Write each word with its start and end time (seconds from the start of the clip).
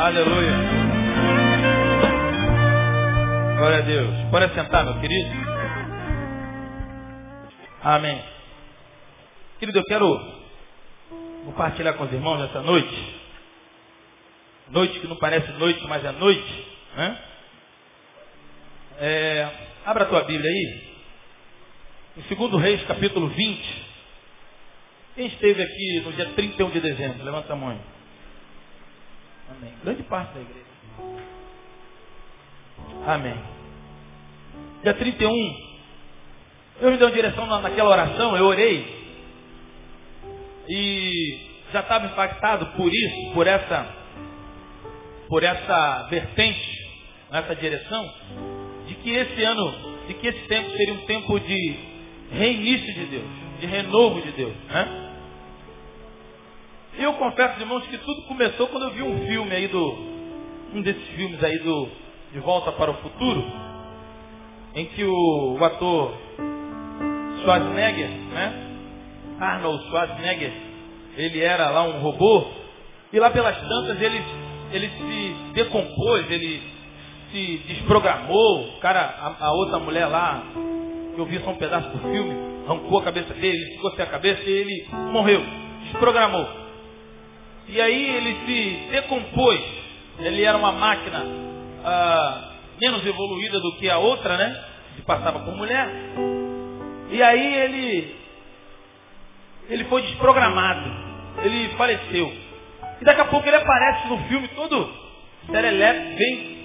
Aleluia. 0.00 0.56
Glória 3.58 3.78
a 3.78 3.80
Deus. 3.82 4.30
Pode 4.30 4.54
sentar, 4.54 4.82
meu 4.82 4.98
querido. 4.98 5.30
Amém. 7.82 8.24
Querido, 9.58 9.78
eu 9.78 9.84
quero 9.84 10.40
compartilhar 11.44 11.92
com 11.92 12.04
os 12.04 12.12
irmãos 12.14 12.38
nessa 12.38 12.62
noite. 12.62 13.20
Noite 14.70 15.00
que 15.00 15.06
não 15.06 15.16
parece 15.16 15.52
noite, 15.58 15.86
mas 15.86 16.02
é 16.02 16.12
noite. 16.12 16.66
Né? 16.96 17.22
É, 19.00 19.50
abra 19.84 20.04
a 20.04 20.08
tua 20.08 20.24
Bíblia 20.24 20.50
aí. 20.50 20.82
Em 22.16 22.34
2 22.34 22.62
Reis, 22.62 22.82
capítulo 22.86 23.28
20. 23.28 23.86
Quem 25.14 25.26
esteve 25.26 25.62
aqui 25.62 26.00
no 26.06 26.12
dia 26.14 26.30
31 26.30 26.70
de 26.70 26.80
dezembro? 26.80 27.22
Levanta 27.22 27.52
a 27.52 27.56
mão. 27.56 27.99
Amém. 29.50 29.72
Grande 29.82 30.02
parte 30.04 30.34
da 30.34 30.40
igreja. 30.40 30.66
Amém. 33.06 33.38
Dia 34.82 34.94
31. 34.94 35.70
Eu 36.80 36.90
me 36.90 36.96
dei 36.96 37.06
uma 37.06 37.12
direção 37.12 37.46
naquela 37.46 37.90
oração, 37.90 38.36
eu 38.36 38.46
orei. 38.46 39.00
E 40.68 41.50
já 41.72 41.80
estava 41.80 42.06
impactado 42.06 42.66
por 42.76 42.90
isso, 42.92 43.32
por 43.34 43.46
essa, 43.46 43.86
por 45.28 45.42
essa 45.42 46.06
vertente, 46.08 46.78
nessa 47.30 47.54
direção, 47.56 48.14
de 48.86 48.94
que 48.94 49.10
esse 49.10 49.42
ano, 49.42 49.74
de 50.06 50.14
que 50.14 50.26
esse 50.28 50.40
tempo 50.46 50.70
seria 50.70 50.94
um 50.94 51.06
tempo 51.06 51.40
de 51.40 51.78
reinício 52.32 52.94
de 52.94 53.04
Deus, 53.06 53.30
de 53.60 53.66
renovo 53.66 54.22
de 54.22 54.32
Deus. 54.32 54.54
Né? 54.68 55.09
Eu 56.98 57.12
confesso, 57.14 57.60
irmãos, 57.60 57.86
que 57.86 57.98
tudo 57.98 58.22
começou 58.22 58.66
quando 58.68 58.84
eu 58.84 58.90
vi 58.90 59.02
um 59.02 59.26
filme 59.26 59.52
aí 59.52 59.68
do. 59.68 60.10
Um 60.74 60.82
desses 60.82 61.06
filmes 61.10 61.42
aí 61.42 61.58
do 61.58 61.88
De 62.32 62.40
Volta 62.40 62.72
para 62.72 62.90
o 62.90 62.94
Futuro, 62.94 63.44
em 64.74 64.86
que 64.86 65.04
o, 65.04 65.56
o 65.58 65.64
ator 65.64 66.14
Schwarzenegger, 67.42 68.08
né? 68.08 68.66
Arnold 69.40 69.84
Schwarzenegger, 69.88 70.52
ele 71.16 71.40
era 71.40 71.70
lá 71.70 71.82
um 71.84 72.00
robô, 72.00 72.46
e 73.12 73.18
lá 73.18 73.30
pelas 73.30 73.56
tantas 73.56 74.00
ele, 74.00 74.22
ele 74.72 74.88
se 74.90 75.52
decompôs, 75.54 76.30
ele 76.30 76.62
se 77.32 77.58
desprogramou, 77.68 78.76
o 78.76 78.80
cara, 78.80 79.00
a, 79.00 79.46
a 79.46 79.52
outra 79.52 79.78
mulher 79.78 80.06
lá, 80.06 80.42
que 81.14 81.20
eu 81.20 81.26
vi 81.26 81.40
só 81.40 81.50
um 81.50 81.56
pedaço 81.56 81.88
do 81.88 81.98
filme, 81.98 82.34
arrancou 82.66 82.98
a 82.98 83.04
cabeça 83.04 83.32
dele, 83.34 83.56
ele 83.56 83.74
ficou 83.74 83.90
sem 83.92 84.04
a 84.04 84.08
cabeça 84.08 84.42
e 84.42 84.52
ele 84.52 84.88
morreu, 85.12 85.42
desprogramou. 85.84 86.59
E 87.70 87.80
aí 87.80 88.16
ele 88.16 88.36
se 88.44 88.90
decompôs. 88.90 89.60
Ele 90.18 90.42
era 90.42 90.58
uma 90.58 90.72
máquina 90.72 91.24
ah, 91.84 92.52
menos 92.80 93.06
evoluída 93.06 93.60
do 93.60 93.76
que 93.76 93.88
a 93.88 93.98
outra, 93.98 94.36
né? 94.36 94.64
Que 94.96 95.02
passava 95.02 95.38
por 95.40 95.56
mulher. 95.56 95.88
E 97.10 97.22
aí 97.22 97.54
ele, 97.54 98.16
ele 99.68 99.84
foi 99.84 100.02
desprogramado. 100.02 100.90
Ele 101.44 101.68
faleceu. 101.76 102.32
E 103.00 103.04
daqui 103.04 103.20
a 103.20 103.26
pouco 103.26 103.46
ele 103.46 103.56
aparece 103.56 104.08
no 104.08 104.18
filme 104.24 104.48
todo 104.48 105.00
serelepe, 105.46 106.14
vem 106.16 106.60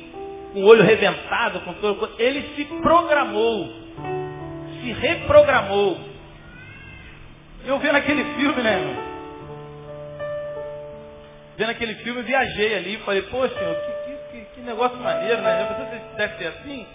com 0.54 0.62
o 0.62 0.66
olho 0.66 0.84
reventado, 0.84 1.60
com 1.62 1.74
todo. 1.76 2.10
Ele 2.18 2.42
se 2.56 2.66
programou. 2.82 3.72
Se 4.82 4.92
reprogramou. 4.92 6.00
Eu 7.66 7.80
vi 7.80 7.92
naquele 7.92 8.24
filme, 8.36 8.62
né, 8.62 8.80
irmão? 8.80 9.15
Vendo 11.58 11.70
aquele 11.70 11.96
filme, 11.96 12.22
viajei 12.22 12.76
ali, 12.76 12.98
falei, 12.98 13.22
pô 13.24 13.48
senhor, 13.48 13.76
que, 13.76 14.32
que, 14.32 14.46
que 14.56 14.62
negócio 14.62 14.98
maneiro, 14.98 15.42
né? 15.42 15.60
Já 15.60 15.66
pensou 15.74 16.10
se 16.10 16.18
deve 16.18 16.38
ser 16.38 16.48
assim? 16.48 16.88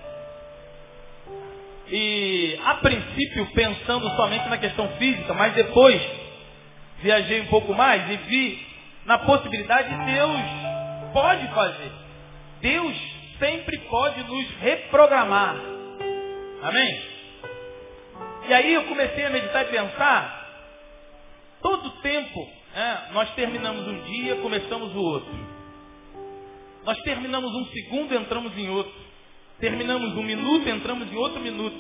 E 1.89 2.61
a 2.65 2.75
princípio 2.75 3.47
pensando 3.53 4.09
somente 4.11 4.49
na 4.49 4.59
questão 4.59 4.89
física, 4.91 5.35
mas 5.35 5.55
depois 5.55 6.01
viajei 7.03 7.41
um 7.41 7.47
pouco 7.47 7.75
mais 7.75 8.09
e 8.11 8.17
vi 8.17 8.67
na 9.07 9.19
possibilidade 9.19 9.89
de 9.89 10.13
Deus 10.13 10.41
pode 11.13 11.49
fazer. 11.49 11.93
Deus 12.61 12.97
sempre 13.39 13.79
pode 13.79 14.23
nos 14.23 14.51
reprogramar. 14.61 15.57
Amém? 16.63 17.03
E 18.49 18.55
aí 18.55 18.75
eu 18.75 18.85
comecei 18.85 19.25
a 19.25 19.31
meditar 19.31 19.63
e 19.63 19.71
pensar, 19.71 20.49
todo 21.63 21.91
tempo 22.03 22.60
é, 22.75 23.13
nós 23.13 23.29
terminamos 23.35 23.87
um 23.87 24.03
dia, 24.03 24.37
começamos 24.37 24.95
o 24.95 25.01
outro. 25.01 25.61
Nós 26.85 26.99
terminamos 27.03 27.53
um 27.53 27.67
segundo, 27.67 28.15
entramos 28.15 28.57
em 28.57 28.71
outro. 28.71 28.93
Terminamos 29.59 30.17
um 30.17 30.23
minuto, 30.23 30.69
entramos 30.69 31.13
em 31.13 31.17
outro 31.17 31.41
minuto. 31.41 31.77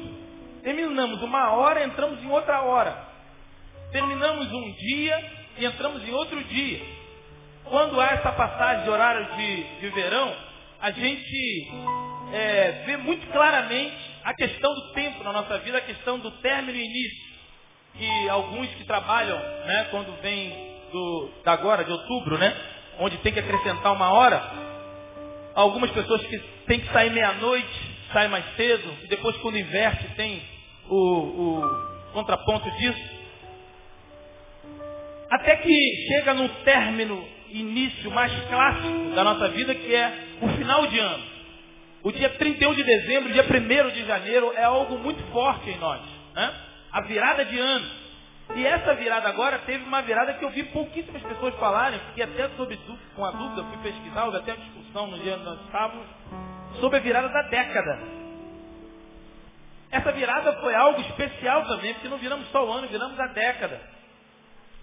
Terminamos 0.62 1.22
uma 1.22 1.52
hora, 1.52 1.84
entramos 1.84 2.22
em 2.22 2.28
outra 2.28 2.62
hora. 2.62 3.08
Terminamos 3.92 4.52
um 4.52 4.72
dia 4.72 5.32
e 5.58 5.64
entramos 5.64 6.06
em 6.06 6.12
outro 6.12 6.42
dia. 6.44 6.80
Quando 7.64 8.00
há 8.00 8.06
essa 8.06 8.32
passagem 8.32 8.84
de 8.84 8.90
horário 8.90 9.36
de, 9.36 9.80
de 9.80 9.88
verão, 9.90 10.36
a 10.80 10.90
gente 10.90 11.70
é, 12.32 12.82
vê 12.86 12.96
muito 12.96 13.26
claramente 13.28 13.96
a 14.24 14.34
questão 14.34 14.74
do 14.74 14.92
tempo 14.92 15.22
na 15.22 15.32
nossa 15.32 15.58
vida, 15.58 15.78
a 15.78 15.82
questão 15.82 16.18
do 16.18 16.30
término 16.42 16.76
e 16.76 16.84
início. 16.84 17.30
Que 17.96 18.28
alguns 18.28 18.68
que 18.74 18.84
trabalham, 18.84 19.38
né, 19.38 19.88
quando 19.90 20.20
vem 20.20 20.69
do, 20.90 21.30
da 21.44 21.52
agora, 21.52 21.84
de 21.84 21.92
outubro, 21.92 22.38
né? 22.38 22.54
Onde 22.98 23.16
tem 23.18 23.32
que 23.32 23.40
acrescentar 23.40 23.92
uma 23.92 24.10
hora. 24.10 24.42
Algumas 25.54 25.90
pessoas 25.90 26.22
que 26.26 26.38
têm 26.66 26.80
que 26.80 26.92
sair 26.92 27.10
meia-noite, 27.10 27.90
saem 28.12 28.28
mais 28.28 28.44
cedo, 28.56 28.88
e 29.04 29.06
depois 29.08 29.36
quando 29.38 29.58
inverte 29.58 30.06
tem 30.14 30.42
o, 30.88 30.96
o 30.96 32.12
contraponto 32.12 32.70
disso. 32.72 33.20
Até 35.30 35.56
que 35.56 36.06
chega 36.08 36.34
no 36.34 36.48
término, 36.64 37.24
início 37.50 38.10
mais 38.10 38.32
clássico 38.48 39.14
da 39.14 39.24
nossa 39.24 39.48
vida, 39.48 39.74
que 39.74 39.94
é 39.94 40.12
o 40.42 40.48
final 40.48 40.86
de 40.86 40.98
ano. 40.98 41.24
O 42.02 42.10
dia 42.10 42.30
31 42.30 42.74
de 42.74 42.82
dezembro, 42.82 43.32
dia 43.32 43.44
1 43.44 43.90
de 43.90 44.06
janeiro, 44.06 44.52
é 44.56 44.64
algo 44.64 44.98
muito 44.98 45.22
forte 45.32 45.70
em 45.70 45.78
nós. 45.78 46.00
Né? 46.34 46.54
A 46.92 47.02
virada 47.02 47.44
de 47.44 47.58
ano. 47.58 47.99
E 48.56 48.66
essa 48.66 48.94
virada 48.94 49.28
agora 49.28 49.58
teve 49.60 49.84
uma 49.84 50.02
virada 50.02 50.34
que 50.34 50.44
eu 50.44 50.50
vi 50.50 50.64
pouquíssimas 50.64 51.22
pessoas 51.22 51.54
falarem, 51.56 51.98
porque 52.00 52.22
até 52.22 52.48
sobre, 52.50 52.78
com 53.14 53.24
a 53.24 53.30
dúvida 53.30 53.64
fui 53.64 53.78
pesquisar, 53.78 54.24
houve 54.24 54.38
até 54.38 54.54
uma 54.54 54.64
discussão 54.64 55.06
no 55.06 55.18
dia 55.18 55.36
que 55.36 55.44
nós 55.44 55.60
estávamos, 55.62 56.06
sobre 56.80 56.98
a 56.98 57.00
virada 57.00 57.28
da 57.28 57.42
década. 57.42 57.98
Essa 59.90 60.12
virada 60.12 60.52
foi 60.60 60.74
algo 60.74 61.00
especial 61.00 61.66
também, 61.66 61.94
porque 61.94 62.08
não 62.08 62.18
viramos 62.18 62.48
só 62.50 62.64
o 62.66 62.72
ano, 62.72 62.88
viramos 62.88 63.18
a 63.18 63.26
década. 63.28 63.80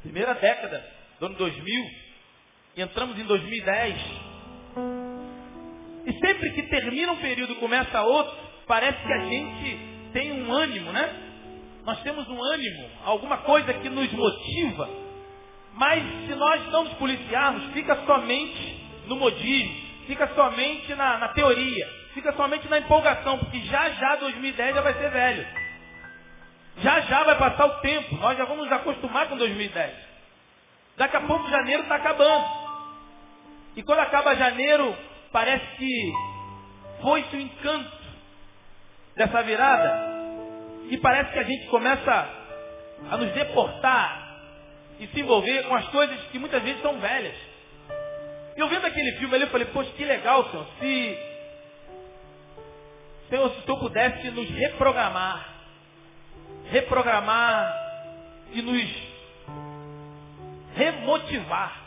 Primeira 0.01 0.34
década 0.34 0.84
do 1.19 1.25
ano 1.25 1.35
2000, 1.35 1.85
e 2.78 2.81
entramos 2.81 3.19
em 3.19 3.23
2010. 3.23 3.97
E 6.05 6.13
sempre 6.19 6.51
que 6.51 6.63
termina 6.63 7.11
um 7.11 7.17
período 7.17 7.53
e 7.53 7.55
começa 7.55 8.01
outro, 8.01 8.34
parece 8.66 8.97
que 9.01 9.13
a 9.13 9.19
gente 9.25 9.79
tem 10.13 10.31
um 10.31 10.53
ânimo, 10.53 10.91
né? 10.91 11.27
Nós 11.88 12.02
temos 12.02 12.28
um 12.28 12.44
ânimo, 12.44 12.92
alguma 13.06 13.38
coisa 13.38 13.74
que 13.75 13.90
nos 13.90 14.12
motiva, 14.12 14.90
mas 15.72 16.03
se 16.25 16.36
nós 16.36 16.70
não 16.70 16.84
nos 16.84 16.94
policiarmos, 16.96 17.72
fica 17.72 17.96
somente 18.06 18.86
no 19.08 19.16
modismo, 19.16 19.88
fica 20.06 20.28
somente 20.36 20.94
na, 20.96 21.18
na 21.18 21.30
teoria, 21.30 21.90
fica 22.14 22.34
somente 22.34 22.68
na 22.68 22.80
empolgação, 22.80 23.38
porque 23.38 23.62
já 23.62 23.90
já 23.92 24.18
2010 24.18 24.76
já 24.76 24.81
vai 24.81 24.94
ser 24.96 25.09
velho. 25.09 25.47
Já 26.80 27.00
já 27.00 27.24
vai 27.24 27.38
passar 27.38 27.66
o 27.66 27.80
tempo, 27.80 28.18
nós 28.18 28.38
já 28.38 28.44
vamos 28.44 28.66
nos 28.66 28.74
acostumar 28.74 29.30
com 29.30 29.38
2010. 29.38 29.96
Daqui 30.97 31.16
a 31.16 31.22
pouco 31.22 31.50
janeiro 31.50 31.84
está 31.84 31.96
acabando. 31.96 32.47
E 33.78 33.84
quando 33.84 34.00
acaba 34.00 34.35
janeiro, 34.35 34.94
parece 35.32 35.66
que 35.78 36.14
foi-se 37.02 37.34
o 37.34 37.40
encanto 37.40 37.97
dessa 39.16 39.41
virada. 39.41 40.16
E 40.89 40.97
parece 40.97 41.31
que 41.31 41.39
a 41.39 41.43
gente 41.43 41.67
começa 41.67 42.29
a 43.09 43.17
nos 43.17 43.31
deportar 43.34 44.28
e 44.99 45.07
se 45.07 45.19
envolver 45.19 45.63
com 45.63 45.75
as 45.75 45.87
coisas 45.89 46.19
que 46.31 46.39
muitas 46.39 46.61
vezes 46.63 46.81
são 46.81 46.99
velhas. 46.99 47.35
Eu 48.55 48.67
vendo 48.67 48.85
aquele 48.85 49.11
filme 49.17 49.35
ali, 49.35 49.43
eu 49.43 49.49
falei, 49.49 49.67
poxa, 49.67 49.91
que 49.91 50.03
legal, 50.03 50.49
Senhor, 50.49 50.67
se, 50.79 51.19
Senhor, 53.29 53.51
se 53.51 53.61
tu 53.61 53.78
pudesse 53.78 54.31
nos 54.31 54.49
reprogramar, 54.49 55.47
reprogramar 56.72 57.72
e 58.53 58.61
nos 58.61 58.89
remotivar, 60.75 61.81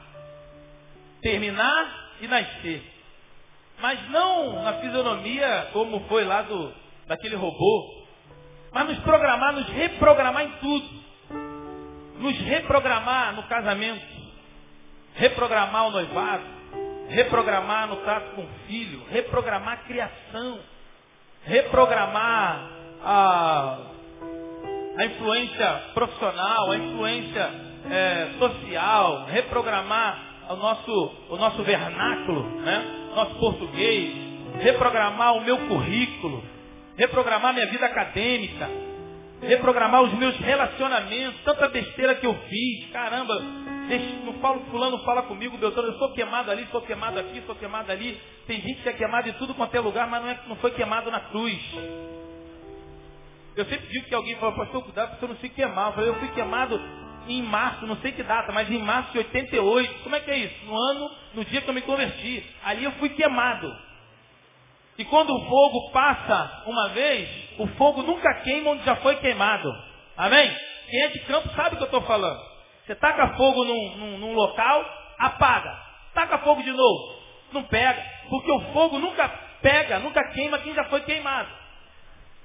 terminar 1.23 2.13
e 2.21 2.29
nascer. 2.29 2.83
Mas 3.81 4.11
não 4.11 4.63
na 4.63 4.75
fisionomia 4.75 5.71
como 5.73 6.01
foi 6.07 6.25
lá 6.25 6.43
do, 6.43 6.73
daquele 7.07 7.35
robô, 7.35 8.00
mas 8.73 8.89
nos 8.89 8.99
programar, 9.01 9.53
nos 9.53 9.69
reprogramar 9.69 10.45
em 10.45 10.51
tudo. 10.61 11.01
Nos 12.19 12.39
reprogramar 12.41 13.35
no 13.35 13.43
casamento. 13.45 14.05
Reprogramar 15.15 15.89
o 15.89 15.91
noivado. 15.91 16.45
reprogramar 17.09 17.89
no 17.89 17.97
trato 17.97 18.37
com 18.37 18.43
o 18.43 18.49
filho, 18.67 19.03
reprogramar 19.11 19.75
a 19.75 19.77
criação, 19.79 20.61
reprogramar 21.45 22.71
a, 23.05 23.79
a 24.97 25.05
influência 25.07 25.83
profissional, 25.93 26.71
a 26.71 26.77
influência 26.77 27.51
é, 27.91 28.29
social, 28.39 29.25
reprogramar 29.27 30.31
o 30.51 30.57
nosso, 30.57 31.15
o 31.31 31.37
nosso 31.37 31.63
vernáculo, 31.63 32.43
né? 32.61 33.11
nosso 33.15 33.35
português, 33.37 34.13
reprogramar 34.61 35.35
o 35.35 35.41
meu 35.41 35.59
currículo, 35.67 36.45
reprogramar 37.01 37.55
minha 37.55 37.67
vida 37.67 37.87
acadêmica, 37.87 38.69
reprogramar 39.41 40.03
os 40.03 40.13
meus 40.13 40.37
relacionamentos, 40.37 41.41
tanta 41.43 41.67
besteira 41.69 42.15
que 42.17 42.27
eu 42.27 42.35
fiz, 42.35 42.91
caramba, 42.93 43.41
não 44.25 44.35
falo, 44.35 44.61
fulano 44.71 44.99
fala 44.99 45.23
comigo, 45.23 45.57
Beltrano, 45.57 45.89
eu 45.89 45.99
sou 45.99 46.13
queimado 46.13 46.51
ali, 46.51 46.67
sou 46.71 46.83
queimado 46.83 47.19
aqui, 47.19 47.43
sou 47.47 47.55
queimado 47.55 47.91
ali. 47.91 48.21
Tem 48.47 48.61
gente 48.61 48.83
que 48.83 48.89
é 48.89 48.93
queimado 48.93 49.29
em 49.31 49.33
tudo 49.33 49.55
quanto 49.55 49.75
é 49.75 49.81
lugar, 49.81 50.07
mas 50.09 50.23
não, 50.23 50.29
é, 50.29 50.41
não 50.47 50.57
foi 50.57 50.73
queimado 50.73 51.11
na 51.11 51.21
cruz. 51.21 51.59
Eu 53.57 53.65
sempre 53.65 53.89
digo 53.89 54.07
que 54.07 54.15
alguém 54.15 54.37
fala, 54.37 54.53
pastor, 54.53 54.85
cuidado 54.85 55.09
para 55.09 55.19
você 55.19 55.27
não 55.27 55.37
se 55.41 55.49
queimar. 55.49 55.89
Eu 55.89 55.93
falei, 55.95 56.11
eu 56.11 56.15
fui 56.17 56.29
queimado 56.29 56.81
em 57.27 57.43
março, 57.43 57.87
não 57.87 57.97
sei 57.97 58.13
que 58.13 58.23
data, 58.23 58.53
mas 58.53 58.71
em 58.71 58.79
março 58.79 59.13
de 59.13 59.19
88. 59.19 60.03
Como 60.03 60.15
é 60.15 60.21
que 60.21 60.31
é 60.31 60.37
isso? 60.37 60.67
No 60.67 60.77
ano, 60.77 61.11
no 61.35 61.45
dia 61.47 61.63
que 61.63 61.69
eu 61.69 61.75
me 61.75 61.83
converti. 61.83 62.45
Ali 62.63 62.85
eu 62.85 62.93
fui 62.93 63.09
queimado. 63.09 63.90
E 65.01 65.05
quando 65.07 65.35
o 65.35 65.45
fogo 65.47 65.91
passa 65.93 66.63
uma 66.67 66.91
vez, 66.91 67.27
o 67.57 67.67
fogo 67.69 68.03
nunca 68.03 68.35
queima 68.43 68.73
onde 68.73 68.85
já 68.85 68.97
foi 68.97 69.17
queimado. 69.17 69.67
Amém? 70.15 70.55
Quem 70.91 71.03
é 71.05 71.09
de 71.09 71.21
campo 71.21 71.49
sabe 71.57 71.75
o 71.75 71.79
que 71.79 71.85
eu 71.85 71.87
estou 71.87 72.03
falando. 72.03 72.39
Você 72.85 72.95
taca 72.97 73.29
fogo 73.29 73.65
num, 73.65 73.97
num, 73.97 74.19
num 74.19 74.35
local, 74.35 74.85
apaga. 75.19 75.75
Taca 76.13 76.37
fogo 76.41 76.63
de 76.63 76.71
novo. 76.71 77.15
Não 77.51 77.63
pega. 77.63 78.05
Porque 78.29 78.53
o 78.53 78.61
fogo 78.75 78.99
nunca 78.99 79.27
pega, 79.63 80.01
nunca 80.01 80.23
queima 80.33 80.59
quem 80.59 80.75
já 80.75 80.85
foi 80.85 81.01
queimado. 81.01 81.49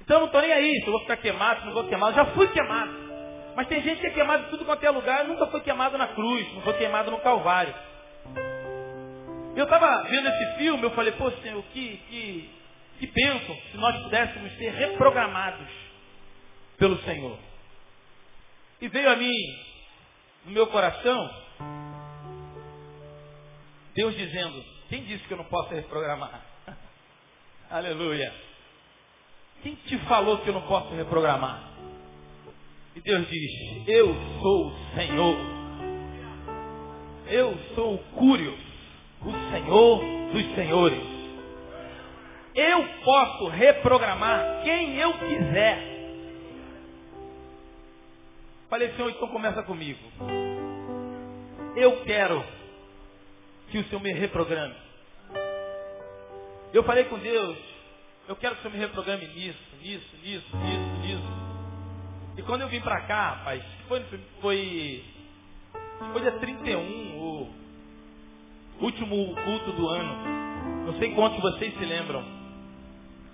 Então 0.00 0.16
eu 0.16 0.20
não 0.20 0.26
estou 0.28 0.40
nem 0.40 0.50
aí 0.50 0.80
se 0.80 0.86
eu 0.86 0.92
vou 0.92 1.00
ficar 1.02 1.18
queimado, 1.18 1.60
se 1.60 1.66
não 1.66 1.74
vou 1.74 1.84
queimado. 1.84 2.16
Já 2.16 2.24
fui 2.24 2.48
queimado. 2.48 2.90
Mas 3.54 3.68
tem 3.68 3.82
gente 3.82 4.00
que 4.00 4.06
é 4.06 4.10
queimado 4.12 4.44
em 4.44 4.48
tudo 4.48 4.64
quanto 4.64 4.82
é 4.82 4.88
lugar, 4.88 5.24
nunca 5.26 5.46
foi 5.48 5.60
queimado 5.60 5.98
na 5.98 6.06
cruz, 6.06 6.54
não 6.54 6.62
foi 6.62 6.72
queimado 6.72 7.10
no 7.10 7.18
Calvário. 7.18 7.74
Eu 9.56 9.64
estava 9.64 10.02
vendo 10.02 10.28
esse 10.28 10.58
filme, 10.58 10.82
eu 10.82 10.90
falei, 10.90 11.12
pô 11.12 11.30
Senhor, 11.30 11.62
que, 11.72 11.96
que, 11.96 12.50
que 12.98 13.06
bênção 13.06 13.56
se 13.70 13.78
nós 13.78 14.02
pudéssemos 14.02 14.52
ser 14.58 14.68
reprogramados 14.68 15.66
pelo 16.76 16.98
Senhor. 17.04 17.38
E 18.82 18.88
veio 18.88 19.10
a 19.10 19.16
mim 19.16 19.32
no 20.44 20.52
meu 20.52 20.66
coração, 20.66 21.34
Deus 23.94 24.14
dizendo, 24.14 24.62
quem 24.90 25.04
disse 25.04 25.24
que 25.24 25.32
eu 25.32 25.38
não 25.38 25.46
posso 25.46 25.74
reprogramar? 25.74 26.42
Aleluia. 27.70 28.34
Quem 29.62 29.74
te 29.74 29.96
falou 30.00 30.38
que 30.40 30.48
eu 30.48 30.54
não 30.54 30.66
posso 30.66 30.94
reprogramar? 30.94 31.70
E 32.94 33.00
Deus 33.00 33.26
diz, 33.26 33.88
eu 33.88 34.14
sou 34.42 34.66
o 34.68 34.94
Senhor. 34.94 35.56
Eu 37.28 37.58
sou 37.74 37.94
o 37.94 37.98
Cúrio, 38.14 38.66
o 39.26 39.50
Senhor 39.50 40.00
dos 40.32 40.54
Senhores. 40.54 41.02
Eu 42.54 42.88
posso 43.04 43.48
reprogramar 43.48 44.62
quem 44.62 44.96
eu 44.96 45.12
quiser. 45.14 45.96
Falei, 48.70 48.92
Senhor, 48.94 49.10
então 49.10 49.28
começa 49.28 49.62
comigo. 49.62 50.00
Eu 51.76 52.02
quero 52.04 52.42
que 53.70 53.78
o 53.78 53.84
Senhor 53.84 54.00
me 54.00 54.12
reprograme. 54.12 54.74
Eu 56.72 56.82
falei 56.84 57.04
com 57.04 57.18
Deus, 57.18 57.58
eu 58.28 58.36
quero 58.36 58.54
que 58.54 58.60
o 58.60 58.62
Senhor 58.62 58.74
me 58.74 58.86
reprograme 58.86 59.26
nisso, 59.28 59.58
nisso, 59.80 60.16
nisso, 60.22 60.56
nisso, 60.56 61.00
nisso. 61.02 61.46
E 62.38 62.42
quando 62.42 62.62
eu 62.62 62.68
vim 62.68 62.80
para 62.80 63.02
cá, 63.02 63.30
rapaz, 63.30 63.62
foi, 63.88 64.02
foi, 64.40 65.04
foi 66.12 66.20
dia 66.20 66.32
31, 66.32 67.18
o 67.18 67.65
último 68.80 69.34
culto 69.34 69.72
do 69.72 69.88
ano. 69.88 70.86
Não 70.86 70.98
sei 70.98 71.12
quantos 71.14 71.40
vocês 71.40 71.74
se 71.74 71.84
lembram. 71.84 72.24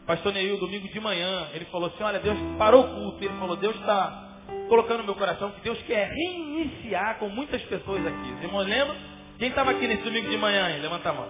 Pastor 0.07 0.33
Neil, 0.33 0.59
domingo 0.59 0.89
de 0.89 1.01
manhã, 1.01 1.49
ele 1.53 1.65
falou 1.67 1.89
assim, 1.89 2.03
olha, 2.03 2.19
Deus 2.19 2.37
parou 2.59 2.85
o 2.85 2.95
culto. 2.95 3.25
Ele 3.25 3.39
falou, 3.39 3.57
Deus 3.57 3.77
está 3.77 4.41
colocando 4.69 4.99
no 4.99 5.05
meu 5.05 5.15
coração 5.15 5.51
que 5.53 5.61
Deus 5.61 5.81
quer 5.83 6.09
reiniciar 6.09 7.19
com 7.19 7.29
muitas 7.29 7.63
pessoas 7.63 8.05
aqui. 8.07 8.33
Os 8.33 8.43
irmãos 8.43 8.67
lembram? 8.67 8.97
Quem 9.39 9.49
estava 9.49 9.71
aqui 9.71 9.87
nesse 9.87 10.03
domingo 10.03 10.29
de 10.29 10.37
manhã 10.37 10.67
aí? 10.67 10.81
Levanta 10.81 11.11
a 11.11 11.13
mão. 11.13 11.29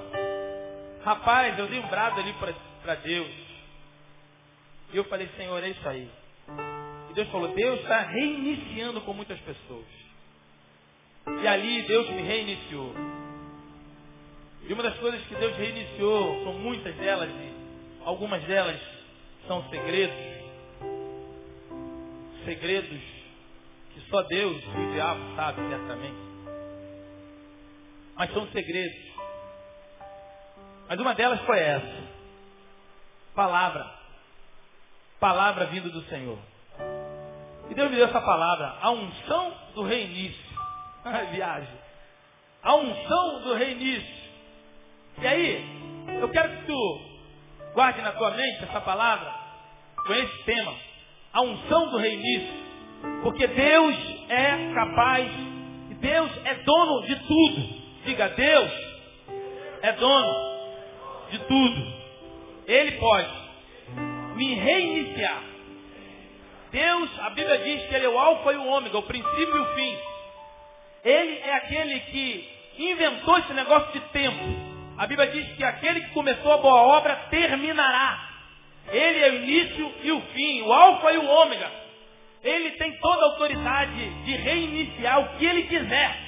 Rapaz, 1.05 1.59
eu 1.59 1.67
dei 1.67 1.81
um 1.81 1.89
brado 1.89 2.21
ali 2.21 2.35
para 2.83 2.95
Deus. 2.97 3.31
E 4.93 4.97
eu 4.97 5.05
falei, 5.05 5.29
Senhor, 5.37 5.63
é 5.63 5.69
isso 5.69 5.89
aí. 5.89 6.09
E 7.11 7.15
Deus 7.15 7.29
falou, 7.29 7.49
Deus 7.49 7.81
está 7.81 8.01
reiniciando 8.01 9.01
com 9.01 9.13
muitas 9.13 9.39
pessoas. 9.41 9.87
E 11.43 11.47
ali 11.47 11.83
Deus 11.83 12.09
me 12.11 12.23
reiniciou. 12.23 12.95
E 14.69 14.73
uma 14.73 14.83
das 14.83 14.97
coisas 14.99 15.21
que 15.27 15.35
Deus 15.35 15.57
reiniciou, 15.57 16.45
são 16.45 16.53
muitas 16.55 16.95
delas, 16.97 17.29
e 17.31 17.53
algumas 18.05 18.43
delas 18.45 18.81
são 19.47 19.69
segredos. 19.69 20.33
Segredos 22.45 23.01
que 23.93 24.01
só 24.09 24.23
Deus 24.23 24.63
e 24.63 24.81
o 24.81 24.93
diabo 24.93 25.37
sabe 25.37 25.69
certamente. 25.69 26.33
Mas 28.17 28.33
são 28.33 28.47
segredos. 28.49 29.13
Mas 30.89 31.01
uma 31.01 31.15
delas 31.15 31.41
foi 31.43 31.59
essa. 31.59 32.13
Palavra. 33.35 33.91
Palavra 35.19 35.67
vindo 35.67 35.91
do 35.91 36.03
Senhor. 36.09 36.39
E 37.71 37.75
Deus 37.75 37.91
me 37.91 37.97
deu 37.97 38.07
essa 38.07 38.21
palavra. 38.21 38.77
A 38.81 38.91
unção 38.91 39.57
do 39.75 39.83
reinício. 39.83 40.53
Viagem. 41.33 41.79
A 42.63 42.75
unção 42.77 43.43
do 43.43 43.55
reinício. 43.55 44.22
E 45.21 45.27
aí, 45.27 45.67
eu 46.21 46.29
quero 46.31 46.57
que 46.57 46.67
tu 46.67 47.01
guarde 47.75 48.01
na 48.01 48.13
tua 48.13 48.31
mente 48.31 48.65
essa 48.65 48.81
palavra 48.81 49.33
com 50.07 50.13
esse 50.15 50.45
tema. 50.45 50.75
A 51.33 51.43
unção 51.43 51.91
do 51.91 51.99
reinício. 51.99 52.63
Porque 53.23 53.47
Deus 53.47 53.97
é 54.29 54.75
capaz, 54.75 55.31
Deus 56.01 56.31
é 56.45 56.55
dono 56.55 57.07
de 57.07 57.17
tudo. 57.17 57.83
Diga, 58.05 58.29
Deus 58.31 58.71
é 59.83 59.93
dono 59.93 60.53
de 61.31 61.39
tudo. 61.41 61.93
Ele 62.67 62.93
pode 62.93 63.43
me 64.37 64.55
reiniciar. 64.55 65.43
Deus, 66.71 67.11
a 67.21 67.31
Bíblia 67.31 67.59
diz 67.59 67.87
que 67.87 67.95
Ele 67.95 68.07
é 68.07 68.09
o 68.09 68.19
alfa 68.19 68.53
e 68.53 68.57
o 68.57 68.67
ômega, 68.67 68.99
o 68.99 69.03
princípio 69.03 69.57
e 69.57 69.61
o 69.61 69.75
fim. 69.75 69.99
Ele 71.05 71.39
é 71.39 71.55
aquele 71.55 72.01
que 72.01 72.49
inventou 72.79 73.39
esse 73.39 73.53
negócio 73.53 73.93
de 73.93 74.01
tempo. 74.09 74.72
A 74.97 75.07
Bíblia 75.07 75.29
diz 75.29 75.57
que 75.57 75.65
aquele 75.65 76.01
que 76.01 76.11
começou 76.11 76.53
a 76.53 76.59
boa 76.59 76.83
obra 76.99 77.17
terminará. 77.31 78.29
Ele 78.91 79.19
é 79.21 79.31
o 79.31 79.35
início 79.37 79.95
e 80.03 80.13
o 80.13 80.21
fim, 80.33 80.63
o 80.63 80.73
alfa 80.73 81.13
e 81.13 81.19
o 81.19 81.27
ômega. 81.27 81.71
Ele 82.43 82.73
tem 82.73 82.93
toda 82.99 83.23
a 83.23 83.29
autoridade 83.31 84.25
de 84.25 84.33
reiniciar 84.37 85.21
o 85.21 85.39
que 85.39 85.47
ele 85.47 85.63
quiser. 85.63 86.19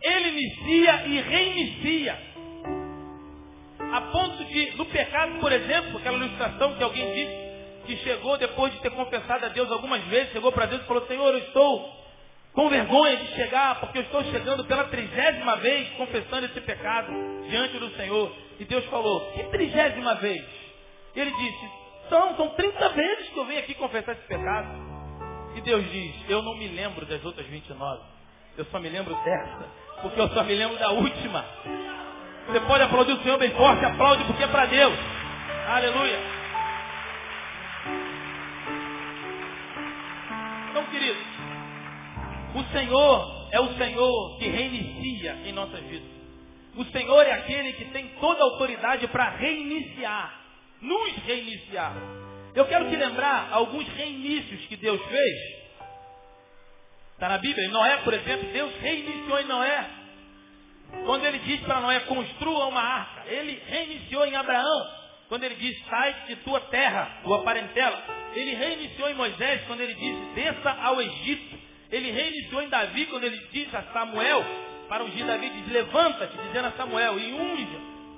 Ele 0.00 0.28
inicia 0.28 1.06
e 1.06 1.20
reinicia. 1.20 2.18
A 3.92 4.00
ponto 4.00 4.44
de, 4.44 4.76
no 4.76 4.86
pecado, 4.86 5.38
por 5.40 5.52
exemplo, 5.52 5.98
aquela 5.98 6.16
ilustração 6.18 6.74
que 6.74 6.82
alguém 6.82 7.12
disse, 7.12 7.44
que 7.86 7.96
chegou 7.98 8.38
depois 8.38 8.72
de 8.72 8.80
ter 8.80 8.90
confessado 8.90 9.44
a 9.44 9.48
Deus 9.48 9.70
algumas 9.70 10.02
vezes, 10.04 10.32
chegou 10.32 10.52
para 10.52 10.66
Deus 10.66 10.82
e 10.82 10.86
falou, 10.86 11.06
Senhor, 11.06 11.32
eu 11.32 11.38
estou 11.38 12.03
com 12.54 12.68
vergonha 12.68 13.16
de 13.16 13.26
chegar, 13.34 13.80
porque 13.80 13.98
eu 13.98 14.02
estou 14.02 14.22
chegando 14.24 14.64
pela 14.64 14.84
trigésima 14.84 15.56
vez 15.56 15.88
confessando 15.96 16.46
esse 16.46 16.60
pecado 16.60 17.12
diante 17.48 17.78
do 17.78 17.90
Senhor. 17.96 18.32
E 18.60 18.64
Deus 18.64 18.84
falou, 18.86 19.32
que 19.32 19.42
trigésima 19.44 20.14
vez? 20.14 20.44
Ele 21.16 21.32
disse, 21.32 21.70
são, 22.08 22.36
são 22.36 22.50
30 22.50 22.88
vezes 22.90 23.28
que 23.30 23.38
eu 23.38 23.44
venho 23.44 23.58
aqui 23.58 23.74
confessar 23.74 24.12
esse 24.12 24.26
pecado. 24.26 24.68
E 25.56 25.60
Deus 25.62 25.84
diz, 25.90 26.14
eu 26.28 26.42
não 26.42 26.56
me 26.56 26.68
lembro 26.68 27.04
das 27.06 27.24
outras 27.24 27.46
29. 27.46 28.02
Eu 28.56 28.64
só 28.66 28.78
me 28.78 28.88
lembro 28.88 29.14
dessa. 29.24 29.68
Porque 30.02 30.20
eu 30.20 30.28
só 30.28 30.44
me 30.44 30.54
lembro 30.54 30.78
da 30.78 30.90
última. 30.92 31.44
Você 32.46 32.60
pode 32.60 32.84
aplaudir 32.84 33.12
o 33.12 33.22
Senhor 33.22 33.38
bem 33.38 33.50
forte, 33.50 33.84
aplaude 33.84 34.22
porque 34.24 34.44
é 34.44 34.46
para 34.46 34.66
Deus. 34.66 34.94
Aleluia. 35.66 36.18
Então, 40.70 40.84
queridos, 40.86 41.33
o 42.54 42.64
Senhor 42.72 43.48
é 43.52 43.60
o 43.60 43.74
Senhor 43.76 44.38
que 44.38 44.48
reinicia 44.48 45.32
em 45.44 45.52
nossas 45.52 45.80
vidas. 45.84 46.08
O 46.76 46.84
Senhor 46.86 47.22
é 47.22 47.32
aquele 47.32 47.72
que 47.74 47.84
tem 47.86 48.08
toda 48.20 48.40
a 48.40 48.44
autoridade 48.44 49.06
para 49.08 49.30
reiniciar 49.30 50.44
nos 50.84 51.16
reiniciar. 51.24 51.94
Eu 52.54 52.66
quero 52.66 52.88
te 52.88 52.96
lembrar 52.96 53.48
alguns 53.50 53.88
reinícios 53.88 54.66
que 54.66 54.76
Deus 54.76 55.00
fez. 55.06 55.64
Está 57.14 57.28
na 57.28 57.38
Bíblia. 57.38 57.66
Em 57.66 57.70
Noé, 57.70 57.96
por 57.98 58.14
exemplo, 58.14 58.52
Deus 58.52 58.72
reiniciou 58.80 59.40
em 59.40 59.44
Noé. 59.44 59.90
quando 61.06 61.24
ele 61.24 61.38
diz 61.40 61.60
para 61.62 61.80
Noé, 61.80 62.00
construa 62.00 62.66
uma 62.66 62.80
arca. 62.80 63.24
Ele 63.26 63.60
reiniciou 63.66 64.26
em 64.26 64.36
Abraão, 64.36 64.86
quando 65.28 65.42
ele 65.44 65.56
diz, 65.56 65.84
sai 65.86 66.14
de 66.26 66.36
tua 66.36 66.60
terra, 66.60 67.20
tua 67.24 67.42
parentela. 67.42 68.00
Ele 68.34 68.54
reiniciou 68.54 69.08
em 69.08 69.14
Moisés, 69.14 69.62
quando 69.66 69.80
ele 69.80 69.94
diz, 69.94 70.34
desça 70.34 70.70
ao 70.70 71.00
Egito. 71.00 71.63
Ele 71.94 72.10
reiniciou 72.10 72.62
em 72.62 72.68
Davi, 72.68 73.06
quando 73.06 73.24
ele 73.24 73.40
diz 73.52 73.74
a 73.74 73.82
Samuel, 73.92 74.44
para 74.88 75.04
ungir 75.04 75.24
Davi, 75.24 75.48
diz, 75.48 75.72
levanta-te, 75.72 76.36
dizendo 76.36 76.68
a 76.68 76.72
Samuel, 76.72 77.18
e 77.18 77.32
unge, 77.32 77.68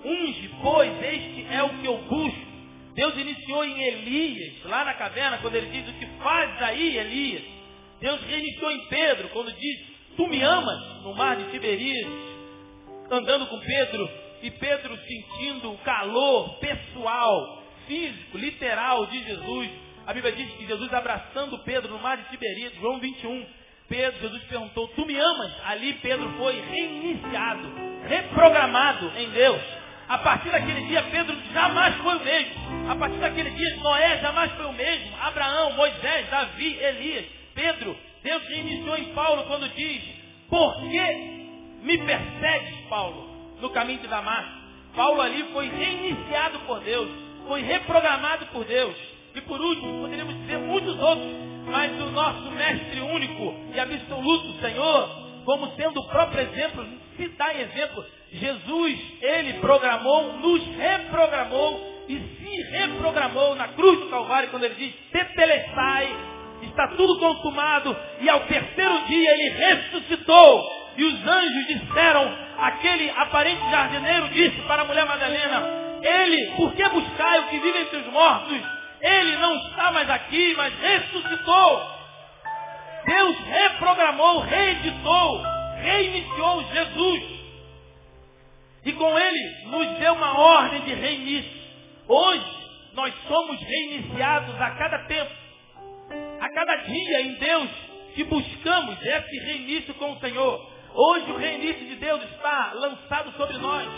unge, 0.04 0.50
pois 0.62 1.02
este 1.02 1.46
é 1.50 1.62
o 1.62 1.68
que 1.68 1.86
eu 1.86 1.98
busco. 1.98 2.46
Deus 2.94 3.16
iniciou 3.16 3.64
em 3.64 3.82
Elias, 3.82 4.64
lá 4.64 4.84
na 4.84 4.94
caverna, 4.94 5.38
quando 5.38 5.54
ele 5.54 5.70
diz, 5.70 5.88
o 5.88 5.98
que 5.98 6.06
faz 6.22 6.62
aí, 6.62 6.96
Elias? 6.96 7.42
Deus 8.00 8.20
reiniciou 8.22 8.70
em 8.70 8.86
Pedro, 8.86 9.28
quando 9.28 9.52
diz, 9.52 9.80
tu 10.16 10.26
me 10.26 10.42
amas, 10.42 11.02
no 11.02 11.14
mar 11.14 11.36
de 11.36 11.50
Tiberíades 11.50 12.36
andando 13.10 13.46
com 13.46 13.58
Pedro 13.60 14.10
e 14.42 14.50
Pedro 14.50 14.96
sentindo 14.96 15.72
o 15.72 15.78
calor 15.78 16.58
pessoal, 16.58 17.62
físico, 17.86 18.38
literal 18.38 19.06
de 19.06 19.22
Jesus. 19.22 19.70
A 20.06 20.12
Bíblia 20.12 20.32
diz 20.32 20.50
que 20.54 20.66
Jesus 20.66 20.92
abraçando 20.92 21.58
Pedro 21.60 21.92
no 21.92 21.98
mar 21.98 22.16
de 22.16 22.28
Tiberíades, 22.30 22.78
João 22.78 22.98
21. 22.98 23.46
Pedro, 23.88 24.20
Jesus 24.20 24.42
perguntou, 24.44 24.88
tu 24.88 25.06
me 25.06 25.16
amas? 25.16 25.52
Ali 25.64 25.94
Pedro 25.94 26.28
foi 26.38 26.60
reiniciado, 26.60 27.72
reprogramado 28.08 29.12
em 29.16 29.30
Deus. 29.30 29.62
A 30.08 30.18
partir 30.18 30.50
daquele 30.50 30.82
dia, 30.86 31.02
Pedro 31.04 31.36
jamais 31.52 31.94
foi 31.96 32.16
o 32.16 32.24
mesmo. 32.24 32.90
A 32.90 32.96
partir 32.96 33.18
daquele 33.18 33.50
dia, 33.50 33.76
Noé 33.76 34.18
jamais 34.18 34.52
foi 34.52 34.66
o 34.66 34.72
mesmo. 34.72 35.16
Abraão, 35.20 35.72
Moisés, 35.72 36.28
Davi, 36.30 36.78
Elias, 36.80 37.26
Pedro. 37.54 37.96
Deus 38.22 38.42
reiniciou 38.48 38.96
em 38.96 39.12
Paulo 39.14 39.44
quando 39.44 39.68
diz, 39.74 40.02
por 40.48 40.80
que 40.80 41.36
me 41.82 41.98
persegues, 41.98 42.80
Paulo, 42.88 43.56
no 43.60 43.70
caminho 43.70 44.00
de 44.00 44.08
Damasco. 44.08 44.52
Paulo 44.94 45.20
ali 45.20 45.44
foi 45.52 45.68
reiniciado 45.68 46.58
por 46.60 46.80
Deus, 46.80 47.08
foi 47.46 47.62
reprogramado 47.62 48.46
por 48.46 48.64
Deus. 48.64 48.96
E 49.36 49.40
por 49.42 49.60
último, 49.60 50.00
poderíamos 50.00 50.34
dizer 50.34 50.56
muitos 50.56 50.98
outros, 50.98 51.28
mas 51.66 51.92
o 52.00 52.10
nosso 52.10 52.50
mestre 52.52 53.00
único 53.00 53.54
e 53.74 53.78
absoluto, 53.78 54.60
Senhor, 54.62 55.08
como 55.44 55.70
sendo 55.76 56.00
o 56.00 56.08
próprio 56.08 56.40
exemplo, 56.40 56.86
se 57.18 57.28
dá 57.28 57.54
exemplo, 57.54 58.02
Jesus, 58.32 58.98
ele 59.20 59.52
programou, 59.60 60.38
nos 60.38 60.64
reprogramou 60.78 62.04
e 62.08 62.16
se 62.16 62.62
reprogramou 62.70 63.54
na 63.56 63.68
cruz 63.68 64.00
do 64.00 64.08
Calvário, 64.08 64.48
quando 64.48 64.64
ele 64.64 64.74
diz, 64.74 64.94
tetelestai, 65.12 66.16
está 66.62 66.88
tudo 66.96 67.18
consumado, 67.18 67.94
e 68.22 68.30
ao 68.30 68.40
terceiro 68.40 69.00
dia 69.06 69.32
ele 69.32 69.50
ressuscitou 69.50 70.64
e 70.96 71.04
os 71.04 71.26
anjos 71.26 71.66
disseram, 71.66 72.34
aquele 72.56 73.10
aparente 73.10 73.70
jardineiro 73.70 74.28
disse 74.30 74.62
para 74.62 74.80
a 74.80 74.84
mulher 74.86 75.04
Madalena, 75.04 75.62
ele, 76.00 76.52
por 76.56 76.72
que 76.72 76.88
buscai 76.88 77.40
o 77.40 77.48
que 77.48 77.58
vive 77.58 77.80
entre 77.80 77.98
os 77.98 78.06
mortos? 78.06 78.75
Ele 79.00 79.36
não 79.36 79.56
está 79.56 79.92
mais 79.92 80.08
aqui, 80.10 80.54
mas 80.56 80.74
ressuscitou. 80.78 81.96
Deus 83.04 83.38
reprogramou, 83.38 84.40
reeditou, 84.40 85.42
reiniciou 85.80 86.64
Jesus. 86.72 87.36
E 88.84 88.92
com 88.92 89.18
ele 89.18 89.66
nos 89.66 89.98
deu 89.98 90.12
uma 90.14 90.38
ordem 90.38 90.80
de 90.82 90.94
reinício. 90.94 91.62
Hoje 92.08 92.56
nós 92.94 93.14
somos 93.28 93.60
reiniciados 93.60 94.60
a 94.60 94.70
cada 94.72 94.98
tempo. 95.06 95.32
A 96.40 96.48
cada 96.50 96.76
dia 96.76 97.20
em 97.22 97.34
Deus 97.34 97.68
que 98.14 98.24
buscamos 98.24 98.96
esse 99.04 99.38
reinício 99.40 99.94
com 99.94 100.12
o 100.12 100.20
Senhor. 100.20 100.72
Hoje 100.94 101.30
o 101.30 101.36
reinício 101.36 101.86
de 101.86 101.96
Deus 101.96 102.22
está 102.30 102.72
lançado 102.74 103.32
sobre 103.36 103.58
nós. 103.58 103.88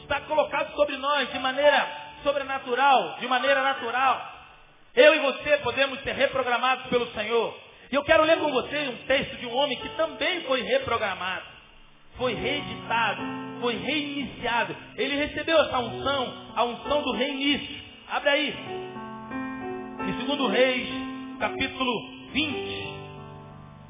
Está 0.00 0.20
colocado 0.22 0.74
sobre 0.74 0.96
nós 0.96 1.32
de 1.32 1.38
maneira 1.38 2.03
sobrenatural, 2.24 3.18
de 3.20 3.28
maneira 3.28 3.62
natural. 3.62 4.32
Eu 4.96 5.14
e 5.14 5.18
você 5.20 5.58
podemos 5.58 6.00
ser 6.02 6.14
reprogramados 6.14 6.86
pelo 6.86 7.06
Senhor. 7.12 7.56
E 7.92 7.94
eu 7.94 8.02
quero 8.02 8.24
ler 8.24 8.38
com 8.40 8.50
você 8.50 8.88
um 8.88 9.06
texto 9.06 9.36
de 9.36 9.46
um 9.46 9.54
homem 9.54 9.78
que 9.78 9.88
também 9.90 10.40
foi 10.42 10.62
reprogramado, 10.62 11.44
foi 12.16 12.34
reeditado, 12.34 13.22
foi 13.60 13.76
reiniciado. 13.76 14.74
Ele 14.96 15.16
recebeu 15.16 15.56
essa 15.58 15.78
unção, 15.78 16.52
a 16.56 16.64
unção 16.64 17.02
do 17.02 17.12
reinício. 17.12 17.84
Abre 18.08 18.30
aí. 18.30 18.54
Em 20.08 20.26
2 20.26 20.50
Reis, 20.50 20.88
capítulo 21.38 21.92
20. 22.32 22.94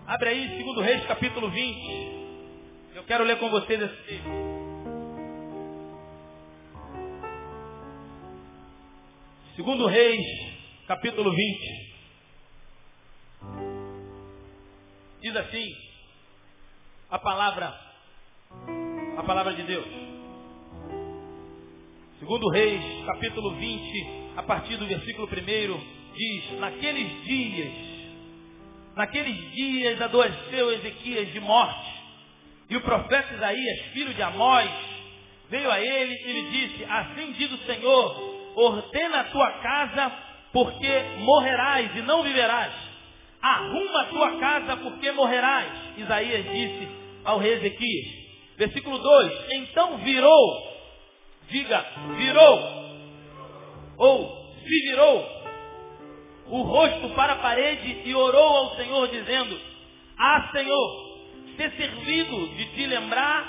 Abre 0.06 0.28
aí, 0.28 0.62
2 0.62 0.86
Reis, 0.86 1.06
capítulo 1.06 1.48
20. 1.48 2.24
Eu 2.94 3.04
quero 3.04 3.24
ler 3.24 3.38
com 3.38 3.48
vocês 3.50 3.80
esse 3.80 4.02
texto. 4.02 4.53
Segundo 9.56 9.86
Reis, 9.86 10.26
capítulo 10.88 11.30
20. 11.30 11.94
Diz 15.22 15.36
assim, 15.36 15.72
a 17.08 17.20
palavra, 17.20 17.72
a 19.16 19.22
palavra 19.22 19.54
de 19.54 19.62
Deus. 19.62 19.86
Segundo 22.18 22.48
Reis, 22.48 22.82
capítulo 23.06 23.54
20, 23.54 24.38
a 24.38 24.42
partir 24.42 24.76
do 24.76 24.88
versículo 24.88 25.28
1, 25.28 26.14
diz, 26.14 26.58
naqueles 26.58 27.24
dias, 27.24 27.72
naqueles 28.96 29.52
dias 29.52 30.02
adoeceu 30.02 30.72
Ezequias 30.72 31.32
de 31.32 31.38
morte, 31.38 31.92
e 32.70 32.76
o 32.76 32.80
profeta 32.80 33.34
Isaías, 33.34 33.80
filho 33.92 34.14
de 34.14 34.22
Amós, 34.22 34.70
veio 35.48 35.70
a 35.70 35.80
ele 35.80 36.12
e 36.12 36.32
lhe 36.32 36.50
disse, 36.50 36.84
assim 36.86 37.32
diz 37.34 37.52
o 37.52 37.58
Senhor, 37.58 38.33
ordena 38.54 39.20
a 39.20 39.24
tua 39.24 39.50
casa, 39.52 40.12
porque 40.52 41.02
morrerás 41.18 41.94
e 41.96 42.02
não 42.02 42.22
viverás. 42.22 42.72
Arruma 43.42 44.02
a 44.02 44.06
tua 44.06 44.38
casa, 44.38 44.76
porque 44.76 45.12
morrerás. 45.12 45.70
Isaías 45.98 46.44
disse 46.44 46.88
ao 47.24 47.38
rei 47.38 47.54
Ezequias. 47.54 48.24
Versículo 48.56 48.98
2, 48.98 49.52
então 49.52 49.98
virou, 49.98 50.78
diga, 51.50 51.84
virou, 52.16 52.84
ou 53.98 54.54
se 54.60 54.88
virou, 54.88 55.34
o 56.46 56.62
rosto 56.62 57.08
para 57.10 57.32
a 57.32 57.36
parede 57.36 58.02
e 58.04 58.14
orou 58.14 58.56
ao 58.56 58.76
Senhor, 58.76 59.08
dizendo, 59.08 59.60
Ah, 60.16 60.50
Senhor, 60.52 61.14
ter 61.56 61.72
servido 61.72 62.48
de 62.56 62.64
te 62.74 62.86
lembrar 62.86 63.44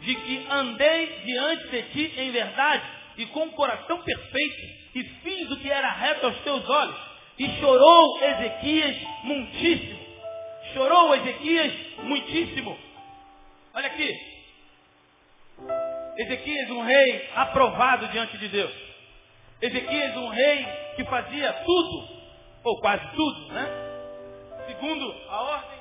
de 0.00 0.14
que 0.14 0.46
andei 0.48 1.06
diante 1.26 1.68
de 1.68 1.82
ti 1.82 2.14
em 2.18 2.30
verdade 2.30 2.99
e 3.16 3.26
com 3.26 3.44
um 3.44 3.50
coração 3.50 4.02
perfeito 4.02 4.62
e 4.94 5.04
fiz 5.22 5.50
o 5.50 5.56
que 5.58 5.70
era 5.70 5.90
reto 5.90 6.26
aos 6.26 6.36
teus 6.40 6.68
olhos. 6.68 6.96
E 7.38 7.48
chorou 7.60 8.22
Ezequias 8.22 8.96
muitíssimo. 9.22 10.00
Chorou 10.74 11.14
Ezequias 11.16 11.72
muitíssimo. 12.02 12.78
Olha 13.74 13.86
aqui. 13.86 14.30
Ezequias, 16.18 16.70
um 16.70 16.82
rei 16.82 17.30
aprovado 17.34 18.08
diante 18.08 18.36
de 18.38 18.48
Deus. 18.48 18.72
Ezequias, 19.62 20.16
um 20.16 20.28
rei 20.28 20.66
que 20.96 21.04
fazia 21.04 21.52
tudo, 21.52 22.08
ou 22.64 22.80
quase 22.80 23.06
tudo, 23.14 23.52
né? 23.52 23.66
Segundo 24.66 25.14
a 25.28 25.42
ordem 25.42 25.80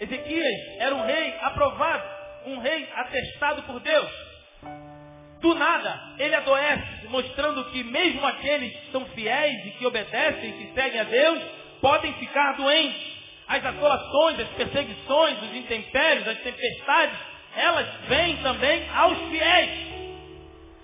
Ezequias 0.00 0.78
era 0.78 0.94
um 0.94 1.04
rei 1.04 1.34
aprovado, 1.40 2.04
um 2.46 2.58
rei 2.60 2.88
atestado 2.94 3.64
por 3.64 3.80
Deus. 3.80 4.27
Do 5.40 5.54
nada, 5.54 6.14
ele 6.18 6.34
adoece, 6.34 7.08
mostrando 7.08 7.64
que 7.70 7.84
mesmo 7.84 8.26
aqueles 8.26 8.72
que 8.72 8.90
são 8.90 9.04
fiéis 9.06 9.66
e 9.66 9.70
que 9.70 9.86
obedecem, 9.86 10.52
que 10.52 10.72
seguem 10.74 11.00
a 11.00 11.04
Deus, 11.04 11.42
podem 11.80 12.12
ficar 12.14 12.56
doentes. 12.56 13.18
As 13.46 13.64
assolações, 13.64 14.40
as 14.40 14.48
perseguições, 14.48 15.42
os 15.42 15.54
intempéries, 15.54 16.26
as 16.26 16.38
tempestades, 16.38 17.18
elas 17.56 17.86
vêm 18.08 18.36
também 18.38 18.88
aos 18.94 19.18
fiéis. 19.30 19.88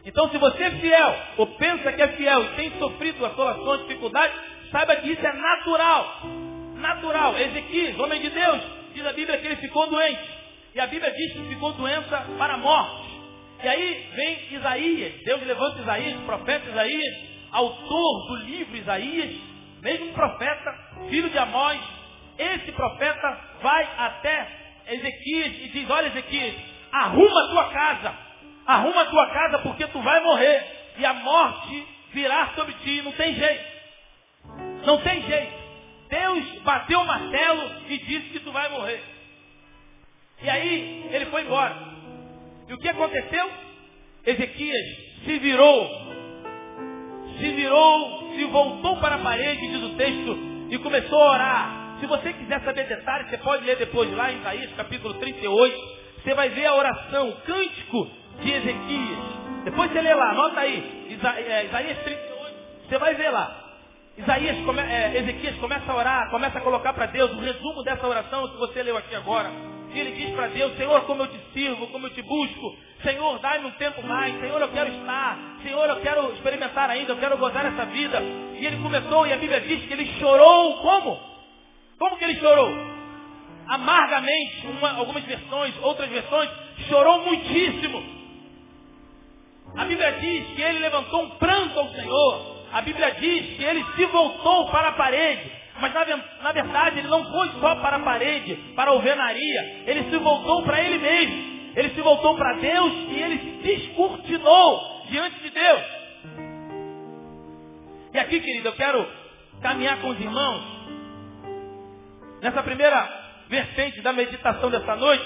Então, 0.04 0.30
se 0.30 0.38
você 0.38 0.62
é 0.62 0.70
fiel, 0.72 1.16
ou 1.38 1.46
pensa 1.46 1.92
que 1.92 2.02
é 2.02 2.08
fiel 2.08 2.44
e 2.44 2.48
tem 2.56 2.78
sofrido 2.78 3.24
assolações, 3.26 3.82
dificuldades, 3.82 4.36
saiba 4.70 4.96
que 4.96 5.10
isso 5.10 5.26
é 5.26 5.32
natural. 5.32 6.22
Natural. 6.76 7.38
Ezequias, 7.38 7.98
homem 7.98 8.20
de 8.20 8.30
Deus, 8.30 8.60
diz 8.94 9.04
a 9.04 9.12
Bíblia 9.12 9.38
que 9.38 9.46
ele 9.46 9.56
ficou 9.56 9.88
doente. 9.88 10.22
E 10.74 10.80
a 10.80 10.86
Bíblia 10.86 11.10
diz 11.12 11.32
que 11.32 11.48
ficou 11.48 11.72
doença 11.72 12.26
para 12.38 12.54
a 12.54 12.58
morte. 12.58 13.03
E 13.64 13.68
aí 13.68 14.10
vem 14.14 14.38
Isaías, 14.50 15.24
Deus 15.24 15.42
levanta 15.46 15.80
Isaías, 15.80 16.20
profeta 16.26 16.68
Isaías, 16.68 17.14
autor 17.50 18.26
do 18.28 18.36
livro 18.44 18.76
Isaías, 18.76 19.40
mesmo 19.80 20.12
profeta, 20.12 20.78
filho 21.08 21.30
de 21.30 21.38
Amós. 21.38 21.80
Esse 22.38 22.70
profeta 22.72 23.40
vai 23.62 23.88
até 23.96 24.48
Ezequias 24.86 25.52
e 25.62 25.68
diz, 25.70 25.88
olha 25.88 26.08
Ezequias, 26.08 26.54
arruma 26.92 27.40
a 27.40 27.48
tua 27.48 27.64
casa, 27.70 28.14
arruma 28.66 29.00
a 29.00 29.06
tua 29.06 29.30
casa 29.30 29.58
porque 29.60 29.86
tu 29.86 29.98
vai 30.02 30.20
morrer. 30.20 30.92
E 30.98 31.06
a 31.06 31.14
morte 31.14 31.88
virá 32.12 32.50
sobre 32.54 32.74
ti, 32.74 33.00
não 33.00 33.12
tem 33.12 33.34
jeito. 33.34 33.64
Não 34.84 35.00
tem 35.00 35.22
jeito. 35.22 35.54
Deus 36.10 36.44
bateu 36.64 37.00
o 37.00 37.06
martelo 37.06 37.80
e 37.88 37.96
disse 37.96 38.28
que 38.28 38.40
tu 38.40 38.52
vai 38.52 38.68
morrer. 38.68 39.02
E 40.42 40.50
aí 40.50 41.08
ele 41.10 41.26
foi 41.26 41.44
embora. 41.44 41.93
E 42.68 42.74
o 42.74 42.78
que 42.78 42.88
aconteceu? 42.88 43.50
Ezequias 44.26 44.86
se 45.24 45.38
virou, 45.38 45.90
se 47.38 47.50
virou, 47.50 48.32
se 48.34 48.44
voltou 48.44 48.96
para 48.96 49.16
a 49.16 49.18
parede, 49.18 49.68
diz 49.68 49.82
o 49.82 49.96
texto, 49.96 50.38
e 50.70 50.78
começou 50.78 51.22
a 51.22 51.32
orar. 51.32 51.96
Se 52.00 52.06
você 52.06 52.32
quiser 52.32 52.60
saber 52.62 52.86
detalhes, 52.86 53.28
você 53.28 53.38
pode 53.38 53.64
ler 53.64 53.76
depois 53.76 54.10
lá 54.12 54.32
em 54.32 54.38
Isaías 54.38 54.72
capítulo 54.76 55.14
38. 55.14 56.04
Você 56.22 56.34
vai 56.34 56.48
ver 56.48 56.66
a 56.66 56.74
oração, 56.74 57.28
o 57.28 57.36
cântico 57.42 58.10
de 58.40 58.50
Ezequias. 58.50 59.18
Depois 59.64 59.90
você 59.90 60.00
lê 60.00 60.14
lá, 60.14 60.30
anota 60.30 60.60
aí, 60.60 61.18
é, 61.22 61.64
Isaías 61.66 61.98
38. 61.98 62.54
Você 62.88 62.98
vai 62.98 63.14
ver 63.14 63.30
lá. 63.30 63.60
Isaías, 64.16 64.64
come, 64.64 64.80
é, 64.80 65.18
Ezequias 65.18 65.56
começa 65.56 65.90
a 65.90 65.96
orar, 65.96 66.30
começa 66.30 66.58
a 66.58 66.62
colocar 66.62 66.92
para 66.94 67.06
Deus 67.06 67.30
o 67.32 67.40
resumo 67.40 67.82
dessa 67.82 68.06
oração 68.06 68.48
que 68.48 68.56
você 68.58 68.82
leu 68.82 68.96
aqui 68.96 69.14
agora. 69.14 69.73
Ele 70.00 70.12
diz 70.12 70.34
para 70.34 70.48
Deus, 70.48 70.76
Senhor, 70.76 71.00
como 71.02 71.22
eu 71.22 71.26
te 71.28 71.38
sirvo, 71.52 71.86
como 71.88 72.06
eu 72.06 72.10
te 72.10 72.22
busco. 72.22 72.76
Senhor, 73.02 73.38
dai-me 73.38 73.66
um 73.66 73.72
tempo 73.72 74.02
mais. 74.02 74.38
Senhor, 74.40 74.60
eu 74.60 74.68
quero 74.68 74.90
estar. 74.90 75.38
Senhor, 75.62 75.88
eu 75.88 76.00
quero 76.00 76.32
experimentar 76.32 76.90
ainda, 76.90 77.12
eu 77.12 77.18
quero 77.18 77.36
gozar 77.38 77.66
essa 77.66 77.84
vida. 77.86 78.20
E 78.58 78.66
ele 78.66 78.82
começou, 78.82 79.26
e 79.26 79.32
a 79.32 79.36
Bíblia 79.36 79.60
diz 79.60 79.84
que 79.86 79.92
ele 79.92 80.06
chorou 80.18 80.78
como? 80.78 81.20
Como 81.98 82.16
que 82.16 82.24
ele 82.24 82.40
chorou? 82.40 82.70
Amargamente, 83.68 84.66
uma, 84.66 84.92
algumas 84.98 85.24
versões, 85.24 85.74
outras 85.82 86.08
versões, 86.10 86.50
chorou 86.88 87.22
muitíssimo. 87.22 88.02
A 89.76 89.84
Bíblia 89.84 90.12
diz 90.12 90.46
que 90.54 90.62
ele 90.62 90.78
levantou 90.78 91.22
um 91.24 91.30
pranto 91.30 91.78
ao 91.78 91.88
Senhor. 91.90 92.66
A 92.72 92.80
Bíblia 92.82 93.10
diz 93.12 93.56
que 93.56 93.64
ele 93.64 93.84
se 93.96 94.06
voltou 94.06 94.68
para 94.70 94.88
a 94.88 94.92
parede. 94.92 95.63
Mas 95.80 95.92
na, 95.92 96.04
na 96.42 96.52
verdade 96.52 96.98
ele 96.98 97.08
não 97.08 97.24
foi 97.24 97.48
só 97.60 97.74
para 97.76 97.96
a 97.96 98.00
parede, 98.00 98.54
para 98.76 98.90
a 98.90 98.94
alvenaria. 98.94 99.84
Ele 99.86 100.04
se 100.10 100.16
voltou 100.18 100.62
para 100.62 100.80
ele 100.80 100.98
mesmo. 100.98 101.54
Ele 101.76 101.90
se 101.90 102.00
voltou 102.00 102.36
para 102.36 102.54
Deus 102.54 102.92
e 103.08 103.20
ele 103.20 103.38
se 103.38 103.50
descortinou 103.62 105.04
diante 105.08 105.40
de 105.40 105.50
Deus. 105.50 105.82
E 108.12 108.18
aqui, 108.18 108.40
querido, 108.40 108.68
eu 108.68 108.74
quero 108.74 109.04
caminhar 109.60 110.00
com 110.00 110.10
os 110.10 110.20
irmãos 110.20 110.62
nessa 112.40 112.62
primeira 112.62 113.24
vertente 113.48 114.00
da 114.02 114.12
meditação 114.12 114.70
dessa 114.70 114.94
noite. 114.94 115.24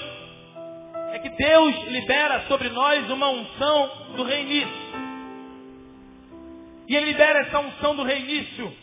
É 1.12 1.19
que 1.19 1.28
Deus 1.31 1.85
libera 1.88 2.40
sobre 2.49 2.71
nós 2.71 3.11
uma 3.11 3.28
unção 3.28 4.14
do 4.17 4.23
reinício. 4.23 4.88
E 6.88 6.97
ele 6.97 7.07
libera 7.07 7.40
essa 7.40 7.59
unção 7.59 7.95
do 7.95 8.02
reinício. 8.02 8.75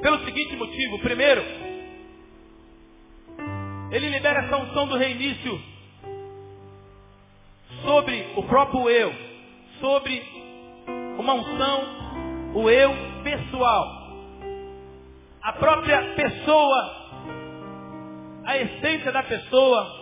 Pelo 0.00 0.24
seguinte 0.24 0.56
motivo. 0.56 0.98
Primeiro, 1.00 1.42
ele 3.90 4.08
libera 4.08 4.40
essa 4.40 4.56
unção 4.56 4.86
do 4.86 4.96
reinício 4.96 5.60
sobre 7.82 8.32
o 8.36 8.42
próprio 8.44 8.88
eu. 8.88 9.12
Sobre 9.80 10.22
uma 11.18 11.34
unção, 11.34 11.84
o 12.54 12.70
eu 12.70 12.90
pessoal. 13.22 14.00
A 15.42 15.52
própria 15.54 16.02
pessoa, 16.14 16.96
a 18.44 18.58
essência 18.58 19.12
da 19.12 19.22
pessoa, 19.22 20.00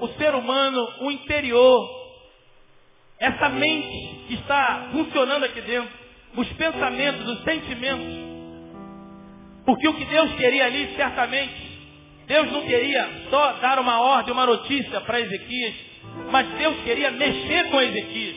o 0.00 0.08
ser 0.18 0.34
humano, 0.34 0.88
o 1.00 1.10
interior, 1.10 2.04
essa 3.18 3.48
mente 3.48 4.24
que 4.26 4.34
está 4.34 4.88
funcionando 4.92 5.44
aqui 5.44 5.60
dentro, 5.62 5.90
os 6.36 6.48
pensamentos, 6.54 7.26
os 7.28 7.44
sentimentos. 7.44 8.33
Porque 9.64 9.88
o 9.88 9.94
que 9.94 10.04
Deus 10.04 10.32
queria 10.34 10.66
ali, 10.66 10.94
certamente, 10.94 11.54
Deus 12.26 12.50
não 12.52 12.62
queria 12.62 13.08
só 13.30 13.52
dar 13.54 13.78
uma 13.78 14.00
ordem, 14.00 14.32
uma 14.32 14.46
notícia 14.46 15.00
para 15.02 15.20
Ezequias, 15.20 15.74
mas 16.30 16.46
Deus 16.48 16.76
queria 16.84 17.10
mexer 17.10 17.70
com 17.70 17.80
Ezequias. 17.80 18.36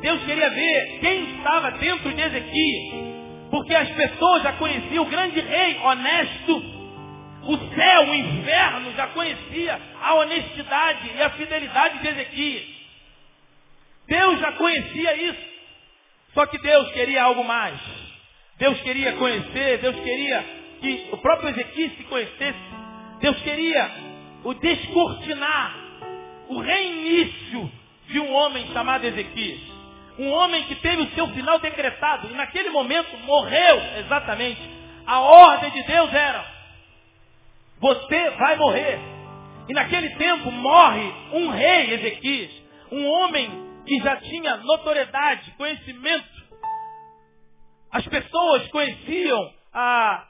Deus 0.00 0.22
queria 0.24 0.50
ver 0.50 0.98
quem 1.00 1.36
estava 1.36 1.72
dentro 1.72 2.12
de 2.12 2.20
Ezequias. 2.20 3.18
Porque 3.50 3.74
as 3.74 3.88
pessoas 3.90 4.42
já 4.42 4.52
conheciam 4.52 5.04
o 5.04 5.08
grande 5.08 5.40
rei 5.40 5.78
honesto. 5.82 6.78
O 7.44 7.56
céu, 7.74 8.08
o 8.08 8.14
inferno 8.14 8.92
já 8.94 9.06
conhecia 9.08 9.80
a 10.02 10.14
honestidade 10.14 11.10
e 11.16 11.22
a 11.22 11.30
fidelidade 11.30 11.98
de 12.00 12.08
Ezequias. 12.08 12.64
Deus 14.06 14.40
já 14.40 14.52
conhecia 14.52 15.16
isso. 15.16 15.48
Só 16.34 16.46
que 16.46 16.58
Deus 16.58 16.92
queria 16.92 17.22
algo 17.22 17.42
mais. 17.44 17.97
Deus 18.58 18.80
queria 18.80 19.12
conhecer, 19.12 19.78
Deus 19.78 19.96
queria 19.96 20.44
que 20.80 21.08
o 21.12 21.18
próprio 21.18 21.50
Ezequiel 21.50 21.90
se 21.90 22.04
conhecesse. 22.04 22.58
Deus 23.20 23.36
queria 23.42 23.90
o 24.44 24.54
descortinar, 24.54 25.76
o 26.48 26.60
reinício 26.60 27.70
de 28.08 28.20
um 28.20 28.32
homem 28.32 28.66
chamado 28.72 29.04
Ezequias. 29.04 29.60
Um 30.18 30.30
homem 30.30 30.64
que 30.64 30.74
teve 30.76 31.02
o 31.02 31.10
seu 31.10 31.28
final 31.28 31.60
decretado 31.60 32.28
e 32.28 32.34
naquele 32.34 32.70
momento 32.70 33.16
morreu 33.18 33.80
exatamente. 33.98 34.60
A 35.06 35.20
ordem 35.20 35.70
de 35.70 35.82
Deus 35.84 36.12
era: 36.12 36.44
você 37.80 38.30
vai 38.30 38.56
morrer. 38.56 38.98
E 39.68 39.72
naquele 39.74 40.10
tempo 40.16 40.50
morre 40.50 41.12
um 41.34 41.50
rei, 41.50 41.92
Ezequias, 41.92 42.50
um 42.90 43.06
homem 43.06 43.50
que 43.86 43.98
já 44.00 44.16
tinha 44.16 44.56
notoriedade, 44.56 45.52
conhecimento. 45.52 46.37
As 47.90 48.06
pessoas 48.06 48.68
conheciam 48.68 49.52
a, 49.72 50.26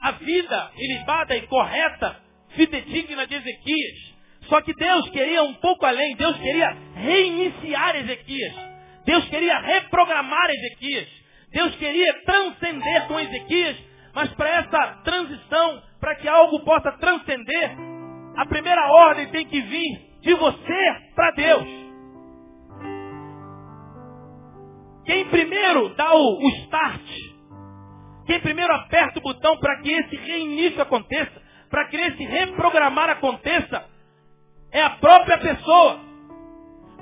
a 0.00 0.10
vida 0.12 0.70
ilibada 0.76 1.36
e 1.36 1.46
correta, 1.46 2.20
fidedigna 2.50 3.26
de 3.26 3.34
Ezequias. 3.34 4.12
Só 4.48 4.60
que 4.60 4.74
Deus 4.74 5.08
queria 5.10 5.42
um 5.42 5.54
pouco 5.54 5.86
além. 5.86 6.14
Deus 6.16 6.36
queria 6.36 6.76
reiniciar 6.94 7.96
Ezequias. 7.96 8.54
Deus 9.04 9.24
queria 9.28 9.58
reprogramar 9.58 10.50
Ezequias. 10.50 11.08
Deus 11.50 11.74
queria 11.76 12.12
transcender 12.24 13.06
com 13.06 13.20
Ezequias. 13.20 13.76
Mas 14.14 14.32
para 14.34 14.48
essa 14.50 14.86
transição, 15.04 15.82
para 16.00 16.16
que 16.16 16.28
algo 16.28 16.60
possa 16.64 16.92
transcender, 16.92 17.76
a 18.36 18.46
primeira 18.46 18.92
ordem 18.92 19.28
tem 19.28 19.46
que 19.46 19.60
vir 19.60 20.12
de 20.20 20.34
você 20.34 20.96
para 21.14 21.30
Deus. 21.30 21.81
Quem 25.04 25.24
primeiro 25.26 25.88
dá 25.96 26.14
o, 26.14 26.38
o 26.38 26.48
start, 26.64 27.02
quem 28.26 28.40
primeiro 28.40 28.72
aperta 28.72 29.18
o 29.18 29.22
botão 29.22 29.56
para 29.58 29.80
que 29.82 29.90
esse 29.90 30.16
reinício 30.16 30.80
aconteça, 30.80 31.42
para 31.68 31.86
que 31.88 31.96
esse 31.96 32.24
reprogramar 32.24 33.10
aconteça, 33.10 33.84
é 34.70 34.82
a 34.82 34.90
própria 34.90 35.38
pessoa. 35.38 36.00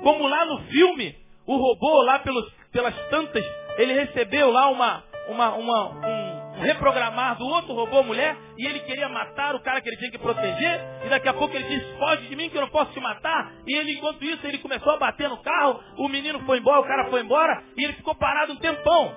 Como 0.01 0.27
lá 0.27 0.45
no 0.45 0.63
filme, 0.63 1.15
o 1.45 1.55
robô 1.55 2.01
lá 2.01 2.19
pelos, 2.19 2.51
pelas 2.71 2.95
tantas, 3.09 3.45
ele 3.77 3.93
recebeu 3.93 4.51
lá 4.51 4.69
uma, 4.69 5.03
uma, 5.29 5.53
uma, 5.53 5.89
um, 5.89 6.20
reprogramar 6.61 7.37
do 7.37 7.45
outro 7.45 7.73
robô 7.73 8.03
mulher 8.03 8.37
e 8.57 8.65
ele 8.65 8.79
queria 8.81 9.09
matar 9.09 9.55
o 9.55 9.59
cara 9.61 9.81
que 9.81 9.89
ele 9.89 9.97
tinha 9.97 10.11
que 10.11 10.17
proteger 10.17 10.81
e 11.05 11.09
daqui 11.09 11.27
a 11.27 11.33
pouco 11.33 11.55
ele 11.55 11.67
disse, 11.67 11.97
foge 11.97 12.27
de 12.27 12.35
mim 12.35 12.49
que 12.49 12.57
eu 12.57 12.61
não 12.61 12.69
posso 12.69 12.91
te 12.91 12.99
matar 12.99 13.51
e 13.67 13.75
ele 13.75 13.93
enquanto 13.93 14.23
isso 14.23 14.45
ele 14.45 14.59
começou 14.59 14.93
a 14.93 14.97
bater 14.97 15.27
no 15.27 15.41
carro, 15.41 15.79
o 15.97 16.07
menino 16.07 16.39
foi 16.41 16.59
embora, 16.59 16.79
o 16.79 16.87
cara 16.87 17.09
foi 17.09 17.21
embora 17.21 17.63
e 17.77 17.83
ele 17.83 17.93
ficou 17.93 18.15
parado 18.15 18.53
um 18.53 18.57
tempão. 18.57 19.13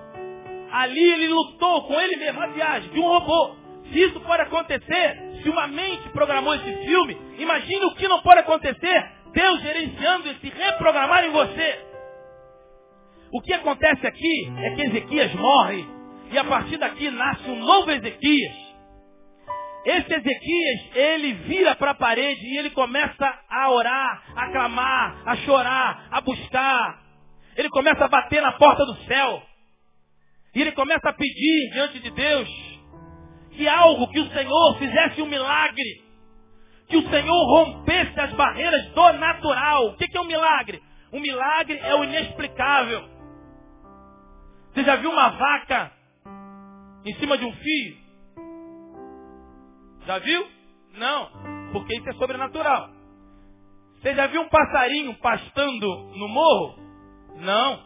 Ali 0.72 1.12
ele 1.12 1.28
lutou 1.28 1.86
com 1.86 2.00
ele 2.00 2.16
mesmo, 2.16 2.40
a 2.40 2.46
viagem 2.48 2.90
de 2.90 2.98
um 2.98 3.06
robô. 3.06 3.56
Se 3.92 4.00
isso 4.00 4.18
pode 4.20 4.42
acontecer, 4.42 5.40
se 5.42 5.48
uma 5.48 5.68
mente 5.68 6.08
programou 6.08 6.54
esse 6.54 6.86
filme, 6.86 7.16
imagine 7.38 7.84
o 7.84 7.94
que 7.94 8.08
não 8.08 8.20
pode 8.22 8.40
acontecer, 8.40 9.12
Deus 9.32 9.60
gerenciando 9.60 10.28
esse 10.30 10.48
reprogramar 10.48 11.24
em 11.24 11.30
você. 11.30 11.84
O 13.32 13.40
que 13.40 13.52
acontece 13.52 14.06
aqui 14.06 14.52
é 14.58 14.70
que 14.74 14.82
Ezequias 14.82 15.34
morre 15.34 15.86
e 16.30 16.38
a 16.38 16.44
partir 16.44 16.76
daqui 16.78 17.10
nasce 17.10 17.48
um 17.48 17.58
novo 17.58 17.90
Ezequias. 17.90 18.64
Esse 19.84 20.14
Ezequias, 20.14 20.96
ele 20.96 21.32
vira 21.44 21.74
para 21.76 21.90
a 21.90 21.94
parede 21.94 22.40
e 22.46 22.58
ele 22.58 22.70
começa 22.70 23.26
a 23.50 23.70
orar, 23.70 24.22
a 24.34 24.50
clamar, 24.50 25.22
a 25.26 25.36
chorar, 25.36 26.08
a 26.10 26.20
buscar. 26.22 27.02
Ele 27.56 27.68
começa 27.68 28.04
a 28.04 28.08
bater 28.08 28.40
na 28.40 28.52
porta 28.52 28.84
do 28.86 28.96
céu. 29.04 29.42
E 30.54 30.60
ele 30.60 30.72
começa 30.72 31.08
a 31.08 31.12
pedir 31.12 31.70
diante 31.72 32.00
de 32.00 32.10
Deus 32.10 32.48
que 33.52 33.68
algo, 33.68 34.08
que 34.08 34.20
o 34.20 34.30
Senhor 34.30 34.78
fizesse 34.78 35.20
um 35.20 35.26
milagre. 35.26 36.02
Que 36.88 36.96
o 36.96 37.08
Senhor 37.08 37.46
rompesse 37.46 38.18
as 38.18 38.32
barreiras 38.32 38.86
do 38.92 39.12
natural. 39.14 39.88
O 39.88 39.96
que 39.96 40.16
é 40.16 40.20
um 40.20 40.26
milagre? 40.26 40.82
Um 41.12 41.20
milagre 41.20 41.78
é 41.78 41.94
o 41.94 42.04
inexplicável. 42.04 43.08
Você 44.72 44.82
já 44.82 44.96
viu 44.96 45.10
uma 45.10 45.28
vaca 45.30 45.92
em 47.04 47.14
cima 47.16 47.38
de 47.38 47.44
um 47.44 47.52
fio? 47.52 47.96
Já 50.06 50.18
viu? 50.18 50.46
Não, 50.94 51.30
porque 51.72 51.96
isso 51.96 52.08
é 52.08 52.12
sobrenatural. 52.14 52.90
Você 54.00 54.14
já 54.14 54.26
viu 54.26 54.42
um 54.42 54.48
passarinho 54.48 55.14
pastando 55.14 55.86
no 56.16 56.28
morro? 56.28 56.78
Não. 57.36 57.82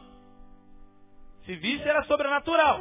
Se 1.45 1.55
visse 1.57 1.89
era 1.89 2.03
sobrenatural. 2.05 2.81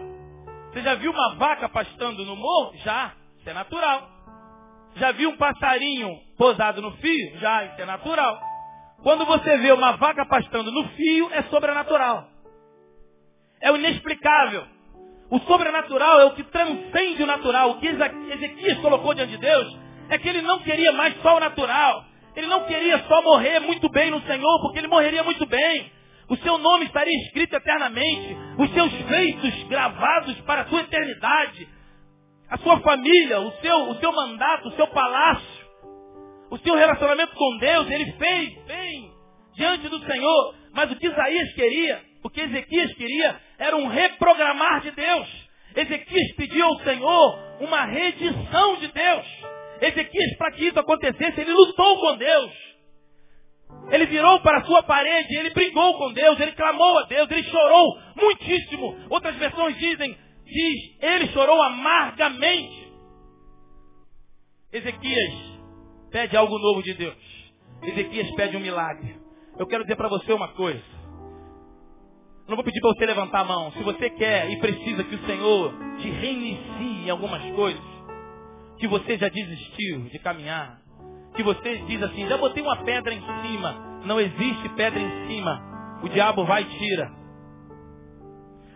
Você 0.71 0.81
já 0.81 0.95
viu 0.95 1.11
uma 1.11 1.35
vaca 1.35 1.69
pastando 1.69 2.25
no 2.25 2.35
morro? 2.35 2.75
Já. 2.77 3.13
Isso 3.39 3.49
é 3.49 3.53
natural. 3.53 4.09
Já 4.95 5.11
viu 5.11 5.29
um 5.29 5.37
passarinho 5.37 6.09
posado 6.37 6.81
no 6.81 6.91
fio? 6.97 7.39
Já, 7.39 7.65
isso 7.65 7.81
é 7.81 7.85
natural. 7.85 8.39
Quando 9.03 9.25
você 9.25 9.57
vê 9.59 9.71
uma 9.71 9.95
vaca 9.97 10.25
pastando 10.25 10.71
no 10.71 10.87
fio, 10.89 11.31
é 11.31 11.43
sobrenatural. 11.43 12.27
É 13.61 13.71
inexplicável. 13.71 14.65
O 15.29 15.39
sobrenatural 15.39 16.21
é 16.21 16.25
o 16.25 16.31
que 16.31 16.43
transcende 16.43 17.23
o 17.23 17.25
natural. 17.25 17.71
O 17.71 17.79
que 17.79 17.87
Ezequias 17.87 18.77
colocou 18.79 19.13
diante 19.13 19.31
de 19.31 19.37
Deus 19.37 19.77
é 20.09 20.17
que 20.17 20.27
ele 20.27 20.41
não 20.41 20.59
queria 20.59 20.91
mais 20.93 21.21
só 21.21 21.35
o 21.35 21.39
natural. 21.39 22.05
Ele 22.35 22.47
não 22.47 22.65
queria 22.65 22.99
só 23.07 23.21
morrer 23.21 23.59
muito 23.59 23.89
bem 23.89 24.11
no 24.11 24.21
Senhor, 24.21 24.61
porque 24.61 24.79
ele 24.79 24.87
morreria 24.87 25.23
muito 25.23 25.45
bem. 25.45 25.91
O 26.29 26.37
seu 26.37 26.57
nome 26.57 26.85
estaria 26.85 27.13
escrito 27.23 27.55
eternamente. 27.55 28.37
Os 28.57 28.71
seus 28.73 28.93
feitos 28.93 29.63
gravados 29.63 30.39
para 30.41 30.61
a 30.61 30.65
sua 30.67 30.81
eternidade. 30.81 31.67
A 32.49 32.57
sua 32.59 32.79
família, 32.79 33.41
o 33.41 33.51
seu, 33.53 33.89
o 33.89 33.95
seu 33.95 34.11
mandato, 34.13 34.69
o 34.69 34.71
seu 34.73 34.87
palácio. 34.87 35.67
O 36.49 36.57
seu 36.59 36.75
relacionamento 36.75 37.35
com 37.35 37.57
Deus, 37.57 37.89
ele 37.89 38.13
fez 38.13 38.65
bem 38.65 39.11
diante 39.55 39.89
do 39.89 39.99
Senhor. 40.05 40.55
Mas 40.73 40.91
o 40.91 40.95
que 40.95 41.07
Isaías 41.07 41.53
queria, 41.53 42.01
o 42.23 42.29
que 42.29 42.39
Ezequias 42.39 42.93
queria, 42.93 43.46
era 43.57 43.75
um 43.75 43.87
reprogramar 43.87 44.81
de 44.81 44.91
Deus. 44.91 45.47
Ezequias 45.75 46.31
pediu 46.35 46.65
ao 46.65 46.79
Senhor 46.79 47.39
uma 47.59 47.85
redição 47.85 48.77
de 48.77 48.87
Deus. 48.87 49.25
Ezequias, 49.81 50.37
para 50.37 50.51
que 50.51 50.65
isso 50.65 50.79
acontecesse, 50.79 51.39
ele 51.39 51.53
lutou 51.53 51.99
com 51.99 52.17
Deus. 52.17 52.67
Ele 53.91 54.05
virou 54.05 54.39
para 54.41 54.59
a 54.59 54.65
sua 54.65 54.83
parede, 54.83 55.35
ele 55.35 55.49
brigou 55.51 55.97
com 55.97 56.11
Deus, 56.13 56.39
ele 56.39 56.53
clamou 56.53 56.97
a 56.99 57.03
Deus, 57.03 57.29
ele 57.29 57.43
chorou 57.43 57.99
muitíssimo. 58.15 58.97
Outras 59.09 59.35
versões 59.35 59.77
dizem, 59.77 60.17
diz, 60.45 61.01
ele 61.01 61.27
chorou 61.27 61.61
amargamente. 61.61 62.87
Ezequias 64.71 65.33
pede 66.11 66.35
algo 66.35 66.57
novo 66.57 66.81
de 66.83 66.93
Deus. 66.93 67.15
Ezequias 67.83 68.29
pede 68.35 68.57
um 68.57 68.61
milagre. 68.61 69.15
Eu 69.57 69.67
quero 69.67 69.83
dizer 69.83 69.95
para 69.95 70.09
você 70.09 70.33
uma 70.33 70.49
coisa. 70.49 70.96
Não 72.47 72.55
vou 72.55 72.63
pedir 72.63 72.79
para 72.79 72.91
você 72.91 73.05
levantar 73.05 73.41
a 73.41 73.43
mão. 73.43 73.71
Se 73.73 73.83
você 73.83 74.09
quer 74.09 74.49
e 74.49 74.57
precisa 74.59 75.03
que 75.03 75.15
o 75.15 75.25
Senhor 75.25 75.73
te 75.99 76.09
reinicie 76.09 77.05
em 77.05 77.09
algumas 77.09 77.43
coisas, 77.53 77.81
que 78.79 78.87
você 78.87 79.17
já 79.17 79.27
desistiu 79.27 80.03
de 80.03 80.19
caminhar, 80.19 80.79
que 81.35 81.43
você 81.43 81.77
diz 81.87 82.01
assim, 82.01 82.25
já 82.27 82.37
botei 82.37 82.63
uma 82.63 82.77
pedra 82.77 83.13
em 83.13 83.21
cima, 83.21 84.01
não 84.05 84.19
existe 84.19 84.69
pedra 84.69 84.99
em 84.99 85.27
cima, 85.27 85.61
o 86.01 86.09
diabo 86.09 86.45
vai 86.45 86.61
e 86.61 86.77
tira. 86.77 87.11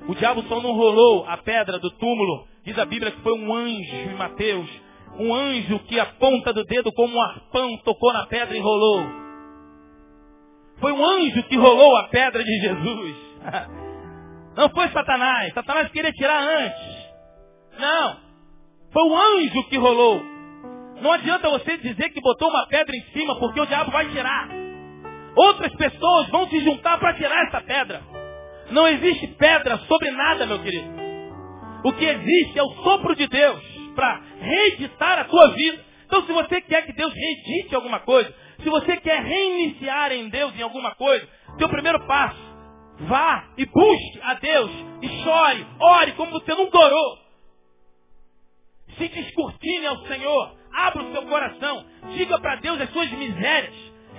O 0.07 0.15
diabo 0.15 0.43
só 0.43 0.61
não 0.61 0.73
rolou 0.73 1.25
a 1.27 1.37
pedra 1.37 1.79
do 1.79 1.91
túmulo, 1.91 2.47
diz 2.65 2.77
a 2.77 2.85
Bíblia 2.85 3.11
que 3.11 3.21
foi 3.21 3.33
um 3.39 3.53
anjo 3.53 3.95
em 3.95 4.15
Mateus, 4.15 4.69
um 5.17 5.33
anjo 5.33 5.79
que 5.79 5.99
a 5.99 6.05
ponta 6.05 6.51
do 6.51 6.65
dedo 6.65 6.91
como 6.91 7.15
um 7.15 7.21
arpão 7.21 7.77
tocou 7.85 8.11
na 8.11 8.25
pedra 8.25 8.57
e 8.57 8.59
rolou. 8.59 9.01
Foi 10.79 10.91
um 10.91 11.05
anjo 11.05 11.43
que 11.43 11.55
rolou 11.55 11.95
a 11.97 12.07
pedra 12.09 12.43
de 12.43 12.59
Jesus. 12.59 13.30
Não 14.55 14.69
foi 14.69 14.89
Satanás. 14.89 15.53
Satanás 15.53 15.89
queria 15.91 16.11
tirar 16.11 16.41
antes. 16.41 17.11
Não. 17.79 18.17
Foi 18.91 19.03
o 19.03 19.15
anjo 19.15 19.63
que 19.69 19.77
rolou. 19.77 20.21
Não 21.01 21.13
adianta 21.13 21.49
você 21.49 21.77
dizer 21.77 22.09
que 22.09 22.21
botou 22.21 22.49
uma 22.49 22.67
pedra 22.67 22.95
em 22.95 23.03
cima, 23.11 23.39
porque 23.39 23.59
o 23.59 23.65
diabo 23.65 23.91
vai 23.91 24.07
tirar. 24.09 24.49
Outras 25.35 25.73
pessoas 25.75 26.27
vão 26.29 26.47
se 26.49 26.59
juntar 26.59 26.99
para 26.99 27.13
tirar 27.13 27.47
essa 27.47 27.61
pedra. 27.61 28.01
Não 28.69 28.87
existe 28.87 29.27
pedra 29.27 29.77
sobre 29.79 30.11
nada, 30.11 30.45
meu 30.45 30.59
querido. 30.59 31.01
O 31.83 31.93
que 31.93 32.05
existe 32.05 32.59
é 32.59 32.63
o 32.63 32.73
sopro 32.83 33.15
de 33.15 33.27
Deus 33.27 33.59
para 33.95 34.21
reeditar 34.39 35.19
a 35.19 35.23
tua 35.23 35.51
vida. 35.53 35.83
Então, 36.05 36.23
se 36.25 36.31
você 36.31 36.61
quer 36.61 36.85
que 36.85 36.93
Deus 36.93 37.13
reedite 37.13 37.73
alguma 37.73 37.99
coisa, 37.99 38.31
se 38.61 38.69
você 38.69 38.97
quer 38.97 39.21
reiniciar 39.21 40.11
em 40.11 40.29
Deus 40.29 40.53
em 40.57 40.61
alguma 40.61 40.93
coisa, 40.95 41.27
teu 41.57 41.69
primeiro 41.69 42.05
passo, 42.05 42.50
vá 43.07 43.47
e 43.57 43.65
busque 43.65 44.19
a 44.21 44.33
Deus 44.35 44.71
e 45.01 45.23
chore, 45.23 45.67
ore 45.79 46.11
como 46.13 46.31
você 46.31 46.53
nunca 46.53 46.77
orou. 46.77 47.17
Se 48.97 49.07
descortine 49.07 49.87
ao 49.87 49.97
Senhor. 50.05 50.55
Abra 50.73 51.03
o 51.03 51.11
seu 51.11 51.23
coração. 51.23 51.85
Diga 52.15 52.39
para 52.39 52.55
Deus 52.57 52.79
as 52.79 52.89
suas 52.91 53.11
misérias. 53.11 53.73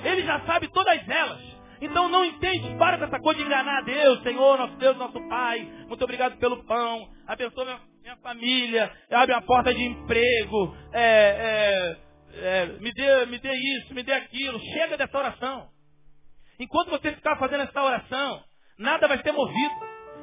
Ele 0.05 0.23
já 0.23 0.40
sabe 0.40 0.68
todas 0.68 1.09
elas. 1.09 1.40
Então 1.81 2.09
não 2.09 2.25
entende, 2.25 2.77
para 2.79 2.97
com 2.97 3.05
essa 3.05 3.18
coisa 3.18 3.40
de 3.40 3.47
enganar 3.47 3.79
a 3.79 3.83
Deus, 3.83 4.23
Senhor, 4.23 4.57
nosso 4.57 4.77
Deus, 4.77 4.97
nosso 4.97 5.21
Pai. 5.29 5.61
Muito 5.88 6.05
obrigado 6.05 6.38
pelo 6.38 6.62
pão. 6.64 7.09
Abençoa 7.27 7.64
minha, 7.64 7.81
minha 8.03 8.16
família. 8.18 8.92
Abre 9.11 9.35
uma 9.35 9.42
porta 9.42 9.75
de 9.75 9.83
emprego. 9.83 10.77
É, 10.92 11.97
é, 12.35 12.47
é, 12.62 12.66
me, 12.79 12.92
dê, 12.92 13.27
me 13.27 13.38
dê 13.38 13.53
isso, 13.53 13.95
me 13.95 14.03
dê 14.05 14.12
aquilo. 14.12 14.61
Chega 14.61 14.97
dessa 14.97 15.18
oração. 15.18 15.68
Enquanto 16.59 16.90
você 16.90 17.12
ficar 17.12 17.37
fazendo 17.37 17.62
essa 17.62 17.83
oração, 17.83 18.45
nada 18.83 19.09
vai 19.09 19.23
ser 19.23 19.33
movido. 19.33 19.75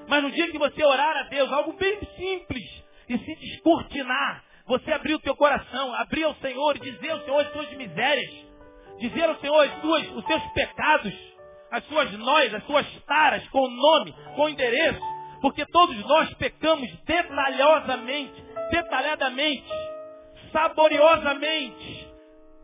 Mas 0.08 0.24
no 0.24 0.32
dia 0.32 0.52
que 0.52 0.58
você 0.58 0.84
orar 0.84 1.18
a 1.18 1.24
Deus, 1.24 1.52
algo 1.52 1.74
bem 1.74 2.00
simples, 2.18 2.84
e 3.08 3.18
se 3.18 3.36
descortinar, 3.36 4.44
você 4.66 4.92
abrir 4.92 5.16
o 5.16 5.20
teu 5.20 5.36
coração, 5.36 5.94
abrir 5.96 6.24
ao 6.24 6.36
Senhor 6.36 6.76
e 6.76 6.80
dizer 6.80 7.10
ao 7.10 7.22
Senhor 7.22 7.40
as 7.40 7.52
suas 7.52 7.72
misérias, 7.74 8.46
dizer 9.00 9.24
ao 9.24 9.36
Senhor 9.40 9.64
as 9.64 9.82
suas, 9.82 10.12
os 10.12 10.26
seus 10.26 10.44
pecados, 10.54 11.14
as 11.72 11.84
suas 11.86 12.12
nós, 12.14 12.54
as 12.54 12.64
suas 12.66 12.86
taras, 13.06 13.48
com 13.50 13.68
nome, 13.68 14.14
com 14.36 14.50
endereço, 14.50 15.02
porque 15.42 15.66
todos 15.68 15.98
nós 16.06 16.34
pecamos 16.36 16.92
detalhosamente, 17.04 18.44
detalhadamente, 18.72 19.70
saboriosamente. 20.52 22.08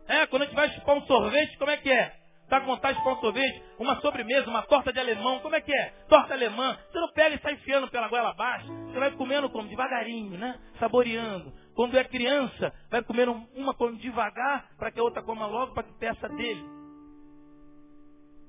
É, 0.08 0.26
quando 0.26 0.42
a 0.42 0.44
gente 0.46 0.54
vai 0.54 0.68
chupar 0.70 0.96
um 0.96 1.06
sorvete, 1.06 1.58
como 1.58 1.70
é 1.70 1.76
que 1.76 1.90
é? 1.90 2.12
Com 2.48 2.60
vontade 2.60 3.00
de 3.00 3.08
um 3.08 3.16
sorvete, 3.16 3.62
uma 3.78 4.00
sobremesa, 4.00 4.48
uma 4.48 4.62
torta 4.62 4.92
de 4.92 5.00
alemão. 5.00 5.40
Como 5.40 5.54
é 5.54 5.60
que 5.60 5.72
é? 5.72 5.92
Torta 6.08 6.32
alemã. 6.32 6.78
Você 6.90 7.00
não 7.00 7.12
pega 7.12 7.34
e 7.34 7.38
sai 7.40 7.54
enfiando 7.54 7.88
pela 7.88 8.08
goela 8.08 8.30
abaixo. 8.30 8.66
Você 8.66 8.98
vai 8.98 9.10
comendo 9.12 9.50
como? 9.50 9.68
Devagarinho, 9.68 10.38
né? 10.38 10.58
Saboreando. 10.78 11.52
Quando 11.74 11.98
é 11.98 12.04
criança, 12.04 12.72
vai 12.90 13.02
comendo 13.02 13.32
uma 13.54 13.74
come 13.74 13.98
devagar 13.98 14.68
para 14.78 14.90
que 14.90 15.00
a 15.00 15.02
outra 15.02 15.22
coma 15.22 15.46
logo 15.46 15.74
para 15.74 15.82
que 15.82 15.92
peça 15.98 16.28
dele. 16.30 16.64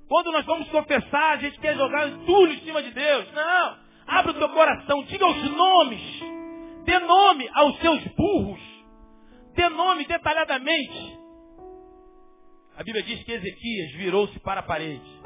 Quando 0.07 0.31
nós 0.31 0.45
vamos 0.45 0.69
confessar, 0.69 1.33
a 1.33 1.37
gente 1.37 1.59
quer 1.59 1.75
jogar 1.75 2.09
tudo 2.25 2.53
em 2.53 2.59
cima 2.61 2.81
de 2.81 2.91
Deus. 2.91 3.31
Não. 3.33 3.77
Abra 4.07 4.31
o 4.31 4.35
teu 4.35 4.49
coração, 4.49 5.03
diga 5.03 5.27
os 5.27 5.51
nomes. 5.51 6.01
Dê 6.85 6.99
nome 6.99 7.49
aos 7.53 7.77
seus 7.79 8.01
burros. 8.15 8.61
Dê 9.53 9.67
nome 9.69 10.05
detalhadamente. 10.05 11.26
A 12.77 12.83
Bíblia 12.83 13.03
diz 13.03 13.23
que 13.23 13.31
Ezequias 13.31 13.91
virou-se 13.93 14.39
para 14.39 14.59
a 14.59 14.63
parede. 14.63 15.21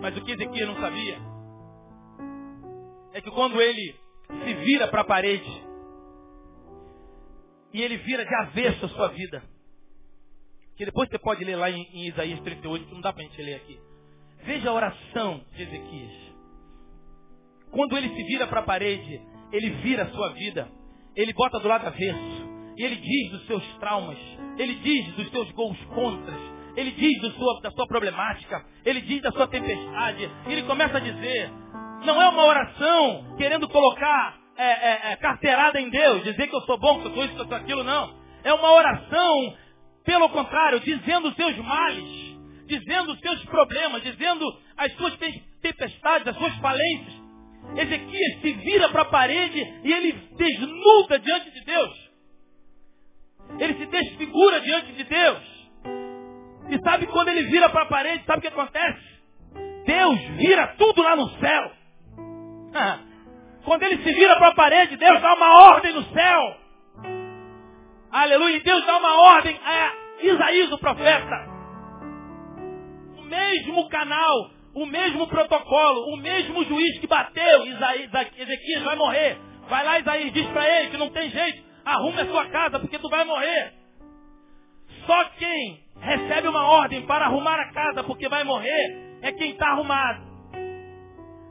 Mas 0.00 0.16
o 0.16 0.24
que 0.24 0.30
Ezequias 0.30 0.68
não 0.68 0.80
sabia 0.80 1.18
é 3.14 3.20
que 3.20 3.30
quando 3.32 3.60
ele 3.60 3.96
se 4.44 4.54
vira 4.54 4.86
para 4.86 5.00
a 5.00 5.04
parede 5.04 5.64
e 7.72 7.82
ele 7.82 7.96
vira 7.98 8.24
de 8.24 8.34
avesso 8.34 8.86
a 8.86 8.88
sua 8.90 9.08
vida, 9.08 9.42
que 10.76 10.84
depois 10.84 11.08
você 11.08 11.18
pode 11.18 11.44
ler 11.44 11.56
lá 11.56 11.68
em, 11.68 11.82
em 11.92 12.06
Isaías 12.06 12.38
38, 12.40 12.86
que 12.86 12.94
não 12.94 13.00
dá 13.00 13.12
para 13.12 13.24
a 13.24 13.26
gente 13.26 13.42
ler 13.42 13.56
aqui. 13.56 13.80
Veja 14.44 14.70
a 14.70 14.72
oração 14.72 15.44
de 15.52 15.62
Ezequias. 15.64 16.32
Quando 17.72 17.96
ele 17.96 18.08
se 18.08 18.22
vira 18.22 18.46
para 18.46 18.60
a 18.60 18.64
parede, 18.64 19.20
ele 19.50 19.70
vira 19.82 20.04
a 20.04 20.10
sua 20.10 20.32
vida, 20.34 20.70
ele 21.16 21.32
bota 21.32 21.58
do 21.58 21.66
lado 21.66 21.88
avesso. 21.88 22.51
E 22.76 22.84
ele 22.84 22.96
diz 22.96 23.30
dos 23.30 23.46
seus 23.46 23.64
traumas, 23.78 24.18
ele 24.58 24.74
diz 24.76 25.14
dos 25.14 25.30
seus 25.30 25.50
gols 25.52 25.78
contras, 25.94 26.40
ele 26.76 26.90
diz 26.92 27.34
sua, 27.34 27.60
da 27.60 27.70
sua 27.70 27.86
problemática, 27.86 28.64
ele 28.84 29.00
diz 29.02 29.20
da 29.20 29.30
sua 29.32 29.46
tempestade. 29.46 30.30
E 30.46 30.52
ele 30.52 30.62
começa 30.62 30.96
a 30.96 31.00
dizer, 31.00 31.50
não 32.04 32.20
é 32.20 32.28
uma 32.28 32.44
oração 32.44 33.34
querendo 33.36 33.68
colocar 33.68 34.38
é, 34.56 34.64
é, 34.64 35.12
é, 35.12 35.16
carteirada 35.16 35.80
em 35.80 35.90
Deus, 35.90 36.24
dizer 36.24 36.46
que 36.46 36.56
eu 36.56 36.60
sou 36.62 36.78
bom, 36.78 37.00
que 37.00 37.08
eu 37.08 37.14
sou 37.14 37.24
isso, 37.24 37.34
que 37.34 37.40
eu 37.42 37.48
sou 37.48 37.56
aquilo, 37.56 37.84
não. 37.84 38.14
É 38.44 38.52
uma 38.52 38.72
oração, 38.72 39.56
pelo 40.04 40.28
contrário, 40.30 40.80
dizendo 40.80 41.28
os 41.28 41.36
seus 41.36 41.56
males, 41.58 42.38
dizendo 42.66 43.12
os 43.12 43.20
seus 43.20 43.44
problemas, 43.44 44.02
dizendo 44.02 44.44
as 44.76 44.92
suas 44.94 45.16
tempestades, 45.60 46.26
as 46.26 46.36
suas 46.36 46.54
falências. 46.56 47.22
Ezequias 47.76 48.40
se 48.40 48.52
vira 48.52 48.88
para 48.88 49.02
a 49.02 49.06
parede 49.06 49.60
e 49.84 49.92
ele 49.92 50.12
desnuda 50.36 51.18
diante 51.18 51.50
de 51.52 51.64
Deus. 51.64 52.01
Ele 53.58 53.74
se 53.74 53.86
desfigura 53.86 54.60
diante 54.60 54.92
de 54.92 55.04
Deus. 55.04 55.52
E 56.70 56.78
sabe 56.80 57.06
quando 57.06 57.28
ele 57.28 57.44
vira 57.44 57.68
para 57.68 57.82
a 57.82 57.86
parede, 57.86 58.24
sabe 58.24 58.38
o 58.38 58.42
que 58.42 58.48
acontece? 58.48 59.12
Deus 59.84 60.18
vira 60.36 60.68
tudo 60.78 61.02
lá 61.02 61.16
no 61.16 61.28
céu. 61.38 61.72
Quando 63.64 63.82
ele 63.84 64.02
se 64.02 64.12
vira 64.12 64.36
para 64.36 64.48
a 64.48 64.54
parede, 64.54 64.96
Deus 64.96 65.20
dá 65.20 65.34
uma 65.34 65.70
ordem 65.70 65.92
no 65.92 66.02
céu. 66.12 66.56
Aleluia. 68.10 68.56
E 68.56 68.60
Deus 68.60 68.84
dá 68.84 68.98
uma 68.98 69.22
ordem 69.34 69.58
a 69.64 69.92
Isaías, 70.20 70.72
o 70.72 70.78
profeta. 70.78 71.48
O 73.18 73.22
mesmo 73.22 73.88
canal, 73.88 74.50
o 74.74 74.86
mesmo 74.86 75.26
protocolo, 75.28 76.14
o 76.14 76.16
mesmo 76.16 76.64
juiz 76.64 76.98
que 76.98 77.06
bateu, 77.06 77.66
Isaías, 77.66 78.10
Ezequias 78.36 78.82
vai 78.82 78.96
morrer. 78.96 79.38
Vai 79.68 79.84
lá, 79.84 79.98
Isaías, 80.00 80.32
diz 80.32 80.46
para 80.48 80.68
ele 80.68 80.90
que 80.90 80.96
não 80.96 81.10
tem 81.10 81.30
jeito. 81.30 81.71
Arrume 81.84 82.20
a 82.20 82.26
sua 82.26 82.46
casa 82.46 82.78
porque 82.78 82.98
tu 82.98 83.08
vai 83.08 83.24
morrer. 83.24 83.72
Só 85.06 85.24
quem 85.38 85.84
recebe 86.00 86.48
uma 86.48 86.64
ordem 86.66 87.06
para 87.06 87.26
arrumar 87.26 87.60
a 87.60 87.72
casa 87.72 88.04
porque 88.04 88.28
vai 88.28 88.44
morrer 88.44 89.18
é 89.22 89.32
quem 89.32 89.52
está 89.52 89.68
arrumado. 89.68 90.32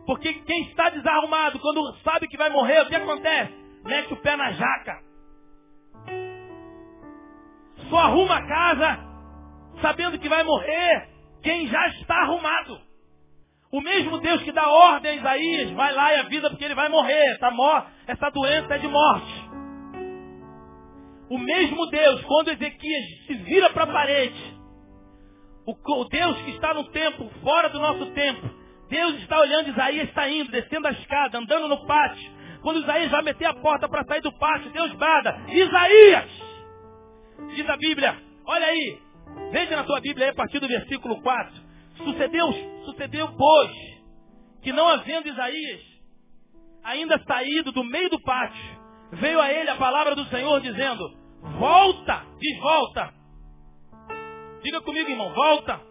Porque 0.05 0.33
quem 0.33 0.63
está 0.63 0.89
desarrumado, 0.89 1.59
quando 1.59 1.95
sabe 2.03 2.27
que 2.27 2.37
vai 2.37 2.49
morrer, 2.49 2.81
o 2.81 2.87
que 2.87 2.95
acontece? 2.95 3.53
Mete 3.83 4.13
o 4.13 4.17
pé 4.17 4.35
na 4.35 4.51
jaca. 4.51 4.99
Só 7.89 7.97
arruma 7.97 8.37
a 8.37 8.47
casa 8.47 8.99
sabendo 9.81 10.19
que 10.19 10.29
vai 10.29 10.43
morrer 10.43 11.09
quem 11.43 11.67
já 11.67 11.87
está 11.87 12.15
arrumado. 12.15 12.79
O 13.71 13.79
mesmo 13.79 14.19
Deus 14.19 14.43
que 14.43 14.51
dá 14.51 14.67
ordem 14.67 15.11
a 15.11 15.15
Isaías, 15.15 15.71
vai 15.71 15.93
lá 15.93 16.13
e 16.13 16.19
avisa 16.19 16.49
porque 16.49 16.65
ele 16.65 16.75
vai 16.75 16.89
morrer. 16.89 17.35
Essa, 17.35 17.87
essa 18.07 18.29
doença 18.31 18.75
é 18.75 18.77
de 18.79 18.87
morte. 18.87 19.40
O 21.31 21.37
mesmo 21.37 21.87
Deus, 21.87 22.21
quando 22.25 22.49
Ezequias 22.49 23.25
se 23.25 23.33
vira 23.35 23.69
para 23.69 23.85
a 23.85 23.87
parede, 23.87 24.59
o, 25.65 26.03
Deus 26.03 26.41
que 26.41 26.51
está 26.51 26.73
no 26.73 26.83
tempo, 26.91 27.31
fora 27.41 27.69
do 27.69 27.79
nosso 27.79 28.07
tempo, 28.07 28.49
Deus 28.89 29.15
está 29.21 29.39
olhando, 29.39 29.69
Isaías 29.69 30.09
está 30.09 30.29
indo, 30.29 30.51
descendo 30.51 30.89
a 30.89 30.91
escada, 30.91 31.37
andando 31.37 31.69
no 31.69 31.87
pátio. 31.87 32.29
Quando 32.61 32.81
Isaías 32.81 33.09
vai 33.09 33.21
meter 33.21 33.45
a 33.45 33.53
porta 33.53 33.87
para 33.87 34.03
sair 34.03 34.19
do 34.19 34.33
pátio, 34.33 34.73
Deus 34.73 34.91
brada, 34.95 35.41
Isaías! 35.47 36.29
Diz 37.55 37.69
a 37.69 37.77
Bíblia, 37.77 38.21
olha 38.45 38.65
aí, 38.65 38.99
veja 39.53 39.77
na 39.77 39.85
tua 39.85 40.01
Bíblia 40.01 40.25
aí 40.25 40.31
a 40.31 40.35
partir 40.35 40.59
do 40.59 40.67
versículo 40.67 41.21
4. 41.21 41.53
Sucedeu, 41.95 42.51
sucedeu, 42.83 43.29
pois, 43.37 43.71
que 44.61 44.73
não 44.73 44.85
havendo 44.89 45.29
Isaías 45.29 45.81
ainda 46.83 47.23
saído 47.25 47.71
do 47.71 47.85
meio 47.85 48.09
do 48.09 48.21
pátio, 48.21 48.81
veio 49.13 49.39
a 49.39 49.49
ele 49.49 49.69
a 49.69 49.77
palavra 49.77 50.13
do 50.13 50.25
Senhor 50.25 50.59
dizendo, 50.59 51.20
volta, 51.41 52.25
diz 52.39 52.59
volta. 52.59 53.13
Diga 54.63 54.81
comigo, 54.81 55.09
irmão, 55.09 55.33
volta. 55.33 55.81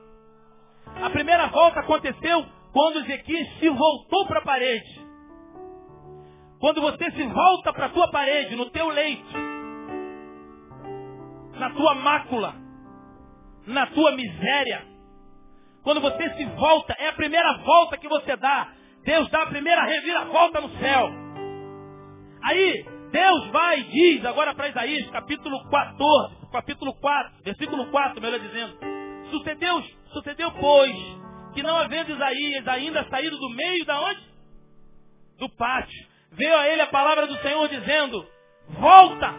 A 1.02 1.10
primeira 1.10 1.46
volta 1.48 1.80
aconteceu 1.80 2.46
quando 2.72 3.00
Ezequias 3.00 3.58
se 3.58 3.68
voltou 3.68 4.26
para 4.26 4.38
a 4.40 4.44
parede. 4.44 5.00
Quando 6.60 6.80
você 6.80 7.10
se 7.10 7.22
volta 7.26 7.72
para 7.72 7.86
a 7.86 7.90
tua 7.90 8.10
parede, 8.10 8.54
no 8.54 8.70
teu 8.70 8.88
leito, 8.88 9.34
na 11.58 11.70
tua 11.70 11.94
mácula, 11.94 12.54
na 13.66 13.86
tua 13.86 14.12
miséria, 14.12 14.86
quando 15.82 16.00
você 16.00 16.34
se 16.34 16.44
volta, 16.44 16.94
é 16.98 17.08
a 17.08 17.12
primeira 17.14 17.56
volta 17.58 17.96
que 17.96 18.08
você 18.08 18.36
dá. 18.36 18.72
Deus 19.02 19.30
dá 19.30 19.42
a 19.42 19.46
primeira 19.46 19.82
reviravolta 19.84 20.60
no 20.60 20.68
céu. 20.78 21.10
Aí, 22.42 22.84
Deus 23.10 23.46
vai 23.48 23.80
e 23.80 23.84
diz 23.84 24.24
agora 24.24 24.54
para 24.54 24.68
Isaías, 24.68 25.10
capítulo 25.10 25.58
14, 25.68 26.36
capítulo 26.52 26.94
4, 26.94 27.32
versículo 27.44 27.90
4, 27.90 28.20
melhor 28.20 28.38
dizendo. 28.38 28.78
Sucedeu, 29.30 29.82
sucedeu 30.12 30.52
pois, 30.52 30.96
que 31.52 31.62
não 31.62 31.76
havendo 31.76 32.12
Isaías 32.12 32.66
ainda 32.68 33.08
saído 33.08 33.36
do 33.36 33.50
meio 33.50 33.84
da 33.84 34.00
onde? 34.00 34.20
Do 35.38 35.48
pátio. 35.56 36.08
Veio 36.32 36.56
a 36.56 36.68
ele 36.68 36.82
a 36.82 36.86
palavra 36.86 37.26
do 37.26 37.36
Senhor 37.38 37.68
dizendo, 37.68 38.24
volta 38.68 39.34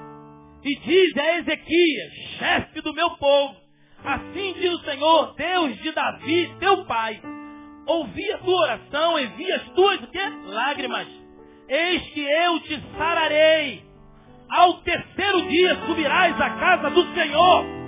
e 0.63 0.79
diz 0.79 1.17
a 1.17 1.37
Ezequias, 1.37 2.13
chefe 2.37 2.81
do 2.81 2.93
meu 2.93 3.11
povo, 3.11 3.55
assim 4.03 4.53
diz 4.53 4.73
o 4.73 4.83
Senhor, 4.83 5.33
Deus 5.35 5.77
de 5.77 5.91
Davi, 5.93 6.55
teu 6.59 6.85
pai, 6.85 7.21
ouvi 7.87 8.31
a 8.33 8.37
tua 8.39 8.61
oração 8.61 9.17
e 9.17 9.27
vi 9.27 9.51
as 9.51 9.63
tuas 9.69 10.03
o 10.03 10.07
quê? 10.07 10.29
lágrimas. 10.45 11.20
Eis 11.71 12.01
que 12.09 12.19
eu 12.19 12.59
te 12.59 12.83
sararei. 12.97 13.81
Ao 14.49 14.73
terceiro 14.81 15.47
dia 15.47 15.75
subirás 15.85 16.41
à 16.41 16.49
casa 16.49 16.89
do 16.89 17.13
Senhor 17.13 17.81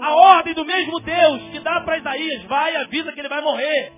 a 0.00 0.14
ordem 0.14 0.52
do 0.52 0.64
mesmo 0.64 0.98
Deus 1.00 1.42
que 1.52 1.60
dá 1.60 1.80
para 1.82 1.98
Isaías, 1.98 2.42
vai 2.44 2.72
e 2.72 2.76
avisa 2.76 3.12
que 3.12 3.20
ele 3.20 3.28
vai 3.28 3.40
morrer. 3.40 3.92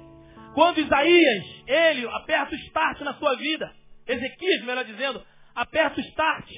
Quando 0.52 0.78
Isaías, 0.78 1.62
ele 1.66 2.06
aperta 2.08 2.54
o 2.54 2.58
start 2.58 3.00
na 3.00 3.14
sua 3.14 3.34
vida, 3.36 3.72
Ezequias, 4.06 4.64
melhor 4.64 4.84
dizendo, 4.84 5.24
aperta 5.54 5.98
o 5.98 6.04
start 6.04 6.50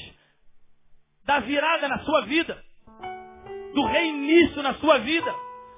da 1.25 1.39
virada 1.41 1.87
na 1.87 2.01
sua 2.01 2.23
vida, 2.23 2.61
do 3.73 3.85
reinício 3.85 4.63
na 4.63 4.75
sua 4.75 4.99
vida. 4.99 5.33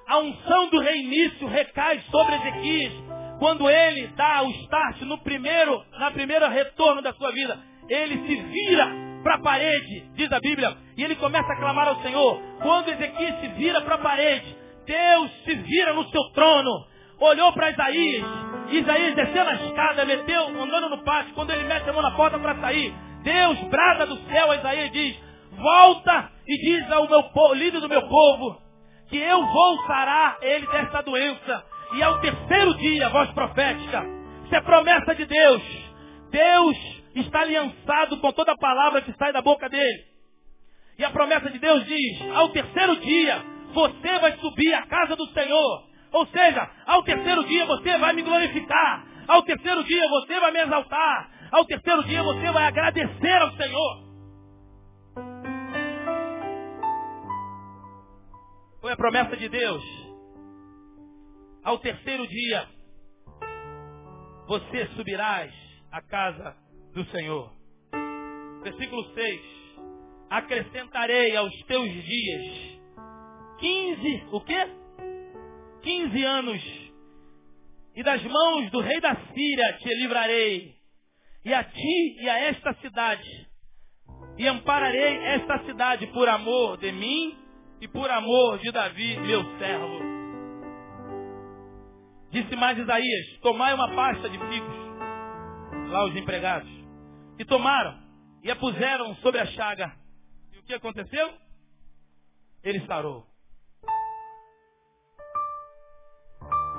A 0.06 0.18
unção 0.20 0.70
do 0.70 0.80
reinício 0.80 1.46
recai 1.48 2.00
sobre 2.10 2.36
Ezequias 2.36 3.17
quando 3.38 3.68
ele 3.70 4.08
dá 4.08 4.42
o 4.42 4.50
start 4.50 5.02
no 5.02 5.18
primeiro, 5.18 5.82
na 5.98 6.10
primeira 6.10 6.48
retorno 6.48 7.02
da 7.02 7.12
sua 7.14 7.30
vida. 7.32 7.58
Ele 7.88 8.26
se 8.26 8.36
vira 8.42 8.88
para 9.22 9.36
a 9.36 9.40
parede, 9.40 10.10
diz 10.14 10.30
a 10.32 10.40
Bíblia, 10.40 10.76
e 10.96 11.04
ele 11.04 11.16
começa 11.16 11.52
a 11.52 11.56
clamar 11.56 11.88
ao 11.88 12.02
Senhor. 12.02 12.40
Quando 12.62 12.88
Ezequias 12.88 13.40
se 13.40 13.48
vira 13.48 13.80
para 13.80 13.94
a 13.94 13.98
parede, 13.98 14.56
Deus 14.86 15.30
se 15.44 15.54
vira 15.54 15.92
no 15.94 16.08
seu 16.08 16.22
trono, 16.34 16.70
olhou 17.20 17.52
para 17.52 17.70
Isaías, 17.70 18.24
Isaías 18.70 19.14
desceu 19.14 19.44
na 19.44 19.54
escada, 19.54 20.04
meteu, 20.04 20.48
andando 20.48 20.90
no 20.90 21.04
pátio, 21.04 21.34
quando 21.34 21.50
ele 21.50 21.64
mete 21.64 21.88
a 21.88 21.92
mão 21.92 22.02
na 22.02 22.12
porta 22.12 22.38
para 22.38 22.60
sair, 22.60 22.92
Deus 23.22 23.58
brada 23.68 24.06
do 24.06 24.16
céu 24.28 24.50
a 24.50 24.56
Isaías 24.56 24.90
diz, 24.92 25.16
volta 25.56 26.30
e 26.46 26.58
diz 26.58 26.90
ao 26.92 27.08
meu 27.08 27.22
povo, 27.24 27.54
líder 27.54 27.80
do 27.80 27.88
meu 27.88 28.02
povo, 28.02 28.60
que 29.08 29.16
eu 29.16 29.46
vou 29.46 29.86
sarar 29.86 30.38
ele 30.42 30.66
desta 30.66 31.02
doença. 31.02 31.64
E 31.92 32.02
ao 32.02 32.20
terceiro 32.20 32.74
dia, 32.76 33.08
voz 33.08 33.30
profética, 33.30 34.04
isso 34.44 34.54
é 34.54 34.60
promessa 34.60 35.14
de 35.14 35.24
Deus. 35.24 35.62
Deus 36.30 36.76
está 37.14 37.40
aliançado 37.40 38.18
com 38.18 38.32
toda 38.32 38.52
a 38.52 38.58
palavra 38.58 39.02
que 39.02 39.12
sai 39.14 39.32
da 39.32 39.40
boca 39.42 39.68
dele. 39.68 40.04
E 40.98 41.04
a 41.04 41.10
promessa 41.10 41.50
de 41.50 41.58
Deus 41.58 41.84
diz: 41.86 42.30
ao 42.34 42.48
terceiro 42.50 42.96
dia 42.96 43.42
você 43.72 44.18
vai 44.18 44.36
subir 44.38 44.74
à 44.74 44.86
casa 44.86 45.16
do 45.16 45.26
Senhor. 45.28 45.88
Ou 46.12 46.26
seja, 46.26 46.70
ao 46.86 47.02
terceiro 47.02 47.44
dia 47.44 47.64
você 47.66 47.96
vai 47.98 48.12
me 48.12 48.22
glorificar. 48.22 49.06
Ao 49.26 49.42
terceiro 49.42 49.84
dia 49.84 50.08
você 50.08 50.40
vai 50.40 50.50
me 50.50 50.60
exaltar. 50.60 51.30
Ao 51.52 51.64
terceiro 51.64 52.04
dia 52.04 52.22
você 52.22 52.50
vai 52.50 52.64
agradecer 52.64 53.42
ao 53.42 53.52
Senhor. 53.52 54.08
Foi 58.80 58.92
a 58.92 58.96
promessa 58.96 59.36
de 59.36 59.48
Deus. 59.48 59.97
Ao 61.68 61.78
terceiro 61.80 62.26
dia 62.26 62.66
você 64.46 64.86
subirás 64.96 65.52
à 65.92 66.00
casa 66.00 66.56
do 66.94 67.04
Senhor. 67.10 67.52
Versículo 68.62 69.04
6. 69.12 69.40
Acrescentarei 70.30 71.36
aos 71.36 71.54
teus 71.66 71.92
dias 71.92 72.80
15, 73.58 74.28
o 74.32 74.40
quê? 74.40 74.66
15 75.82 76.24
anos. 76.24 76.62
E 77.96 78.02
das 78.02 78.22
mãos 78.22 78.70
do 78.70 78.80
rei 78.80 78.98
da 79.02 79.14
Síria 79.34 79.72
te 79.74 79.94
livrarei. 79.96 80.74
E 81.44 81.52
a 81.52 81.64
ti 81.64 82.16
e 82.22 82.30
a 82.30 82.38
esta 82.44 82.72
cidade. 82.80 83.46
E 84.38 84.48
ampararei 84.48 85.18
esta 85.18 85.62
cidade 85.66 86.06
por 86.14 86.30
amor 86.30 86.78
de 86.78 86.92
mim 86.92 87.36
e 87.78 87.86
por 87.86 88.10
amor 88.10 88.58
de 88.58 88.72
Davi, 88.72 89.20
meu 89.20 89.44
servo. 89.58 90.17
Disse 92.30 92.54
mais 92.56 92.76
Isaías, 92.76 93.38
tomai 93.40 93.72
uma 93.72 93.94
pasta 93.94 94.28
de 94.28 94.38
figos. 94.38 94.76
Lá 95.90 96.04
os 96.04 96.14
empregados. 96.14 96.68
E 97.38 97.44
tomaram 97.44 97.98
e 98.42 98.50
a 98.50 98.56
puseram 98.56 99.14
sobre 99.16 99.40
a 99.40 99.46
chaga. 99.46 99.92
E 100.52 100.58
o 100.58 100.62
que 100.62 100.74
aconteceu? 100.74 101.32
Ele 102.62 102.84
sarou. 102.86 103.26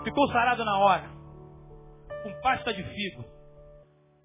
Ficou 0.04 0.28
sarado 0.32 0.64
na 0.64 0.78
hora. 0.80 1.10
Com 2.24 2.42
pasta 2.42 2.74
de 2.74 2.84
figo. 2.84 3.26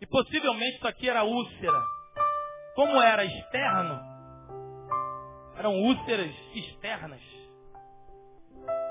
E 0.00 0.06
possivelmente 0.06 0.76
isso 0.76 0.86
aqui 0.86 1.08
era 1.08 1.24
úlcera. 1.24 1.82
Como 2.74 3.00
era 3.00 3.24
externo, 3.24 4.00
eram 5.56 5.72
úlceras 5.80 6.34
externas. 6.54 7.22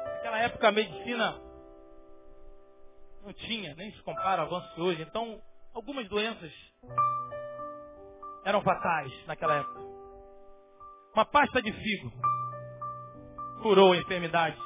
Naquela 0.06 0.40
época 0.40 0.70
a 0.70 0.72
medicina 0.72 1.53
não 3.24 3.34
tinha, 3.34 3.74
nem 3.76 3.92
se 3.92 4.02
compara 4.04 4.42
ao 4.42 4.48
avanço 4.48 4.76
de 4.76 4.82
hoje. 4.82 5.02
Então, 5.02 5.42
algumas 5.74 6.08
doenças 6.10 6.52
eram 8.46 8.62
fatais 8.62 9.26
naquela 9.26 9.56
época. 9.56 9.80
Uma 11.16 11.26
pasta 11.26 11.62
de 11.62 11.72
figo 11.72 12.12
curou 13.62 13.94
a 13.94 13.98
enfermidade 13.98 14.58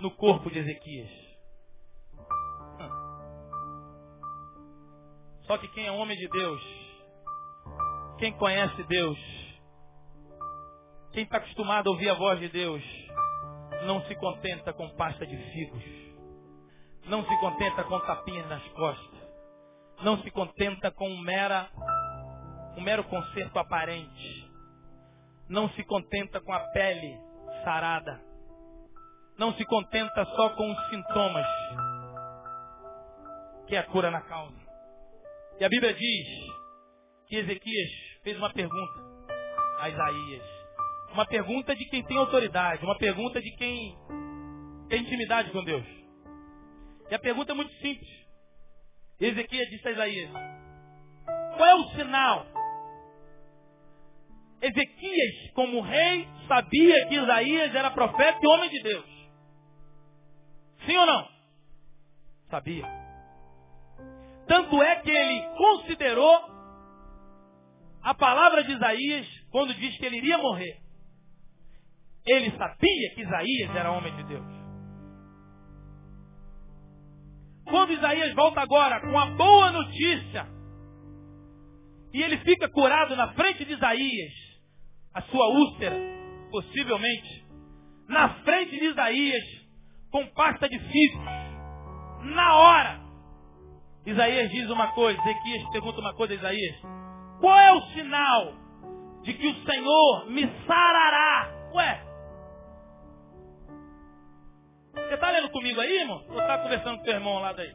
no 0.00 0.10
corpo 0.10 0.50
de 0.50 0.58
Ezequias. 0.58 1.10
Só 5.46 5.56
que 5.56 5.68
quem 5.68 5.86
é 5.86 5.90
homem 5.90 6.16
de 6.16 6.28
Deus, 6.28 6.62
quem 8.18 8.36
conhece 8.36 8.82
Deus, 8.84 9.18
quem 11.12 11.24
está 11.24 11.38
acostumado 11.38 11.88
a 11.88 11.92
ouvir 11.92 12.10
a 12.10 12.14
voz 12.14 12.38
de 12.38 12.50
Deus, 12.50 12.82
não 13.86 14.04
se 14.06 14.14
contenta 14.16 14.74
com 14.74 14.94
pasta 14.96 15.26
de 15.26 15.36
figos. 15.52 16.07
Não 17.08 17.26
se 17.26 17.40
contenta 17.40 17.84
com 17.84 17.98
tapinhas 18.00 18.48
nas 18.48 18.62
costas 18.68 19.18
não 20.02 20.22
se 20.22 20.30
contenta 20.30 20.90
com 20.90 21.08
mera 21.18 21.68
um 22.76 22.80
mero 22.80 23.02
conserto 23.04 23.58
aparente. 23.58 24.48
Não 25.48 25.68
se 25.70 25.82
contenta 25.82 26.40
com 26.40 26.52
a 26.52 26.60
pele 26.70 27.18
sarada. 27.64 28.22
Não 29.36 29.52
se 29.54 29.64
contenta 29.64 30.24
só 30.36 30.50
com 30.50 30.70
os 30.70 30.88
sintomas, 30.88 31.46
que 33.66 33.74
é 33.74 33.78
a 33.78 33.84
cura 33.84 34.10
na 34.10 34.20
causa. 34.20 34.56
E 35.58 35.64
a 35.64 35.68
Bíblia 35.68 35.92
diz 35.92 36.26
que 37.26 37.36
Ezequias 37.36 37.90
fez 38.22 38.36
uma 38.38 38.52
pergunta 38.52 39.08
a 39.80 39.88
Isaías. 39.88 40.44
Uma 41.12 41.26
pergunta 41.26 41.74
de 41.74 41.84
quem 41.86 42.04
tem 42.04 42.16
autoridade, 42.16 42.84
uma 42.84 42.98
pergunta 42.98 43.40
de 43.40 43.50
quem 43.56 43.96
tem 44.88 45.02
intimidade 45.02 45.50
com 45.50 45.64
Deus. 45.64 45.97
E 47.10 47.14
a 47.14 47.18
pergunta 47.18 47.52
é 47.52 47.54
muito 47.54 47.72
simples. 47.74 48.08
Ezequias 49.20 49.68
disse 49.70 49.88
a 49.88 49.92
Isaías: 49.92 50.30
Qual 51.56 51.68
é 51.68 51.74
o 51.74 51.88
sinal? 51.90 52.46
Ezequias, 54.60 55.50
como 55.54 55.80
rei, 55.80 56.28
sabia 56.46 57.06
que 57.06 57.14
Isaías 57.14 57.74
era 57.74 57.90
profeta 57.90 58.38
e 58.42 58.46
homem 58.46 58.70
de 58.70 58.82
Deus. 58.82 59.18
Sim 60.84 60.96
ou 60.96 61.06
não? 61.06 61.28
Sabia. 62.50 62.84
Tanto 64.46 64.82
é 64.82 64.96
que 64.96 65.10
ele 65.10 65.42
considerou 65.56 66.58
a 68.02 68.14
palavra 68.14 68.64
de 68.64 68.72
Isaías 68.72 69.26
quando 69.50 69.74
diz 69.74 69.96
que 69.96 70.06
ele 70.06 70.16
iria 70.16 70.38
morrer. 70.38 70.80
Ele 72.26 72.50
sabia 72.56 73.14
que 73.14 73.22
Isaías 73.22 73.76
era 73.76 73.92
homem 73.92 74.14
de 74.16 74.22
Deus. 74.24 74.57
Quando 77.70 77.92
Isaías 77.92 78.34
volta 78.34 78.60
agora 78.60 79.00
com 79.00 79.18
a 79.18 79.26
boa 79.26 79.70
notícia, 79.70 80.46
e 82.12 82.22
ele 82.22 82.38
fica 82.38 82.68
curado 82.70 83.14
na 83.14 83.32
frente 83.32 83.64
de 83.64 83.74
Isaías, 83.74 84.32
a 85.14 85.22
sua 85.22 85.48
úlcera, 85.48 85.96
possivelmente, 86.50 87.46
na 88.08 88.30
frente 88.42 88.78
de 88.78 88.86
Isaías, 88.86 89.44
com 90.10 90.26
pasta 90.28 90.68
de 90.68 90.78
figos, 90.78 91.24
na 92.22 92.54
hora, 92.54 93.00
Isaías 94.06 94.50
diz 94.50 94.70
uma 94.70 94.88
coisa, 94.92 95.20
Ezequias 95.20 95.70
pergunta 95.70 96.00
uma 96.00 96.14
coisa 96.14 96.32
a 96.32 96.36
Isaías, 96.36 96.76
qual 97.40 97.58
é 97.58 97.72
o 97.72 97.82
sinal 97.88 98.54
de 99.22 99.34
que 99.34 99.46
o 99.46 99.64
Senhor 99.66 100.30
me 100.30 100.50
sarará? 100.66 101.50
Ué, 101.74 102.07
você 105.06 105.14
está 105.14 105.30
lendo 105.30 105.50
comigo 105.50 105.80
aí, 105.80 106.00
irmão? 106.00 106.24
Ou 106.28 106.40
está 106.40 106.58
conversando 106.58 106.96
com 106.96 107.02
o 107.02 107.04
teu 107.04 107.14
irmão 107.14 107.38
lá 107.38 107.52
daí? 107.52 107.74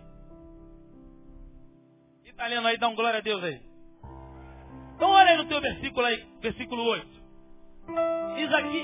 E 2.25 2.29
está 2.29 2.47
lendo 2.47 2.67
aí, 2.67 2.77
dá 2.77 2.88
um 2.88 2.95
glória 2.95 3.19
a 3.19 3.21
Deus 3.21 3.43
aí. 3.43 3.62
Então 4.95 5.09
olha 5.09 5.31
aí 5.31 5.38
no 5.38 5.45
teu 5.45 5.59
versículo 5.59 6.05
aí, 6.05 6.25
versículo 6.41 6.83
8. 6.83 7.23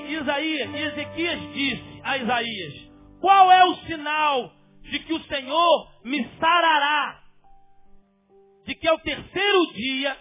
Isaías, 0.08 0.74
Ezequias 0.74 1.40
disse 1.52 2.00
a 2.02 2.18
Isaías, 2.18 2.90
qual 3.20 3.50
é 3.50 3.64
o 3.64 3.76
sinal 3.86 4.52
de 4.82 4.98
que 5.00 5.12
o 5.12 5.22
Senhor 5.24 5.90
me 6.04 6.28
sarará? 6.38 7.20
De 8.64 8.74
que 8.74 8.88
ao 8.88 8.98
terceiro 8.98 9.72
dia 9.72 10.16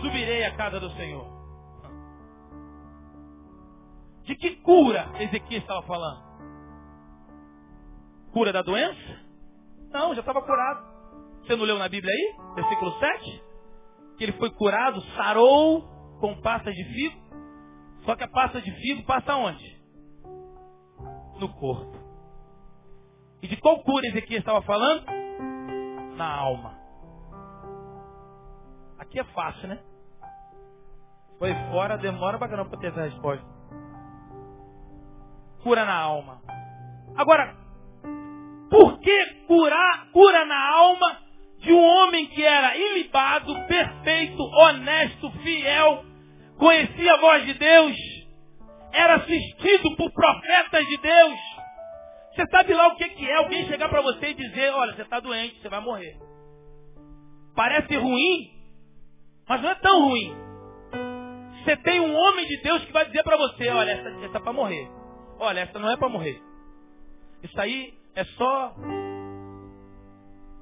subirei 0.00 0.44
à 0.44 0.54
casa 0.56 0.78
do 0.78 0.90
Senhor. 0.92 1.34
De 4.24 4.34
que 4.36 4.56
cura 4.56 5.10
Ezequias 5.20 5.62
estava 5.62 5.82
falando? 5.82 6.25
Cura 8.36 8.52
da 8.52 8.60
doença? 8.60 9.18
Não, 9.90 10.14
já 10.14 10.20
estava 10.20 10.42
curado. 10.42 10.86
Você 11.40 11.56
não 11.56 11.64
leu 11.64 11.78
na 11.78 11.88
Bíblia 11.88 12.12
aí? 12.12 12.54
Versículo 12.54 12.92
7? 12.98 13.42
Que 14.18 14.24
ele 14.24 14.32
foi 14.32 14.50
curado, 14.50 15.00
sarou 15.16 15.88
com 16.20 16.38
pastas 16.42 16.74
de 16.74 16.84
figo. 16.84 17.18
Só 18.04 18.14
que 18.14 18.24
a 18.24 18.28
pasta 18.28 18.60
de 18.60 18.70
figo 18.72 19.06
passa 19.06 19.36
onde? 19.36 19.64
No 21.40 21.48
corpo. 21.54 21.96
E 23.40 23.48
de 23.48 23.56
qual 23.56 23.82
cura 23.82 24.06
Ezequias 24.06 24.40
estava 24.40 24.60
falando? 24.60 25.06
Na 26.18 26.30
alma. 26.30 26.78
Aqui 28.98 29.18
é 29.18 29.24
fácil, 29.24 29.66
né? 29.66 29.82
Foi 31.38 31.54
fora, 31.70 31.96
demora 31.96 32.36
pra 32.36 32.50
caramba 32.50 32.68
para 32.68 32.80
ter 32.80 32.88
essa 32.88 33.00
resposta. 33.00 33.46
Cura 35.62 35.86
na 35.86 35.98
alma. 35.98 36.42
Agora, 37.16 37.64
por 38.76 39.00
que 39.00 39.24
curar, 39.46 40.10
cura 40.12 40.44
na 40.44 40.70
alma 40.74 41.18
de 41.60 41.72
um 41.72 41.82
homem 41.82 42.26
que 42.26 42.44
era 42.44 42.76
ilibado, 42.76 43.54
perfeito, 43.66 44.42
honesto, 44.42 45.30
fiel, 45.42 46.04
conhecia 46.58 47.14
a 47.14 47.16
voz 47.16 47.46
de 47.46 47.54
Deus, 47.54 47.96
era 48.92 49.14
assistido 49.14 49.96
por 49.96 50.12
profetas 50.12 50.86
de 50.86 50.96
Deus? 50.98 51.40
Você 52.34 52.46
sabe 52.50 52.74
lá 52.74 52.88
o 52.88 52.96
que, 52.96 53.04
é 53.04 53.36
alguém 53.36 53.66
chegar 53.66 53.88
para 53.88 54.02
você 54.02 54.32
e 54.32 54.34
dizer, 54.34 54.70
olha, 54.74 54.94
você 54.94 55.02
está 55.02 55.20
doente, 55.20 55.58
você 55.58 55.70
vai 55.70 55.80
morrer. 55.80 56.14
Parece 57.54 57.96
ruim, 57.96 58.50
mas 59.48 59.62
não 59.62 59.70
é 59.70 59.74
tão 59.76 60.02
ruim. 60.02 60.36
Você 61.64 61.78
tem 61.78 61.98
um 61.98 62.14
homem 62.14 62.44
de 62.44 62.58
Deus 62.58 62.84
que 62.84 62.92
vai 62.92 63.06
dizer 63.06 63.22
para 63.22 63.38
você, 63.38 63.70
olha, 63.70 63.92
essa, 63.92 64.08
essa 64.26 64.36
é 64.36 64.40
para 64.40 64.52
morrer. 64.52 64.86
Olha, 65.38 65.60
essa 65.60 65.78
não 65.78 65.90
é 65.90 65.96
para 65.96 66.10
morrer. 66.10 66.38
Isso 67.42 67.58
aí 67.58 67.94
é 68.16 68.24
só 68.24 68.74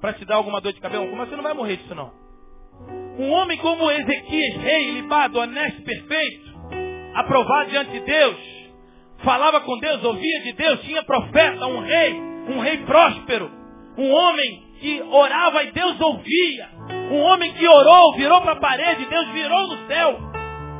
para 0.01 0.13
te 0.13 0.25
dar 0.25 0.35
alguma 0.35 0.61
dor 0.61 0.73
de 0.73 0.81
cabeça. 0.81 1.03
Mas 1.15 1.29
você 1.29 1.35
não 1.35 1.43
vai 1.43 1.53
morrer 1.53 1.77
disso 1.77 1.95
não. 1.95 2.11
Um 3.17 3.31
homem 3.31 3.57
como 3.57 3.89
Ezequias, 3.89 4.57
rei, 4.57 4.91
libado, 4.91 5.39
honesto, 5.39 5.81
perfeito, 5.83 6.53
aprovado 7.15 7.69
diante 7.69 7.91
de 7.91 8.01
Deus, 8.01 8.37
falava 9.23 9.61
com 9.61 9.79
Deus, 9.79 10.03
ouvia 10.03 10.41
de 10.41 10.51
Deus, 10.51 10.81
tinha 10.81 11.01
profeta, 11.03 11.65
um 11.65 11.79
rei, 11.79 12.13
um 12.49 12.59
rei 12.59 12.77
próspero, 12.79 13.49
um 13.97 14.11
homem 14.11 14.63
que 14.81 15.01
orava 15.03 15.63
e 15.63 15.71
Deus 15.71 15.99
ouvia, 16.01 16.69
um 17.09 17.21
homem 17.21 17.53
que 17.53 17.65
orou, 17.65 18.15
virou 18.17 18.41
para 18.41 18.51
a 18.51 18.59
parede, 18.59 19.05
Deus 19.05 19.29
virou 19.29 19.67
no 19.67 19.87
céu. 19.87 20.19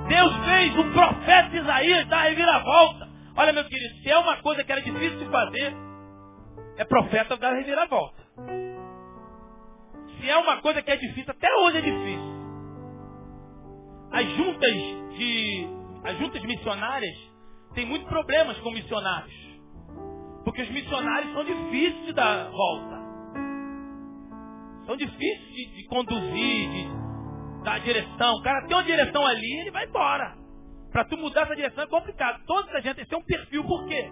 Deus 0.10 0.36
fez 0.46 0.78
o 0.78 0.84
profeta 0.92 1.56
Isaías 1.56 2.06
dar 2.08 2.18
a 2.18 2.24
reviravolta. 2.24 3.08
Olha, 3.38 3.54
meu 3.54 3.64
querido, 3.64 3.96
se 4.04 4.10
é 4.10 4.18
uma 4.18 4.36
coisa 4.38 4.64
que 4.64 4.72
era 4.72 4.82
difícil 4.82 5.18
de 5.18 5.26
fazer, 5.26 5.74
é 6.78 6.86
profeta 6.86 7.38
dar 7.38 7.54
a 7.54 7.56
reviravolta. 7.56 8.24
Se 10.20 10.30
é 10.30 10.38
uma 10.38 10.62
coisa 10.62 10.82
que 10.82 10.92
é 10.92 10.96
difícil, 10.96 11.32
até 11.32 11.48
hoje 11.58 11.78
é 11.78 11.82
difícil. 11.82 12.36
As 14.12 14.26
juntas 14.36 14.74
de. 15.18 15.68
As 16.04 16.18
juntas 16.20 16.42
missionárias 16.44 17.18
têm 17.74 17.86
muitos 17.86 18.08
problemas 18.08 18.58
com 18.60 18.72
missionários. 18.72 19.34
Porque 20.44 20.62
os 20.62 20.70
missionários 20.70 21.34
são 21.34 21.44
difíceis 21.44 22.06
de 22.06 22.14
dar 22.14 22.50
volta. 22.52 23.04
São 24.86 24.96
difíceis 24.96 25.54
de, 25.54 25.76
de 25.76 25.88
conduzir, 25.88 26.70
de 26.70 27.64
dar 27.64 27.80
direção. 27.80 28.36
O 28.36 28.44
cara 28.44 28.68
tem 28.68 28.78
uma 28.78 28.84
direção 28.84 29.26
ali, 29.26 29.60
ele 29.62 29.72
vai 29.72 29.86
embora. 29.86 30.38
Para 30.92 31.06
tu 31.06 31.18
mudar 31.18 31.42
essa 31.42 31.56
direção 31.56 31.84
é 31.84 31.88
complicado. 31.88 32.42
Toda 32.46 32.70
essa 32.70 32.82
gente 32.82 33.06
tem 33.06 33.18
um 33.18 33.26
perfil, 33.26 33.64
por 33.66 33.88
quê? 33.88 34.12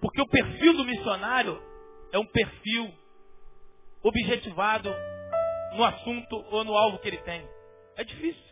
Porque 0.00 0.20
o 0.20 0.28
perfil 0.28 0.76
do 0.76 0.84
missionário 0.84 1.60
é 2.12 2.18
um 2.18 2.26
perfil 2.26 2.92
objetivado 4.02 4.94
no 5.76 5.84
assunto 5.84 6.44
ou 6.50 6.64
no 6.64 6.76
alvo 6.76 6.98
que 6.98 7.08
ele 7.08 7.18
tem. 7.18 7.46
É 7.96 8.04
difícil. 8.04 8.42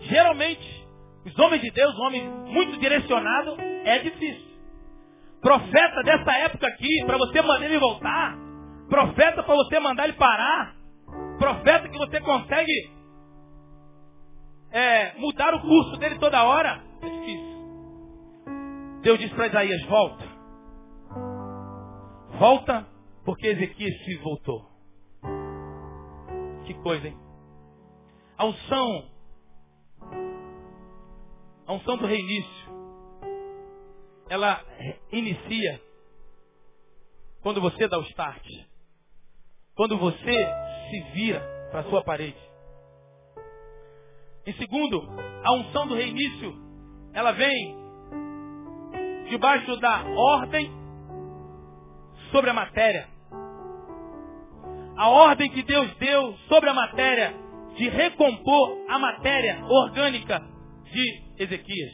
Geralmente, 0.00 0.86
os 1.24 1.38
homens 1.38 1.62
de 1.62 1.70
Deus, 1.70 1.94
homem 2.00 2.28
muito 2.28 2.78
direcionado, 2.78 3.56
é 3.60 3.98
difícil. 4.00 4.52
Profeta 5.40 6.02
dessa 6.04 6.32
época 6.38 6.66
aqui, 6.66 7.04
para 7.06 7.16
você 7.16 7.42
mandar 7.42 7.64
ele 7.64 7.78
voltar, 7.78 8.36
profeta 8.88 9.42
para 9.42 9.54
você 9.54 9.80
mandar 9.80 10.04
ele 10.04 10.12
parar, 10.14 10.76
profeta 11.38 11.88
que 11.88 11.98
você 11.98 12.20
consegue 12.20 12.90
é, 14.72 15.14
mudar 15.18 15.54
o 15.54 15.60
curso 15.60 15.96
dele 15.98 16.18
toda 16.18 16.44
hora, 16.44 16.82
é 17.02 17.08
difícil. 17.08 17.52
Deus 19.02 19.18
disse 19.18 19.34
para 19.34 19.48
Isaías, 19.48 19.82
volta. 19.84 20.31
Volta, 22.38 22.86
porque 23.24 23.46
Ezequias 23.46 24.04
se 24.04 24.16
voltou. 24.16 24.66
Que 26.66 26.74
coisa, 26.74 27.08
hein? 27.08 27.16
A 28.36 28.46
unção, 28.46 29.10
a 31.66 31.72
unção 31.74 31.96
do 31.96 32.06
reinício, 32.06 32.72
ela 34.28 34.64
inicia 35.12 35.80
quando 37.42 37.60
você 37.60 37.86
dá 37.86 37.98
o 37.98 38.02
start. 38.02 38.46
Quando 39.74 39.98
você 39.98 40.34
se 40.90 41.00
vira 41.12 41.40
para 41.70 41.80
a 41.80 41.84
sua 41.84 42.02
parede. 42.02 42.38
Em 44.46 44.52
segundo, 44.54 45.00
a 45.44 45.52
unção 45.54 45.86
do 45.86 45.94
reinício, 45.94 46.52
ela 47.12 47.32
vem 47.32 47.76
debaixo 49.28 49.76
da 49.78 50.04
ordem 50.04 50.81
sobre 52.32 52.50
a 52.50 52.54
matéria. 52.54 53.06
A 54.96 55.08
ordem 55.08 55.50
que 55.50 55.62
Deus 55.62 55.94
deu 55.96 56.34
sobre 56.48 56.68
a 56.68 56.74
matéria 56.74 57.34
de 57.76 57.88
recompor 57.88 58.84
a 58.88 58.98
matéria 58.98 59.64
orgânica 59.64 60.42
de 60.90 61.22
Ezequias. 61.38 61.92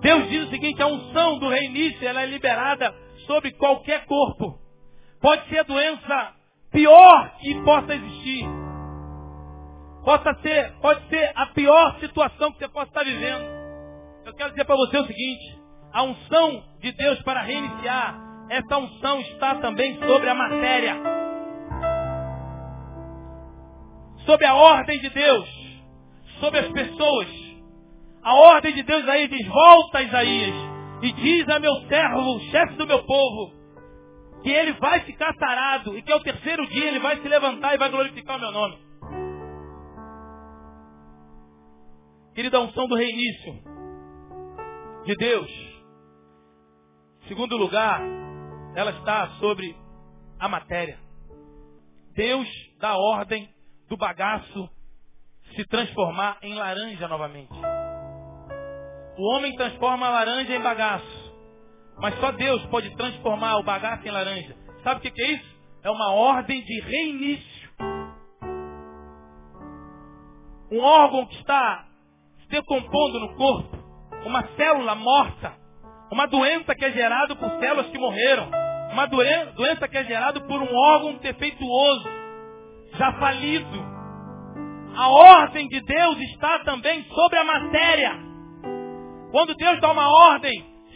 Deus 0.00 0.28
diz 0.28 0.46
o 0.46 0.50
seguinte, 0.50 0.82
a 0.82 0.86
unção 0.86 1.38
do 1.38 1.48
reinício 1.48 2.06
ela 2.06 2.22
é 2.22 2.26
liberada 2.26 2.94
sobre 3.26 3.52
qualquer 3.52 4.04
corpo. 4.06 4.58
Pode 5.20 5.48
ser 5.48 5.60
a 5.60 5.64
doença 5.64 6.34
pior 6.72 7.36
que 7.38 7.54
possa 7.62 7.94
existir. 7.94 8.44
Possa 10.04 10.34
ser, 10.42 10.72
pode 10.80 11.08
ser 11.08 11.32
a 11.34 11.46
pior 11.46 12.00
situação 12.00 12.52
que 12.52 12.58
você 12.58 12.68
possa 12.68 12.88
estar 12.88 13.04
vivendo. 13.04 13.44
Eu 14.24 14.34
quero 14.34 14.50
dizer 14.50 14.64
para 14.64 14.76
você 14.76 14.98
o 14.98 15.06
seguinte, 15.06 15.60
a 15.92 16.02
unção 16.02 16.64
de 16.80 16.90
Deus 16.92 17.22
para 17.22 17.42
reiniciar, 17.42 18.31
essa 18.48 18.78
unção 18.78 19.20
está 19.20 19.56
também 19.56 19.98
sobre 19.98 20.28
a 20.28 20.34
matéria. 20.34 20.96
Sobre 24.26 24.46
a 24.46 24.54
ordem 24.54 25.00
de 25.00 25.08
Deus, 25.10 25.48
sobre 26.38 26.60
as 26.60 26.68
pessoas. 26.68 27.28
A 28.22 28.34
ordem 28.34 28.74
de 28.74 28.82
Deus 28.82 29.08
aí 29.08 29.26
diz, 29.26 29.46
volta 29.46 30.02
Isaías, 30.02 30.54
e 31.02 31.12
diz 31.12 31.48
a 31.48 31.58
meu 31.58 31.74
servo, 31.88 32.40
chefe 32.50 32.74
do 32.74 32.86
meu 32.86 33.02
povo, 33.04 33.52
que 34.42 34.50
ele 34.50 34.72
vai 34.74 35.00
ficar 35.00 35.34
sarado 35.34 35.96
e 35.96 36.02
que 36.02 36.12
ao 36.12 36.20
terceiro 36.20 36.66
dia 36.68 36.86
ele 36.86 37.00
vai 37.00 37.16
se 37.20 37.28
levantar 37.28 37.74
e 37.74 37.78
vai 37.78 37.90
glorificar 37.90 38.36
o 38.36 38.40
meu 38.40 38.52
nome. 38.52 38.78
Querida, 42.34 42.60
unção 42.60 42.86
do 42.86 42.94
reinício 42.94 43.54
de 45.04 45.14
Deus. 45.16 45.50
Segundo 47.28 47.56
lugar, 47.56 48.00
ela 48.74 48.90
está 48.92 49.28
sobre 49.38 49.76
a 50.38 50.48
matéria. 50.48 50.98
Deus 52.14 52.48
dá 52.78 52.96
ordem 52.96 53.48
do 53.88 53.96
bagaço 53.96 54.68
se 55.54 55.64
transformar 55.66 56.38
em 56.42 56.54
laranja 56.54 57.08
novamente. 57.08 57.52
O 59.18 59.34
homem 59.34 59.54
transforma 59.56 60.06
a 60.06 60.10
laranja 60.10 60.54
em 60.54 60.60
bagaço. 60.60 61.22
Mas 61.98 62.18
só 62.18 62.32
Deus 62.32 62.64
pode 62.66 62.94
transformar 62.96 63.58
o 63.58 63.62
bagaço 63.62 64.06
em 64.06 64.10
laranja. 64.10 64.56
Sabe 64.82 64.98
o 64.98 65.12
que 65.12 65.22
é 65.22 65.32
isso? 65.32 65.52
É 65.84 65.90
uma 65.90 66.12
ordem 66.12 66.62
de 66.62 66.80
reinício. 66.80 67.70
Um 70.70 70.80
órgão 70.80 71.26
que 71.26 71.36
está 71.36 71.86
se 72.40 72.48
decompondo 72.48 73.20
no 73.20 73.36
corpo. 73.36 73.76
Uma 74.24 74.46
célula 74.56 74.94
morta. 74.94 75.52
Uma 76.10 76.26
doença 76.26 76.74
que 76.74 76.84
é 76.84 76.92
gerada 76.92 77.36
por 77.36 77.50
células 77.60 77.90
que 77.90 77.98
morreram. 77.98 78.61
Uma 78.92 79.06
doença 79.06 79.88
que 79.88 79.96
é 79.96 80.04
gerada 80.04 80.40
por 80.40 80.60
um 80.60 80.74
órgão 80.74 81.14
defeituoso. 81.14 82.08
Já 82.98 83.12
falido. 83.14 83.92
A 84.94 85.08
ordem 85.08 85.66
de 85.68 85.80
Deus 85.80 86.18
está 86.20 86.58
também 86.60 87.02
sobre 87.04 87.38
a 87.38 87.44
matéria. 87.44 88.12
Quando 89.30 89.54
Deus 89.54 89.80
dá 89.80 89.90
uma 89.90 90.06
ordem, 90.30 90.52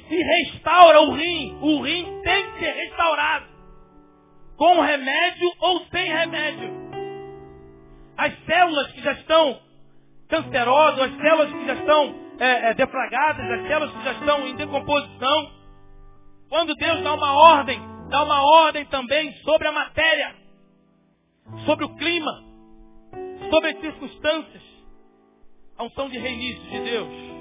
se 0.07 0.15
restaura 0.15 1.01
o 1.01 1.13
rim. 1.13 1.59
O 1.63 1.81
rim 1.81 2.21
tem 2.23 2.53
que 2.53 2.59
ser 2.59 2.73
restaurado. 2.73 3.47
Com 4.59 4.81
remédio 4.81 5.49
ou 5.61 5.81
sem 5.87 6.07
remédio. 6.07 6.71
As 8.19 8.33
células 8.45 8.93
que 8.93 9.03
já 9.03 9.13
estão 9.13 9.59
cancerosas, 10.29 11.01
as 11.01 11.17
células 11.21 11.53
que 11.53 11.67
já 11.67 11.75
estão 11.75 12.15
é, 12.39 12.71
é, 12.71 12.75
defragadas, 12.75 13.51
as 13.51 13.67
células 13.67 13.91
que 13.93 14.05
já 14.05 14.13
estão 14.13 14.47
em 14.47 14.57
decomposição. 14.57 15.56
Quando 16.49 16.75
Deus 16.75 17.03
dá 17.03 17.15
uma 17.15 17.33
ordem, 17.33 17.81
dá 18.09 18.23
uma 18.23 18.43
ordem 18.65 18.85
também 18.87 19.33
sobre 19.43 19.69
a 19.69 19.73
matéria, 19.73 20.35
sobre 21.65 21.85
o 21.85 21.95
clima, 21.97 22.45
sobre 23.51 23.71
as 23.71 23.81
circunstâncias. 23.81 24.63
A 25.79 25.85
unção 25.85 26.09
de 26.09 26.19
reinício 26.19 26.71
de 26.71 26.81
Deus 26.81 27.37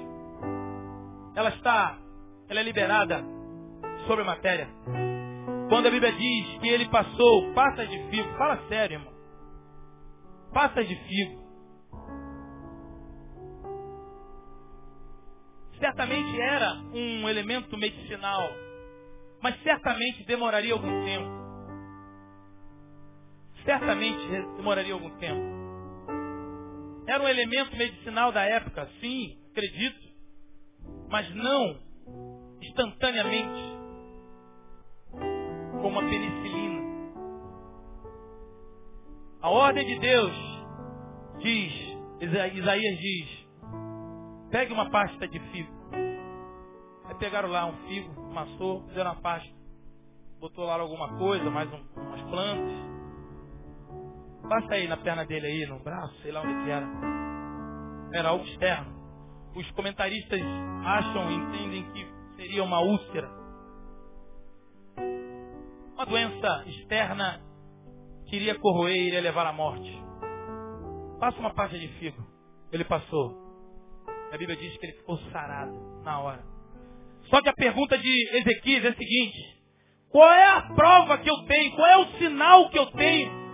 ela 1.36 1.50
está, 1.50 1.98
ela 2.48 2.60
é 2.60 2.62
liberada 2.62 3.22
sobre 4.06 4.22
a 4.22 4.24
matéria. 4.24 4.66
Quando 5.68 5.86
a 5.86 5.90
Bíblia 5.90 6.12
diz 6.12 6.58
que 6.60 6.68
ele 6.68 6.88
passou 6.88 7.52
passas 7.52 7.88
de 7.90 7.98
figo, 8.08 8.28
fala 8.38 8.66
sério, 8.68 8.94
irmão. 8.94 9.12
Passas 10.54 10.88
de 10.88 10.96
figo. 10.96 11.46
Certamente 15.78 16.40
era 16.40 16.72
um 16.94 17.28
elemento 17.28 17.76
medicinal, 17.76 18.48
mas 19.42 19.60
certamente 19.62 20.24
demoraria 20.24 20.72
algum 20.72 21.04
tempo. 21.04 21.36
Certamente 23.64 24.28
demoraria 24.56 24.94
algum 24.94 25.10
tempo. 25.18 25.56
Era 27.06 27.22
um 27.22 27.28
elemento 27.28 27.76
medicinal 27.76 28.32
da 28.32 28.42
época, 28.42 28.88
sim, 29.00 29.38
acredito 29.50 30.06
mas 31.08 31.32
não 31.34 31.78
instantaneamente, 32.62 33.76
como 35.80 36.00
a 36.00 36.02
penicilina. 36.02 36.82
A 39.40 39.50
ordem 39.50 39.86
de 39.86 39.98
Deus 40.00 40.32
diz, 41.38 41.72
Isaías 42.54 42.98
diz, 42.98 43.46
pegue 44.50 44.72
uma 44.72 44.90
pasta 44.90 45.28
de 45.28 45.38
figo. 45.50 45.76
Aí 47.08 47.14
pegaram 47.16 47.48
lá 47.48 47.66
um 47.66 47.76
figo, 47.86 48.20
amassou, 48.30 48.86
fizeram 48.88 49.12
uma 49.12 49.20
pasta. 49.20 49.54
Botou 50.40 50.64
lá 50.64 50.74
alguma 50.74 51.16
coisa, 51.16 51.50
mais 51.50 51.72
um, 51.72 51.84
umas 51.96 52.22
plantas. 52.22 52.86
Passa 54.48 54.74
aí 54.74 54.86
na 54.86 54.96
perna 54.96 55.24
dele 55.24 55.46
aí, 55.46 55.66
no 55.66 55.78
braço, 55.80 56.14
sei 56.22 56.32
lá 56.32 56.42
onde 56.42 56.64
que 56.64 56.70
era. 56.70 56.86
Era 58.12 58.28
algo 58.28 58.44
externo 58.44 58.96
os 59.56 59.70
comentaristas 59.70 60.40
acham, 60.84 61.32
entendem 61.32 61.90
que 61.92 62.06
seria 62.36 62.62
uma 62.62 62.80
úlcera. 62.80 63.30
Uma 65.94 66.04
doença 66.04 66.64
externa 66.66 67.40
que 68.26 68.36
iria 68.36 68.58
corroer 68.58 68.94
e 68.94 69.06
iria 69.08 69.20
levar 69.22 69.46
à 69.46 69.52
morte. 69.52 69.90
Passa 71.18 71.38
uma 71.38 71.54
parte 71.54 71.78
de 71.78 71.88
figo. 71.98 72.22
Ele 72.70 72.84
passou. 72.84 73.34
A 74.30 74.36
Bíblia 74.36 74.58
diz 74.58 74.76
que 74.76 74.84
ele 74.84 74.98
ficou 74.98 75.16
sarado 75.30 76.02
na 76.02 76.20
hora. 76.20 76.55
Só 77.30 77.40
que 77.42 77.48
a 77.48 77.54
pergunta 77.54 77.98
de 77.98 78.28
Ezequias 78.38 78.84
é 78.84 78.88
a 78.88 78.94
seguinte: 78.94 79.38
qual 80.10 80.30
é 80.32 80.46
a 80.46 80.62
prova 80.74 81.18
que 81.18 81.30
eu 81.30 81.36
tenho? 81.46 81.74
Qual 81.74 81.86
é 81.86 81.96
o 81.98 82.18
sinal 82.18 82.70
que 82.70 82.78
eu 82.78 82.86
tenho 82.92 83.46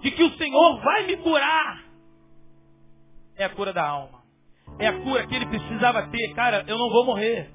de 0.00 0.10
que 0.10 0.22
o 0.22 0.32
Senhor 0.36 0.80
vai 0.82 1.06
me 1.06 1.16
curar? 1.18 1.84
É 3.36 3.44
a 3.44 3.50
cura 3.50 3.72
da 3.72 3.86
alma 3.86 4.20
é 4.80 4.86
a 4.86 5.00
cura 5.00 5.26
que 5.26 5.34
ele 5.34 5.46
precisava 5.46 6.08
ter. 6.08 6.34
Cara, 6.34 6.64
eu 6.66 6.78
não 6.78 6.90
vou 6.90 7.04
morrer. 7.04 7.50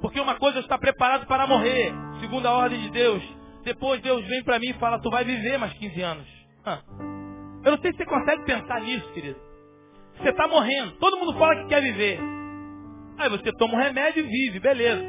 Porque 0.00 0.20
uma 0.20 0.34
coisa 0.34 0.58
está 0.58 0.76
preparado 0.76 1.26
para 1.26 1.46
morrer, 1.46 1.94
segundo 2.20 2.46
a 2.46 2.52
ordem 2.52 2.80
de 2.82 2.90
Deus. 2.90 3.22
Depois 3.62 4.02
Deus 4.02 4.26
vem 4.26 4.42
para 4.42 4.58
mim 4.58 4.70
e 4.70 4.74
fala, 4.74 5.00
tu 5.00 5.10
vai 5.10 5.24
viver 5.24 5.56
mais 5.56 5.72
15 5.74 6.02
anos. 6.02 6.26
Eu 7.64 7.72
não 7.72 7.78
sei 7.78 7.92
se 7.92 7.98
você 7.98 8.04
consegue 8.04 8.44
pensar 8.44 8.80
nisso, 8.82 9.10
querido. 9.12 9.40
Você 10.18 10.28
está 10.28 10.46
morrendo. 10.46 10.92
Todo 10.98 11.16
mundo 11.16 11.38
fala 11.38 11.62
que 11.62 11.68
quer 11.68 11.80
viver. 11.80 12.20
Aí 13.18 13.28
você 13.30 13.52
toma 13.52 13.74
um 13.74 13.78
remédio 13.78 14.24
e 14.24 14.28
vive, 14.28 14.60
beleza. 14.60 15.04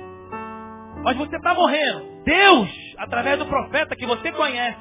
Mas 1.03 1.17
você 1.17 1.35
está 1.35 1.53
morrendo. 1.53 2.23
Deus, 2.23 2.69
através 2.97 3.37
do 3.37 3.45
profeta 3.45 3.95
que 3.95 4.05
você 4.05 4.31
conhece, 4.31 4.79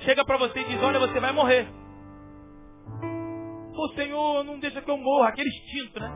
chega 0.00 0.24
para 0.24 0.36
você 0.38 0.60
e 0.60 0.64
diz, 0.64 0.82
olha, 0.82 0.98
você 0.98 1.20
vai 1.20 1.32
morrer. 1.32 1.68
Pô, 3.74 3.88
Senhor, 3.94 4.44
não 4.44 4.58
deixa 4.58 4.82
que 4.82 4.90
eu 4.90 4.98
morra. 4.98 5.28
Aquele 5.28 5.48
instinto, 5.48 6.00
né? 6.00 6.14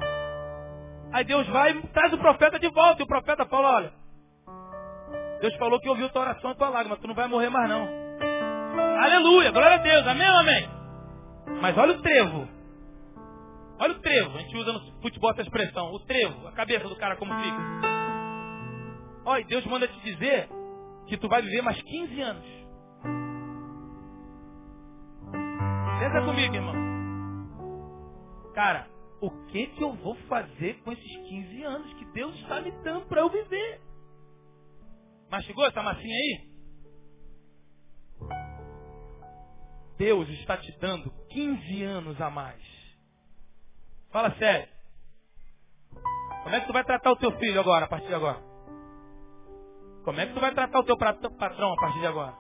Aí 1.13 1.25
Deus 1.25 1.47
vai 1.49 1.71
e 1.71 1.83
traz 1.89 2.13
o 2.13 2.19
profeta 2.19 2.59
de 2.59 2.69
volta. 2.69 3.01
E 3.01 3.05
o 3.05 3.09
profeta 3.09 3.47
fala, 3.47 3.77
olha, 3.77 3.93
Deus 5.41 5.55
falou 5.57 5.81
que 5.81 5.89
ouviu 5.89 6.09
tua 6.11 6.23
oração 6.23 6.51
e 6.51 6.57
tua 6.57 6.69
lágrima. 6.69 6.97
Tu 6.97 7.07
não 7.07 7.15
vai 7.15 7.29
morrer 7.29 7.51
mais 7.51 7.69
não. 7.69 7.89
Aleluia, 9.03 9.51
glória 9.51 9.77
a 9.77 9.79
Deus. 9.79 10.07
Amém 10.07 10.27
amém? 10.27 10.69
Mas 11.61 11.77
olha 11.79 11.93
o 11.93 12.03
trevo. 12.03 12.49
Olha 13.79 13.93
o 13.93 14.01
trevo. 14.01 14.37
A 14.37 14.41
gente 14.41 14.57
usa 14.57 14.73
no 14.73 15.03
futebol 15.03 15.31
essa 15.31 15.43
expressão. 15.43 15.93
O 15.93 16.01
trevo, 16.01 16.47
a 16.47 16.53
cabeça 16.53 16.89
do 16.89 16.97
cara 16.97 17.17
como 17.17 17.35
fica. 17.35 17.59
Olha, 19.25 19.45
Deus 19.47 19.65
manda 19.67 19.89
te 19.89 20.01
dizer 20.01 20.49
que 21.07 21.17
tu 21.17 21.29
vai 21.29 21.43
viver 21.43 21.63
mais 21.63 21.81
15 21.81 22.21
anos. 22.21 22.47
Pensa 25.99 26.21
comigo, 26.25 26.55
irmão. 26.55 26.75
Cara, 28.55 28.89
o 29.21 29.31
que 29.47 29.67
que 29.69 29.83
eu 29.83 29.95
vou 29.95 30.15
fazer 30.29 30.75
com 30.83 30.93
esses 30.93 31.17
15 31.29 31.63
anos 31.63 31.93
que 31.95 32.05
Deus 32.13 32.35
está 32.41 32.61
me 32.61 32.71
dando 32.83 33.07
para 33.07 33.23
eu 33.23 33.31
viver? 33.31 33.81
Mastigou 35.31 35.65
essa 35.67 35.83
massinha 35.83 36.15
aí? 36.15 36.55
Deus 39.97 40.29
está 40.29 40.57
te 40.59 40.71
dando 40.79 41.11
15 41.31 41.83
anos 41.83 42.21
a 42.21 42.29
mais. 42.29 42.74
Fala 44.15 44.31
sério. 44.37 44.69
Como 46.45 46.55
é 46.55 46.61
que 46.61 46.67
tu 46.69 46.73
vai 46.73 46.85
tratar 46.85 47.11
o 47.11 47.17
teu 47.17 47.33
filho 47.33 47.59
agora, 47.59 47.87
a 47.87 47.89
partir 47.89 48.07
de 48.07 48.15
agora? 48.15 48.39
Como 50.05 50.21
é 50.21 50.27
que 50.27 50.35
tu 50.35 50.41
vai 50.41 50.55
tratar 50.55 50.79
o 50.79 50.85
teu 50.85 50.97
patrão 50.97 51.73
a 51.73 51.77
partir 51.81 51.99
de 51.99 52.07
agora? 52.07 52.37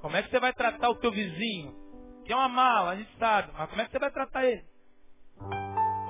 Como 0.00 0.16
é 0.16 0.22
que 0.22 0.30
você 0.30 0.38
vai 0.38 0.52
tratar 0.52 0.88
o 0.88 0.94
teu 1.00 1.10
vizinho? 1.10 1.74
Que 2.24 2.32
é 2.32 2.36
uma 2.36 2.48
mala, 2.48 2.90
a 2.92 2.96
gente 2.96 3.10
sabe. 3.18 3.50
Mas 3.58 3.68
como 3.70 3.82
é 3.82 3.86
que 3.86 3.90
você 3.90 3.98
vai 3.98 4.10
tratar 4.12 4.44
ele? 4.44 4.64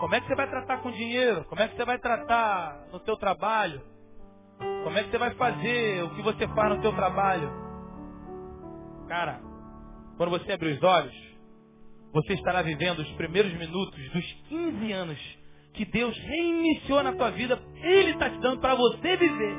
Como 0.00 0.14
é 0.14 0.20
que 0.20 0.26
você 0.26 0.34
vai 0.34 0.50
tratar 0.50 0.82
com 0.82 0.90
dinheiro? 0.90 1.46
Como 1.46 1.62
é 1.62 1.68
que 1.68 1.76
você 1.76 1.84
vai 1.86 1.98
tratar 1.98 2.88
no 2.92 3.00
teu 3.00 3.16
trabalho? 3.16 3.80
Como 4.58 4.98
é 4.98 5.02
que 5.02 5.10
você 5.10 5.16
vai 5.16 5.34
fazer 5.36 6.02
o 6.02 6.14
que 6.14 6.20
você 6.20 6.46
faz 6.48 6.76
no 6.76 6.82
teu 6.82 6.94
trabalho? 6.94 7.50
Cara, 9.08 9.40
quando 10.18 10.28
você 10.28 10.52
abrir 10.52 10.76
os 10.76 10.82
olhos, 10.82 11.33
você 12.14 12.34
estará 12.34 12.62
vivendo 12.62 13.00
os 13.00 13.10
primeiros 13.14 13.52
minutos 13.54 14.10
dos 14.12 14.32
15 14.48 14.92
anos 14.92 15.18
que 15.72 15.84
Deus 15.84 16.16
reiniciou 16.16 17.02
na 17.02 17.12
tua 17.12 17.30
vida. 17.30 17.60
Ele 17.82 18.12
está 18.12 18.30
te 18.30 18.38
dando 18.38 18.60
para 18.60 18.76
você 18.76 19.16
viver. 19.16 19.58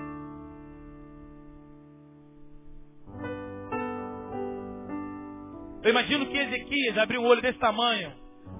Eu 5.83 5.91
imagino 5.91 6.25
que 6.27 6.37
Ezequias 6.37 6.97
abriu 6.97 7.21
um 7.21 7.27
olho 7.27 7.41
desse 7.41 7.59
tamanho, 7.59 8.13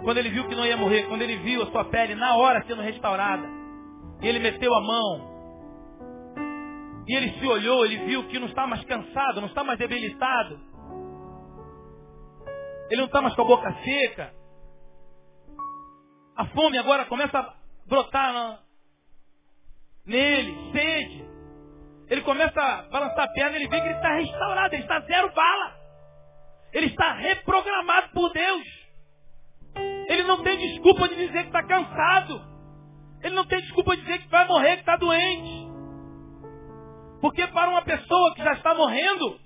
quando 0.03 0.17
ele 0.17 0.29
viu 0.29 0.45
que 0.47 0.55
não 0.55 0.65
ia 0.65 0.75
morrer, 0.75 1.07
quando 1.07 1.21
ele 1.21 1.37
viu 1.37 1.63
a 1.63 1.71
sua 1.71 1.85
pele 1.85 2.13
na 2.15 2.35
hora 2.35 2.63
sendo 2.67 2.81
restaurada. 2.81 3.47
E 4.21 4.27
ele 4.27 4.39
meteu 4.39 4.75
a 4.75 4.81
mão. 4.81 5.35
E 7.07 7.15
ele 7.15 7.31
se 7.39 7.47
olhou, 7.47 7.85
ele 7.85 7.97
viu 8.05 8.27
que 8.27 8.37
não 8.37 8.47
está 8.47 8.67
mais 8.67 8.83
cansado, 8.83 9.39
não 9.39 9.47
está 9.47 9.63
mais 9.63 9.79
debilitado. 9.79 10.59
Ele 12.89 13.01
não 13.01 13.07
está 13.07 13.21
mais 13.21 13.36
com 13.36 13.41
a 13.41 13.45
boca 13.45 13.73
seca. 13.83 14.33
A 16.36 16.45
fome 16.47 16.77
agora 16.77 17.05
começa 17.05 17.38
a 17.39 17.53
brotar 17.88 18.33
na... 18.33 18.59
nele, 20.05 20.71
sede. 20.71 21.25
Ele 22.09 22.21
começa 22.21 22.61
a 22.61 22.83
balançar 22.83 23.25
a 23.25 23.33
perna, 23.33 23.55
ele 23.55 23.67
vê 23.67 23.81
que 23.81 23.88
ele 23.88 23.95
está 23.95 24.13
restaurado, 24.13 24.73
ele 24.75 24.83
está 24.83 24.99
zero 25.01 25.33
bala. 25.33 25.75
Ele 26.73 26.88
está 26.88 27.13
reprogramado 27.13 28.09
por 28.13 28.31
Deus. 28.31 28.63
Ele 30.07 30.23
não 30.23 30.43
tem 30.43 30.57
desculpa 30.57 31.07
de 31.07 31.15
dizer 31.15 31.41
que 31.41 31.47
está 31.47 31.63
cansado. 31.63 32.41
Ele 33.23 33.33
não 33.33 33.45
tem 33.45 33.59
desculpa 33.61 33.95
de 33.95 34.01
dizer 34.03 34.19
que 34.19 34.27
vai 34.27 34.47
morrer, 34.47 34.75
que 34.75 34.81
está 34.81 34.97
doente. 34.97 35.65
Porque 37.21 37.47
para 37.47 37.69
uma 37.69 37.81
pessoa 37.81 38.36
que 38.36 38.43
já 38.43 38.53
está 38.53 38.75
morrendo, 38.75 39.39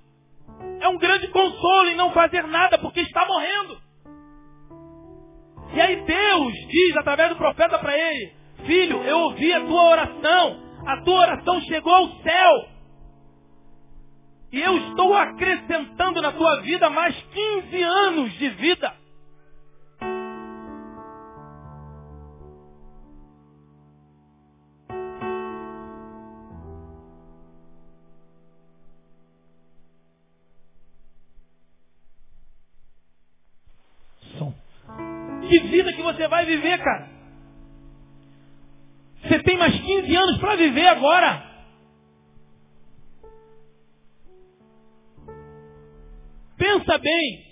é 0.80 0.88
um 0.88 0.98
grande 0.98 1.28
consolo 1.30 1.90
em 1.90 1.96
não 1.96 2.12
fazer 2.12 2.44
nada, 2.48 2.78
porque 2.78 3.02
está 3.02 3.26
morrendo. 3.26 3.78
E 5.74 5.82
aí 5.82 5.96
Deus 6.04 6.54
diz 6.68 6.98
através 6.98 7.30
do 7.30 7.36
profeta 7.36 7.78
para 7.78 7.98
ele, 7.98 8.34
filho, 8.66 9.04
eu 9.04 9.20
ouvi 9.20 9.54
a 9.54 9.62
tua 9.62 9.84
oração, 9.90 10.64
a 10.86 11.02
tua 11.04 11.20
oração 11.20 11.62
chegou 11.62 11.94
ao 11.94 12.08
céu. 12.22 12.70
E 14.52 14.60
eu 14.60 14.78
estou 14.78 15.14
acrescentando 15.16 16.22
na 16.22 16.32
tua 16.32 16.62
vida 16.62 16.90
mais 16.90 17.16
15 17.16 17.84
anos 17.84 18.34
de 18.34 18.50
vida. 18.50 18.99
Viver, 36.50 36.78
cara? 36.80 37.10
Você 39.24 39.40
tem 39.44 39.58
mais 39.58 39.80
15 39.80 40.16
anos 40.16 40.38
para 40.40 40.56
viver 40.56 40.88
agora. 40.88 41.44
Pensa 46.58 46.98
bem. 46.98 47.50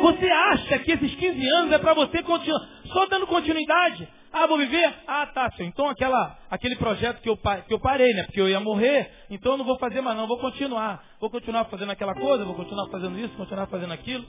Você 0.00 0.26
acha 0.26 0.78
que 0.80 0.92
esses 0.92 1.14
15 1.14 1.48
anos 1.48 1.72
é 1.72 1.78
para 1.78 1.94
você 1.94 2.22
continuar, 2.22 2.66
só 2.86 3.06
dando 3.06 3.26
continuidade? 3.26 4.08
Ah, 4.32 4.46
vou 4.46 4.56
viver? 4.56 4.94
Ah, 5.06 5.26
tá, 5.26 5.50
senhor. 5.52 5.68
Então 5.68 5.86
aquela, 5.86 6.38
aquele 6.50 6.76
projeto 6.76 7.20
que 7.20 7.28
eu, 7.28 7.36
que 7.36 7.74
eu 7.74 7.78
parei, 7.78 8.14
né? 8.14 8.22
Porque 8.24 8.40
eu 8.40 8.48
ia 8.48 8.58
morrer, 8.58 9.10
então 9.28 9.52
eu 9.52 9.58
não 9.58 9.64
vou 9.64 9.78
fazer 9.78 10.00
mais 10.00 10.16
não, 10.16 10.26
vou 10.26 10.38
continuar. 10.38 11.04
Vou 11.20 11.28
continuar 11.28 11.66
fazendo 11.66 11.90
aquela 11.90 12.14
coisa, 12.14 12.44
vou 12.44 12.54
continuar 12.54 12.88
fazendo 12.88 13.18
isso, 13.18 13.36
continuar 13.36 13.66
fazendo 13.66 13.92
aquilo. 13.92 14.24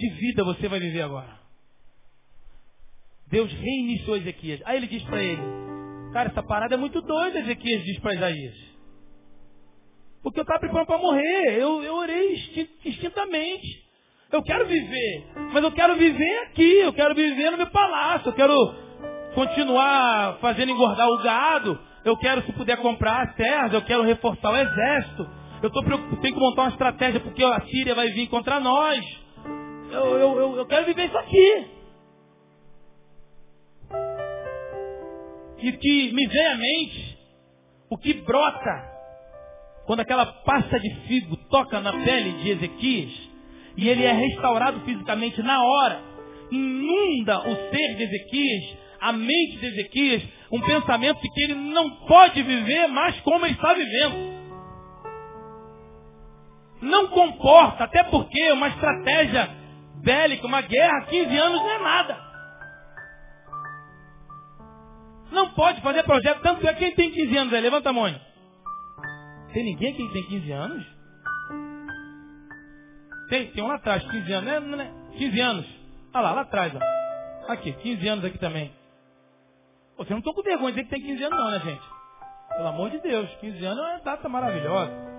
De 0.00 0.10
vida 0.14 0.42
você 0.42 0.68
vai 0.68 0.80
viver 0.80 1.02
agora? 1.02 1.38
Deus 3.28 3.52
reiniciou 3.52 4.16
Ezequias. 4.16 4.60
Aí 4.64 4.78
ele 4.78 4.88
diz 4.88 5.02
para 5.04 5.22
ele, 5.22 5.42
cara, 6.12 6.30
essa 6.30 6.42
parada 6.42 6.74
é 6.74 6.78
muito 6.78 7.00
doida, 7.00 7.38
Ezequias 7.38 7.84
diz 7.84 7.98
para 8.00 8.14
Isaías. 8.14 8.70
Porque 10.22 10.40
eu 10.40 10.42
estava 10.42 10.60
preparando 10.60 10.86
para 10.86 10.98
morrer. 10.98 11.58
Eu, 11.58 11.82
eu 11.82 11.94
orei 11.94 12.34
instintamente. 12.84 13.90
Eu 14.30 14.42
quero 14.42 14.66
viver. 14.66 15.26
Mas 15.52 15.64
eu 15.64 15.72
quero 15.72 15.96
viver 15.96 16.38
aqui. 16.42 16.78
Eu 16.78 16.92
quero 16.92 17.14
viver 17.14 17.50
no 17.50 17.56
meu 17.56 17.70
palácio. 17.70 18.28
Eu 18.28 18.34
quero 18.34 18.54
continuar 19.34 20.38
fazendo 20.40 20.72
engordar 20.72 21.08
o 21.08 21.22
gado. 21.22 21.80
Eu 22.04 22.16
quero, 22.18 22.42
se 22.42 22.52
puder, 22.52 22.76
comprar 22.78 23.22
as 23.22 23.34
terras. 23.34 23.72
Eu 23.72 23.82
quero 23.82 24.02
reforçar 24.02 24.50
o 24.50 24.56
exército. 24.56 25.26
Eu 25.62 25.70
tô 25.70 25.82
preocupado, 25.82 26.20
tenho 26.22 26.34
que 26.34 26.40
montar 26.40 26.62
uma 26.62 26.70
estratégia 26.70 27.20
porque 27.20 27.44
a 27.44 27.60
Síria 27.62 27.94
vai 27.94 28.08
vir 28.08 28.28
contra 28.28 28.60
nós. 28.60 29.00
Eu, 29.90 30.18
eu, 30.18 30.38
eu, 30.38 30.56
eu 30.56 30.66
quero 30.66 30.86
viver 30.86 31.06
isso 31.06 31.18
aqui. 31.18 31.66
E 35.58 35.72
que 35.72 36.12
me 36.12 36.26
vem 36.26 36.46
à 36.46 36.56
mente 36.56 37.18
o 37.90 37.98
que 37.98 38.14
brota 38.14 38.90
quando 39.84 40.00
aquela 40.00 40.24
pasta 40.24 40.78
de 40.78 40.94
figo 41.06 41.36
toca 41.50 41.80
na 41.80 41.92
pele 41.92 42.32
de 42.42 42.50
Ezequias 42.50 43.30
e 43.76 43.88
ele 43.88 44.04
é 44.04 44.12
restaurado 44.12 44.80
fisicamente 44.80 45.42
na 45.42 45.62
hora, 45.62 46.02
inunda 46.50 47.40
o 47.40 47.56
ser 47.70 47.96
de 47.96 48.04
Ezequias, 48.04 48.78
a 49.00 49.12
mente 49.12 49.56
de 49.58 49.66
Ezequias, 49.66 50.22
um 50.52 50.60
pensamento 50.60 51.20
de 51.20 51.28
que 51.30 51.42
ele 51.42 51.54
não 51.54 51.90
pode 52.06 52.42
viver 52.42 52.86
mais 52.88 53.18
como 53.20 53.44
ele 53.44 53.54
está 53.54 53.72
vivendo. 53.72 54.40
Não 56.82 57.08
comporta, 57.08 57.84
até 57.84 58.04
porque 58.04 58.52
uma 58.52 58.68
estratégia 58.68 59.59
bélica, 60.02 60.46
uma 60.46 60.62
guerra, 60.62 61.06
15 61.06 61.36
anos 61.36 61.60
não 61.60 61.70
é 61.70 61.78
nada. 61.78 62.30
Não 65.30 65.50
pode 65.50 65.80
fazer 65.80 66.02
projeto, 66.02 66.42
tanto 66.42 66.66
é 66.66 66.74
quem 66.74 66.94
tem 66.94 67.10
15 67.10 67.36
anos 67.36 67.54
aí, 67.54 67.60
levanta 67.60 67.90
a 67.90 67.92
mão. 67.92 68.12
Tem 69.52 69.64
ninguém 69.64 69.92
aqui 69.92 70.06
que 70.06 70.12
tem 70.12 70.22
15 70.24 70.52
anos? 70.52 70.86
Tem, 73.28 73.52
tem 73.52 73.62
um 73.62 73.68
lá 73.68 73.76
atrás, 73.76 74.02
15 74.10 74.32
anos, 74.32 74.70
né? 74.70 74.76
né? 74.76 74.92
15 75.16 75.40
anos. 75.40 75.66
Olha 76.12 76.22
lá, 76.22 76.32
lá 76.32 76.40
atrás, 76.42 76.72
ó. 76.74 77.52
Aqui, 77.52 77.72
15 77.72 78.08
anos 78.08 78.24
aqui 78.24 78.38
também. 78.38 78.72
Pô, 79.96 80.04
vocês 80.04 80.10
não 80.10 80.18
estão 80.18 80.34
com 80.34 80.42
vergonha 80.42 80.72
de 80.72 80.82
dizer 80.82 80.84
que 80.84 80.94
tem 80.96 81.16
15 81.16 81.24
anos 81.24 81.38
não, 81.38 81.50
né, 81.50 81.60
gente? 81.60 81.82
Pelo 82.56 82.68
amor 82.68 82.90
de 82.90 82.98
Deus, 83.00 83.30
15 83.36 83.64
anos 83.64 83.78
é 83.78 83.90
uma 83.92 84.00
data 84.00 84.28
maravilhosa. 84.28 85.09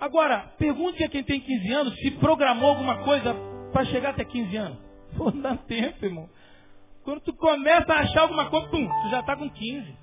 Agora, 0.00 0.54
pergunte 0.56 1.04
a 1.04 1.08
quem 1.10 1.22
tem 1.22 1.38
15 1.40 1.72
anos 1.72 1.94
se 1.98 2.10
programou 2.12 2.70
alguma 2.70 3.04
coisa 3.04 3.34
para 3.70 3.84
chegar 3.84 4.10
até 4.10 4.24
15 4.24 4.56
anos. 4.56 4.78
Pô, 5.16 5.30
não 5.30 5.42
dá 5.42 5.56
tempo, 5.58 6.04
irmão. 6.04 6.28
Quando 7.04 7.20
tu 7.20 7.34
começa 7.34 7.92
a 7.92 8.00
achar 8.00 8.22
alguma 8.22 8.48
coisa, 8.48 8.68
pum, 8.68 8.88
tu 8.88 9.10
já 9.10 9.20
está 9.20 9.36
com 9.36 9.50
15. 9.50 9.94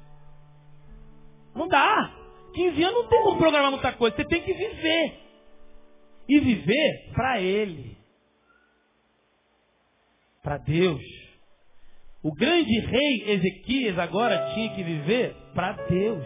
Não 1.56 1.68
dá. 1.68 2.14
15 2.54 2.84
anos 2.84 3.04
não 3.04 3.10
tem 3.10 3.24
como 3.24 3.38
programar 3.38 3.72
muita 3.72 3.91
coisa. 3.93 4.16
Você 4.16 4.26
tem 4.26 4.41
que 4.43 4.54
viver. 4.54 5.20
E 6.30 6.39
viver 6.39 7.12
para 7.14 7.41
Ele. 7.41 7.98
Para 10.43 10.58
Deus. 10.60 11.02
O 12.22 12.34
grande 12.34 12.80
rei 12.80 13.34
Ezequias 13.34 13.98
agora 13.98 14.54
tinha 14.54 14.76
que 14.76 14.84
viver 14.84 15.36
para 15.56 15.72
Deus. 15.88 16.26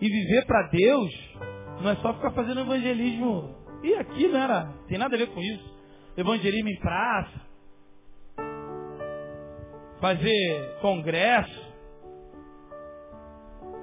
E 0.00 0.08
viver 0.08 0.44
para 0.44 0.68
Deus 0.68 1.12
não 1.80 1.90
é 1.90 1.96
só 1.96 2.14
ficar 2.14 2.30
fazendo 2.32 2.60
evangelismo. 2.60 3.54
E 3.82 3.94
aqui 3.94 4.28
não 4.28 4.40
era, 4.40 4.72
tem 4.88 4.98
nada 4.98 5.14
a 5.14 5.18
ver 5.18 5.28
com 5.28 5.40
isso. 5.40 5.76
Evangelismo 6.16 6.68
em 6.68 6.78
praça. 6.78 7.40
Fazer 10.00 10.78
congresso. 10.80 11.66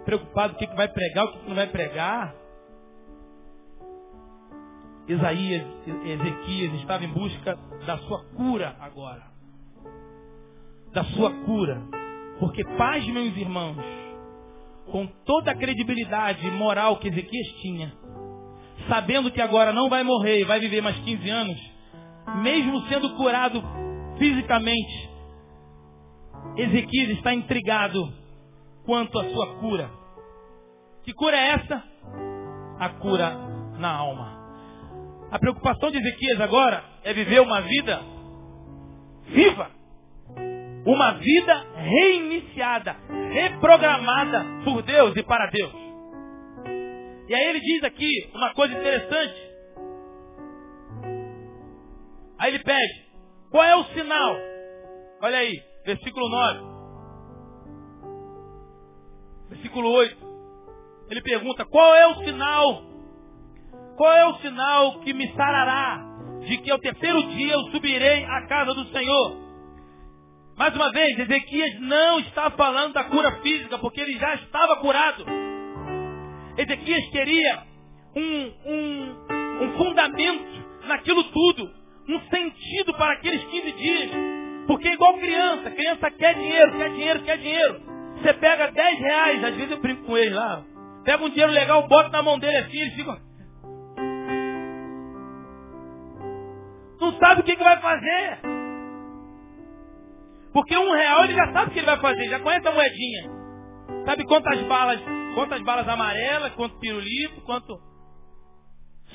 Preocupado 0.06 0.54
com 0.54 0.58
o 0.58 0.60
que, 0.60 0.68
que 0.68 0.76
vai 0.76 0.88
pregar, 0.88 1.26
o 1.26 1.32
que, 1.32 1.39
que 1.39 1.48
não 1.48 1.56
vai 1.56 1.68
pregar. 1.68 2.36
Isaías, 5.08 5.66
Ezequias 6.06 6.74
estava 6.76 7.04
em 7.04 7.14
busca 7.14 7.58
da 7.86 7.98
sua 8.00 8.24
cura 8.36 8.76
agora. 8.80 9.24
Da 10.94 11.04
sua 11.06 11.32
cura. 11.46 11.82
Porque 12.39 12.64
paz, 12.78 13.06
meus 13.08 13.36
irmãos, 13.38 13.78
com 14.91 15.07
toda 15.25 15.51
a 15.51 15.55
credibilidade 15.55 16.49
moral 16.51 16.97
que 16.97 17.07
Ezequias 17.07 17.47
tinha, 17.61 17.93
sabendo 18.88 19.31
que 19.31 19.41
agora 19.41 19.71
não 19.71 19.89
vai 19.89 20.03
morrer 20.03 20.41
e 20.41 20.43
vai 20.43 20.59
viver 20.59 20.81
mais 20.81 20.97
15 20.99 21.29
anos, 21.29 21.73
mesmo 22.41 22.81
sendo 22.88 23.15
curado 23.15 23.63
fisicamente, 24.17 25.09
Ezequias 26.57 27.09
está 27.11 27.34
intrigado 27.34 28.13
quanto 28.86 29.17
à 29.19 29.29
sua 29.29 29.55
cura. 29.55 29.89
Que 31.03 31.13
cura 31.13 31.36
é 31.36 31.49
essa? 31.51 31.84
A 32.79 32.89
cura 32.89 33.36
na 33.79 33.91
alma. 33.91 34.43
A 35.31 35.39
preocupação 35.39 35.89
de 35.89 35.97
Ezequias 35.97 36.39
agora 36.39 36.84
é 37.03 37.13
viver 37.13 37.41
uma 37.41 37.61
vida 37.61 38.01
viva. 39.27 39.71
Uma 40.86 41.13
vida 41.13 41.65
reiniciada, 41.75 42.95
reprogramada 43.34 44.45
por 44.63 44.84
Deus 44.84 45.15
e 45.17 45.23
para 45.23 45.47
Deus. 45.47 45.73
E 47.27 47.34
aí 47.34 47.45
ele 47.49 47.59
diz 47.59 47.84
aqui 47.84 48.29
uma 48.34 48.53
coisa 48.53 48.73
interessante. 48.73 49.53
Aí 52.38 52.53
ele 52.53 52.63
pede, 52.63 53.05
qual 53.49 53.63
é 53.63 53.75
o 53.75 53.84
sinal? 53.86 54.36
Olha 55.21 55.38
aí, 55.38 55.63
versículo 55.86 56.29
9. 56.29 56.73
Versículo 59.49 59.89
8. 59.89 60.17
Ele 61.09 61.21
pergunta, 61.21 61.65
qual 61.65 61.95
é 61.95 62.07
o 62.07 62.15
sinal? 62.25 62.84
Qual 63.97 64.11
é 64.11 64.25
o 64.27 64.36
sinal 64.36 64.99
que 64.99 65.13
me 65.13 65.31
sarará 65.34 66.03
de 66.41 66.57
que 66.57 66.71
ao 66.71 66.79
terceiro 66.79 67.23
dia 67.29 67.53
eu 67.53 67.61
subirei 67.71 68.25
à 68.25 68.47
casa 68.47 68.73
do 68.73 68.86
Senhor? 68.91 69.43
Mais 70.58 70.76
uma 70.76 70.91
vez, 70.91 71.18
Ezequias 71.18 71.80
não 71.80 72.20
está 72.20 72.51
falando 72.51 72.93
da 72.93 73.04
cura 73.06 73.32
física, 73.41 73.78
porque 73.80 73.99
ele 73.99 74.14
já 74.20 74.36
estava 74.36 74.78
curado. 74.78 75.26
Ezequias 76.58 77.10
queria 77.10 77.64
um, 78.16 78.51
um, 78.66 79.64
um 79.64 79.78
fundamento 79.78 80.64
naquilo 80.86 81.24
tudo, 81.26 81.72
um 82.08 82.20
sentido 82.30 82.93
para 82.93 83.14
aqueles 83.14 83.43
15 83.45 83.72
dias. 83.72 84.12
Porque 84.68 84.88
é 84.88 84.93
igual 84.93 85.18
criança, 85.18 85.72
criança 85.72 86.12
quer 86.12 86.36
dinheiro, 86.36 86.78
quer 86.78 86.89
dinheiro, 86.91 87.24
quer 87.24 87.38
dinheiro. 87.38 87.82
Você 88.22 88.34
pega 88.34 88.72
10 88.72 88.99
reais, 88.99 89.43
às 89.43 89.56
vezes 89.56 89.72
eu 89.72 89.82
brinco 89.82 90.04
com 90.04 90.18
ele 90.18 90.36
lá, 90.36 90.64
pega 91.04 91.24
um 91.24 91.30
dinheiro 91.30 91.51
legal, 91.51 91.88
bota 91.88 92.10
na 92.10 92.22
mão 92.22 92.38
dele 92.38 92.58
assim, 92.58 92.78
ele 92.78 92.91
fica. 92.91 93.18
Não 97.01 97.18
sabe 97.18 97.41
o 97.41 97.43
que, 97.43 97.56
que 97.56 97.64
vai 97.64 97.82
fazer. 97.82 98.53
Porque 100.54 100.78
um 100.78 100.91
real 100.91 101.24
ele 101.24 101.34
já 101.34 101.51
sabe 101.51 101.72
o 101.72 101.74
que 101.74 101.80
ele 101.80 101.86
vai 101.88 101.99
fazer, 101.99 102.30
já 102.30 102.39
conhece 102.39 102.68
a 102.68 102.72
moedinha. 102.72 103.32
Sabe 104.06 104.24
quantas 104.26 104.62
balas, 104.64 105.01
quantas 105.34 105.62
balas 105.64 105.88
amarelas, 105.88 106.54
quanto 106.54 106.80
pirulito, 106.80 107.41
quanto. 107.41 107.76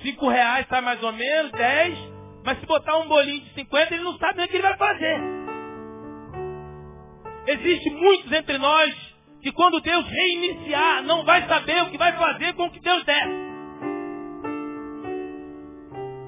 Cinco 0.02 0.28
reais 0.28 0.66
tá 0.66 0.82
mais 0.82 1.02
ou 1.02 1.12
menos, 1.12 1.52
dez. 1.52 1.96
Mas 2.44 2.58
se 2.58 2.66
botar 2.66 2.96
um 2.98 3.08
bolinho 3.08 3.40
de 3.40 3.54
50, 3.54 3.94
ele 3.94 4.04
não 4.04 4.16
sabe 4.18 4.38
nem 4.38 4.46
o 4.46 4.48
que 4.48 4.56
ele 4.56 4.62
vai 4.62 4.76
fazer. 4.76 5.20
Existe 7.46 7.90
muitos 7.90 8.32
entre 8.32 8.58
nós 8.58 8.94
que 9.40 9.52
quando 9.52 9.80
Deus 9.80 10.06
reiniciar, 10.06 11.02
não 11.04 11.24
vai 11.24 11.46
saber 11.46 11.82
o 11.82 11.90
que 11.90 11.98
vai 11.98 12.16
fazer 12.16 12.52
com 12.54 12.64
o 12.64 12.70
que 12.70 12.80
Deus 12.80 13.04
der. 13.04 13.28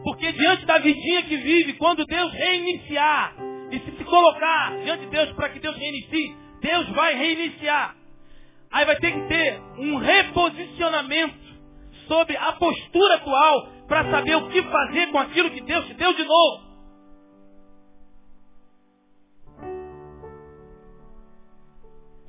Porque 0.04 0.32
diante 0.32 0.64
da 0.66 0.78
vidinha 0.78 1.22
que 1.22 1.36
vive, 1.36 1.72
quando 1.74 2.06
Deus 2.06 2.32
reiniciar, 2.32 3.34
e 3.70 3.78
se 3.78 3.96
se 3.96 4.04
colocar 4.04 4.76
diante 4.82 5.04
de 5.04 5.10
Deus 5.10 5.32
para 5.32 5.48
que 5.50 5.60
Deus 5.60 5.76
reinicie, 5.76 6.36
Deus 6.60 6.88
vai 6.90 7.14
reiniciar. 7.14 7.94
Aí 8.70 8.84
vai 8.84 8.96
ter 8.96 9.12
que 9.12 9.20
ter 9.28 9.60
um 9.78 9.96
reposicionamento 9.96 11.38
sobre 12.06 12.36
a 12.36 12.52
postura 12.52 13.14
atual 13.14 13.68
para 13.88 14.10
saber 14.10 14.36
o 14.36 14.48
que 14.48 14.62
fazer 14.62 15.06
com 15.08 15.18
aquilo 15.18 15.50
que 15.50 15.60
Deus 15.60 15.86
te 15.86 15.94
deu 15.94 16.12
de 16.14 16.24
novo. 16.24 16.70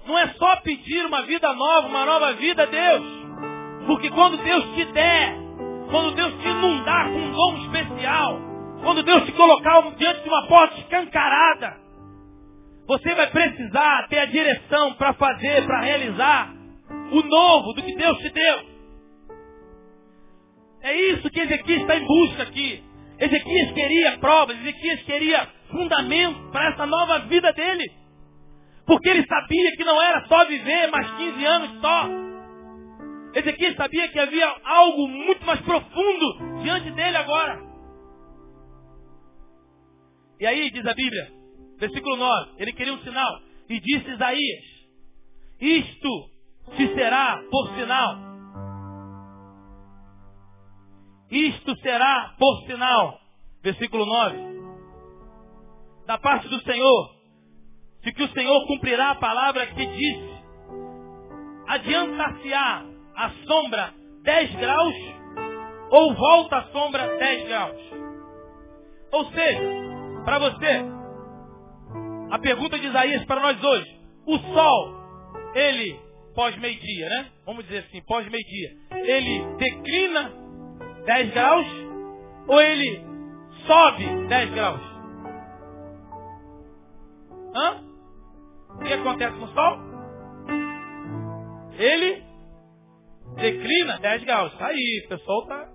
Não 0.05 0.17
é 0.17 0.27
só 0.33 0.55
pedir 0.57 1.05
uma 1.05 1.21
vida 1.23 1.53
nova, 1.53 1.87
uma 1.87 2.05
nova 2.05 2.33
vida 2.33 2.63
a 2.63 2.65
Deus. 2.65 3.21
Porque 3.85 4.09
quando 4.09 4.37
Deus 4.37 4.63
te 4.75 4.85
der, 4.85 5.35
quando 5.89 6.15
Deus 6.15 6.33
te 6.41 6.47
inundar 6.47 7.05
com 7.05 7.17
um 7.17 7.31
dom 7.31 7.57
especial, 7.57 8.50
quando 8.81 9.03
Deus 9.03 9.25
te 9.25 9.31
colocar 9.33 9.81
diante 9.95 10.21
de 10.21 10.29
uma 10.29 10.47
porta 10.47 10.79
escancarada, 10.79 11.77
você 12.87 13.13
vai 13.15 13.29
precisar 13.29 14.07
ter 14.09 14.19
a 14.19 14.25
direção 14.25 14.93
para 14.95 15.13
fazer, 15.13 15.65
para 15.65 15.81
realizar 15.81 16.53
o 17.11 17.21
novo 17.21 17.73
do 17.73 17.83
que 17.83 17.95
Deus 17.95 18.17
te 18.17 18.29
deu. 18.29 18.71
É 20.81 20.95
isso 21.11 21.29
que 21.29 21.39
Ezequias 21.39 21.81
está 21.81 21.95
em 21.95 22.05
busca 22.05 22.43
aqui. 22.43 22.83
Ezequias 23.19 23.71
queria 23.71 24.17
provas, 24.17 24.57
Ezequias 24.59 25.01
queria 25.03 25.47
fundamento 25.69 26.51
para 26.51 26.69
essa 26.69 26.85
nova 26.85 27.19
vida 27.19 27.53
dele. 27.53 27.85
Porque 28.85 29.09
ele 29.09 29.25
sabia 29.27 29.71
que 29.77 29.83
não 29.83 30.01
era 30.01 30.25
só 30.27 30.43
viver 30.45 30.87
mais 30.87 31.09
15 31.11 31.45
anos 31.45 31.81
só. 31.81 32.09
Ezequias 33.35 33.75
sabia 33.75 34.07
que 34.09 34.19
havia 34.19 34.55
algo 34.65 35.07
muito 35.07 35.45
mais 35.45 35.61
profundo 35.61 36.61
diante 36.63 36.89
dele 36.91 37.15
agora. 37.15 37.70
E 40.41 40.47
aí 40.47 40.71
diz 40.71 40.83
a 40.87 40.93
Bíblia, 40.95 41.31
versículo 41.77 42.17
9, 42.17 42.53
ele 42.57 42.73
queria 42.73 42.95
um 42.95 43.01
sinal. 43.01 43.39
E 43.69 43.79
disse 43.79 44.09
Isaías, 44.09 44.63
isto 45.59 46.09
te 46.75 46.95
será 46.95 47.43
por 47.51 47.69
sinal. 47.75 48.17
Isto 51.29 51.79
será 51.81 52.33
por 52.39 52.63
sinal. 52.65 53.19
Versículo 53.61 54.03
9. 54.03 54.37
Da 56.07 56.17
parte 56.17 56.47
do 56.47 56.59
Senhor, 56.63 57.15
de 58.01 58.11
que 58.11 58.23
o 58.23 58.29
Senhor 58.29 58.65
cumprirá 58.65 59.11
a 59.11 59.15
palavra 59.15 59.67
que 59.67 59.85
disse. 59.85 60.31
Adiantar-se-á 61.67 62.83
a 63.15 63.29
sombra 63.45 63.93
10 64.23 64.55
graus 64.55 64.95
ou 65.91 66.15
volta 66.15 66.57
a 66.57 66.71
sombra 66.71 67.15
10 67.15 67.47
graus. 67.47 67.81
Ou 69.11 69.25
seja, 69.31 70.00
para 70.23 70.39
você, 70.39 70.85
a 72.31 72.39
pergunta 72.39 72.79
de 72.79 72.87
Isaías 72.87 73.25
para 73.25 73.41
nós 73.41 73.63
hoje. 73.63 74.01
O 74.25 74.37
sol, 74.37 74.95
ele, 75.55 75.99
pós-meio-dia, 76.35 77.09
né? 77.09 77.31
Vamos 77.45 77.65
dizer 77.65 77.79
assim, 77.79 78.01
pós-meio-dia. 78.03 78.69
Ele 78.91 79.55
declina 79.57 80.31
10 81.05 81.31
graus 81.31 81.67
ou 82.47 82.61
ele 82.61 83.01
sobe 83.65 84.27
10 84.27 84.53
graus? 84.53 84.81
Hã? 87.55 87.83
O 88.75 88.79
que 88.79 88.93
acontece 88.93 89.37
com 89.37 89.45
o 89.45 89.53
sol? 89.53 89.79
Ele 91.73 92.23
declina 93.35 93.99
10 93.99 94.23
graus. 94.23 94.53
Tá 94.57 94.67
aí, 94.67 95.03
o 95.05 95.09
pessoal 95.09 95.45
tá, 95.47 95.69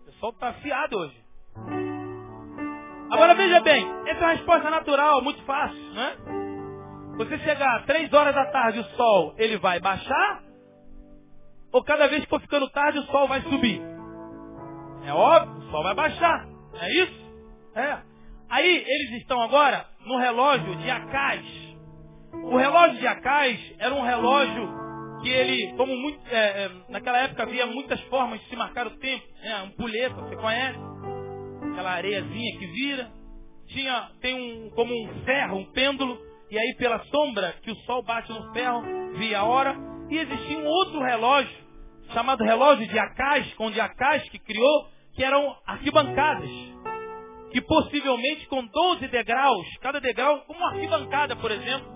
o 0.00 0.04
pessoal 0.04 0.32
tá 0.34 0.48
afiado 0.50 0.96
hoje. 0.98 1.21
Agora 3.12 3.34
veja 3.34 3.60
bem, 3.60 3.86
essa 4.06 4.20
é 4.20 4.24
uma 4.24 4.32
resposta 4.32 4.70
natural, 4.70 5.20
muito 5.20 5.42
fácil, 5.44 5.92
né? 5.92 6.16
Você 7.18 7.38
chegar 7.40 7.84
três 7.84 8.10
horas 8.10 8.34
da 8.34 8.46
tarde, 8.46 8.80
o 8.80 8.84
sol, 8.96 9.34
ele 9.36 9.58
vai 9.58 9.78
baixar? 9.80 10.42
Ou 11.74 11.84
cada 11.84 12.06
vez 12.06 12.24
que 12.24 12.30
for 12.30 12.40
ficando 12.40 12.70
tarde, 12.70 13.00
o 13.00 13.02
sol 13.02 13.28
vai 13.28 13.42
subir? 13.42 13.82
É 15.04 15.12
óbvio, 15.12 15.58
o 15.58 15.70
sol 15.70 15.82
vai 15.82 15.94
baixar. 15.94 16.48
É 16.74 17.02
isso? 17.02 17.34
É. 17.74 17.98
Aí 18.48 18.84
eles 18.86 19.20
estão 19.20 19.42
agora 19.42 19.84
no 20.06 20.16
relógio 20.16 20.74
de 20.76 20.90
Acais. 20.90 21.76
O 22.32 22.56
relógio 22.56 22.98
de 22.98 23.06
Acais 23.06 23.74
era 23.78 23.94
um 23.94 24.02
relógio 24.02 24.70
que 25.20 25.28
ele, 25.28 25.76
como 25.76 25.94
muito, 25.94 26.18
é, 26.30 26.64
é, 26.64 26.70
naquela 26.88 27.18
época 27.18 27.42
havia 27.42 27.66
muitas 27.66 28.00
formas 28.04 28.40
de 28.40 28.48
se 28.48 28.56
marcar 28.56 28.86
o 28.86 28.98
tempo. 28.98 29.26
Né? 29.42 29.62
Um 29.64 29.70
puleta, 29.72 30.14
você 30.14 30.36
conhece? 30.36 30.91
Aquela 31.70 31.92
areiazinha 31.92 32.58
que 32.58 32.66
vira. 32.66 33.10
Tinha, 33.68 34.10
tem 34.20 34.34
um, 34.34 34.70
como 34.70 34.92
um 34.92 35.24
ferro, 35.24 35.56
um 35.56 35.72
pêndulo, 35.72 36.18
e 36.50 36.58
aí 36.58 36.74
pela 36.76 37.02
sombra 37.06 37.54
que 37.62 37.70
o 37.70 37.76
sol 37.86 38.02
bate 38.02 38.30
no 38.30 38.52
ferro, 38.52 38.82
via 39.14 39.40
a 39.40 39.44
hora. 39.44 39.76
E 40.10 40.18
existia 40.18 40.58
um 40.58 40.66
outro 40.66 41.00
relógio, 41.00 41.56
chamado 42.12 42.44
relógio 42.44 42.86
de 42.86 42.98
Acais, 42.98 43.54
onde 43.58 43.80
Acais 43.80 44.28
que 44.28 44.38
criou, 44.38 44.86
que 45.14 45.24
eram 45.24 45.56
arquibancadas. 45.66 46.50
Que 47.50 47.60
possivelmente 47.60 48.46
com 48.46 48.66
12 48.66 49.08
degraus, 49.08 49.66
cada 49.80 50.00
degrau, 50.00 50.40
como 50.46 50.58
uma 50.58 50.70
arquibancada, 50.70 51.36
por 51.36 51.50
exemplo. 51.50 51.86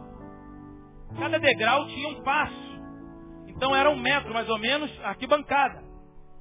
Cada 1.19 1.39
degrau 1.39 1.87
tinha 1.89 2.09
um 2.09 2.23
passo. 2.23 2.77
Então 3.49 3.75
era 3.75 3.91
um 3.91 3.97
metro 3.97 4.33
mais 4.33 4.49
ou 4.49 4.59
menos 4.59 4.91
arquibancada. 5.03 5.83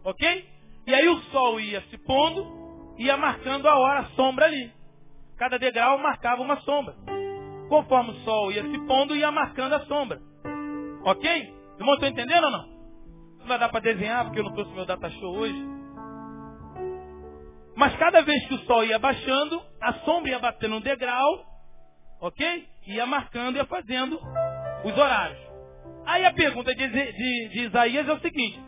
Ok? 0.04 0.46
E 0.88 0.94
aí 0.94 1.08
o 1.08 1.18
sol 1.32 1.60
ia 1.60 1.82
se 1.90 1.98
pondo 2.06 2.65
ia 2.98 3.18
marcando 3.18 3.68
a 3.68 3.78
hora, 3.78 4.00
a 4.00 4.06
sombra 4.12 4.46
ali. 4.46 4.72
Cada 5.38 5.60
degrau 5.60 5.98
marcava 5.98 6.42
uma 6.42 6.60
sombra. 6.62 6.96
Conforme 7.70 8.12
o 8.12 8.20
sol 8.24 8.52
ia 8.52 8.64
se 8.64 8.78
pondo, 8.86 9.16
ia 9.16 9.32
marcando 9.32 9.74
a 9.74 9.86
sombra. 9.86 10.20
Ok? 11.04 11.54
Irmão, 11.78 11.96
estão 11.96 12.10
entendendo 12.10 12.46
ou 12.46 12.52
não? 12.52 12.68
Não 13.40 13.48
vai 13.48 13.60
dar 13.60 13.70
para 13.70 13.82
desenhar, 13.82 14.26
porque 14.26 14.40
eu 14.40 14.44
não 14.44 14.54
trouxe 14.54 14.72
meu 14.72 14.86
data 14.86 15.10
show 15.10 15.36
hoje. 15.36 15.76
Mas 17.76 17.96
cada 17.98 18.22
vez 18.22 18.48
que 18.48 18.54
o 18.54 18.60
sol 18.60 18.84
ia 18.86 18.98
baixando, 18.98 19.62
a 19.82 19.94
sombra 20.06 20.32
ia 20.32 20.40
batendo 20.40 20.76
um 20.76 20.82
degrau, 20.82 21.46
ok? 22.22 22.66
Ia 22.88 23.06
marcando, 23.06 23.58
ia 23.58 23.66
fazendo 23.66 24.20
os 24.86 24.98
horários. 24.98 25.40
Aí 26.06 26.24
a 26.24 26.34
pergunta 26.34 26.74
de, 26.74 26.88
de, 26.88 27.50
de 27.50 27.60
Isaías 27.66 28.08
é 28.08 28.14
o 28.14 28.20
seguinte: 28.20 28.60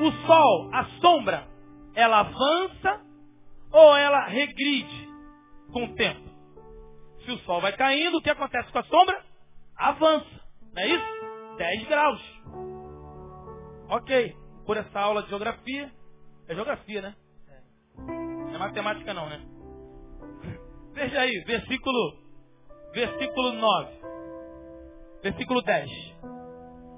o 0.00 0.12
sol, 0.26 0.70
a 0.72 0.84
sombra, 1.00 1.46
ela 1.94 2.20
avança 2.20 3.00
ou 3.72 3.96
ela 3.96 4.26
regride 4.26 5.08
com 5.72 5.84
o 5.84 5.94
tempo? 5.94 6.28
Se 7.24 7.30
o 7.32 7.38
sol 7.40 7.60
vai 7.60 7.72
caindo, 7.76 8.16
o 8.16 8.22
que 8.22 8.30
acontece 8.30 8.70
com 8.72 8.78
a 8.78 8.84
sombra? 8.84 9.24
Avança. 9.76 10.40
Não 10.74 10.82
é 10.82 10.88
isso? 10.88 11.56
10 11.58 11.88
graus. 11.88 12.42
Ok. 13.88 14.36
Por 14.66 14.76
essa 14.76 15.00
aula 15.00 15.22
de 15.22 15.28
geografia. 15.28 15.90
É 16.48 16.54
geografia, 16.54 17.02
né? 17.02 17.14
Não 17.96 18.54
é 18.54 18.58
matemática 18.58 19.14
não, 19.14 19.28
né? 19.28 19.40
Veja 20.92 21.20
aí, 21.20 21.44
versículo, 21.46 22.18
versículo 22.92 23.52
9. 23.52 24.00
Versículo 25.22 25.62
10. 25.62 25.90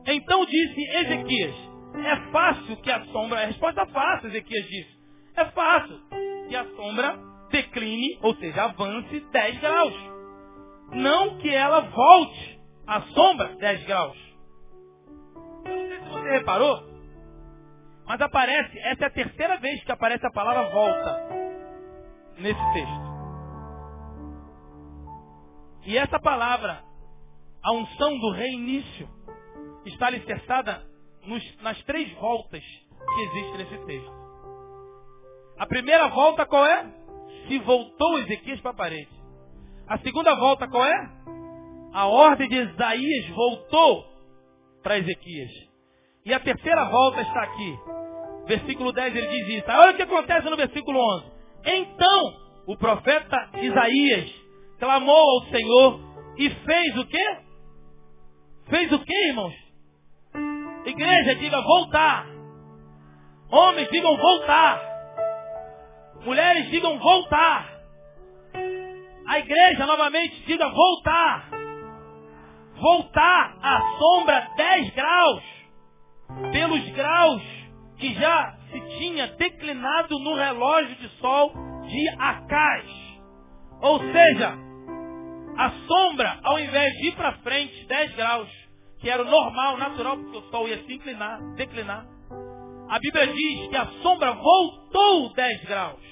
Então 0.06 0.46
disse 0.46 0.80
Ezequias, 0.80 1.54
é 2.04 2.32
fácil 2.32 2.76
que 2.78 2.90
a 2.90 3.04
sombra, 3.06 3.42
a 3.42 3.46
resposta 3.46 3.86
fácil, 3.86 4.28
Ezequias 4.28 4.66
disse, 4.66 4.98
é 5.36 5.44
fácil 5.46 6.00
que 6.52 6.56
a 6.56 6.76
sombra 6.76 7.18
decline, 7.50 8.18
ou 8.20 8.36
seja, 8.36 8.64
avance 8.64 9.20
10 9.20 9.60
graus. 9.60 9.94
Não 10.92 11.38
que 11.38 11.48
ela 11.48 11.80
volte 11.80 12.60
a 12.86 13.00
sombra 13.00 13.56
10 13.56 13.84
graus. 13.86 14.18
Eu 15.64 15.74
não 15.74 15.88
sei 15.88 15.98
se 15.98 16.08
você 16.10 16.30
reparou, 16.30 16.82
mas 18.04 18.20
aparece, 18.20 18.78
essa 18.80 19.04
é 19.04 19.06
a 19.06 19.10
terceira 19.10 19.58
vez 19.60 19.82
que 19.82 19.92
aparece 19.92 20.26
a 20.26 20.30
palavra 20.30 20.68
volta 20.68 21.26
nesse 22.36 22.72
texto. 22.74 23.12
E 25.86 25.96
essa 25.96 26.20
palavra, 26.20 26.84
a 27.62 27.72
unção 27.72 28.18
do 28.18 28.30
reinício, 28.32 29.08
está 29.86 30.08
alicerçada 30.08 30.86
nos, 31.24 31.62
nas 31.62 31.82
três 31.84 32.12
voltas 32.18 32.62
que 32.62 33.20
existem 33.22 33.56
nesse 33.56 33.86
texto. 33.86 34.21
A 35.62 35.66
primeira 35.66 36.08
volta 36.08 36.44
qual 36.44 36.66
é? 36.66 36.92
Se 37.46 37.56
voltou 37.60 38.18
Ezequias 38.18 38.60
para 38.62 38.72
a 38.72 38.74
parede. 38.74 39.08
A 39.86 39.96
segunda 39.98 40.34
volta 40.34 40.66
qual 40.66 40.84
é? 40.84 41.10
A 41.92 42.08
ordem 42.08 42.48
de 42.48 42.56
Isaías 42.56 43.28
voltou 43.28 44.04
para 44.82 44.98
Ezequias. 44.98 45.52
E 46.26 46.34
a 46.34 46.40
terceira 46.40 46.86
volta 46.86 47.20
está 47.22 47.42
aqui. 47.44 47.78
Versículo 48.48 48.92
10 48.92 49.14
ele 49.14 49.28
diz 49.28 49.62
isso. 49.62 49.70
Olha 49.70 49.92
o 49.92 49.94
que 49.94 50.02
acontece 50.02 50.50
no 50.50 50.56
versículo 50.56 50.98
11. 50.98 51.26
Então, 51.64 52.36
o 52.66 52.76
profeta 52.76 53.50
Isaías 53.62 54.34
clamou 54.80 55.14
ao 55.14 55.46
Senhor 55.46 56.00
e 56.38 56.50
fez 56.50 56.98
o 56.98 57.06
quê? 57.06 57.38
Fez 58.68 58.90
o 58.90 58.98
quê, 58.98 59.28
irmãos? 59.28 59.54
Igreja, 60.86 61.36
diga 61.36 61.62
voltar. 61.62 62.26
Homens, 63.48 63.88
digam 63.90 64.16
voltar. 64.16 64.91
Mulheres, 66.24 66.70
digam 66.70 66.98
voltar. 66.98 67.68
A 69.26 69.38
igreja, 69.38 69.86
novamente, 69.86 70.44
diga 70.46 70.68
voltar. 70.68 71.48
Voltar 72.74 73.56
à 73.62 73.80
sombra 73.98 74.50
10 74.56 74.90
graus. 74.90 75.42
Pelos 76.52 76.88
graus 76.90 77.42
que 77.98 78.14
já 78.14 78.56
se 78.70 78.80
tinha 78.98 79.26
declinado 79.28 80.18
no 80.18 80.34
relógio 80.34 80.96
de 80.96 81.08
sol 81.18 81.52
de 81.86 82.08
Acaz. 82.18 82.86
Ou 83.80 83.98
seja, 84.00 84.54
a 85.56 85.70
sombra, 85.86 86.38
ao 86.42 86.58
invés 86.58 86.92
de 86.94 87.08
ir 87.08 87.16
para 87.16 87.32
frente 87.38 87.84
10 87.86 88.14
graus, 88.14 88.48
que 89.00 89.10
era 89.10 89.22
o 89.22 89.26
normal, 89.26 89.76
natural, 89.76 90.16
porque 90.16 90.38
o 90.38 90.50
sol 90.50 90.68
ia 90.68 90.82
se 90.84 90.94
inclinar, 90.94 91.40
declinar, 91.56 92.06
a 92.92 92.98
Bíblia 92.98 93.26
diz 93.28 93.68
que 93.70 93.76
a 93.76 93.86
sombra 94.02 94.32
voltou 94.32 95.32
10 95.32 95.64
graus. 95.64 96.02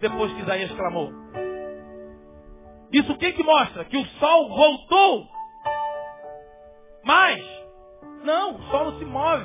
Depois 0.00 0.32
que 0.32 0.40
Isaías 0.40 0.72
clamou. 0.72 1.12
Isso 2.90 3.12
o 3.12 3.18
que, 3.18 3.32
que 3.34 3.42
mostra? 3.42 3.84
Que 3.84 3.98
o 3.98 4.06
sol 4.18 4.48
voltou. 4.48 5.28
Mas, 7.04 7.44
não, 8.24 8.56
o 8.56 8.62
sol 8.70 8.92
não 8.92 8.98
se 8.98 9.04
move. 9.04 9.44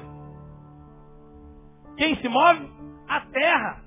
Quem 1.98 2.16
se 2.16 2.30
move? 2.30 2.72
A 3.10 3.20
terra. 3.20 3.84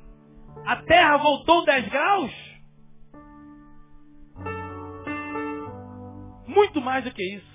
A 0.66 0.76
terra 0.82 1.16
voltou 1.16 1.64
10 1.64 1.88
graus? 1.88 2.32
Muito 6.46 6.82
mais 6.82 7.02
do 7.02 7.10
que 7.12 7.36
isso. 7.36 7.53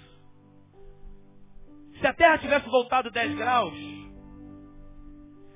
Se 2.00 2.08
a 2.08 2.14
terra 2.14 2.38
tivesse 2.38 2.70
voltado 2.70 3.12
10 3.12 3.36
graus, 3.36 3.74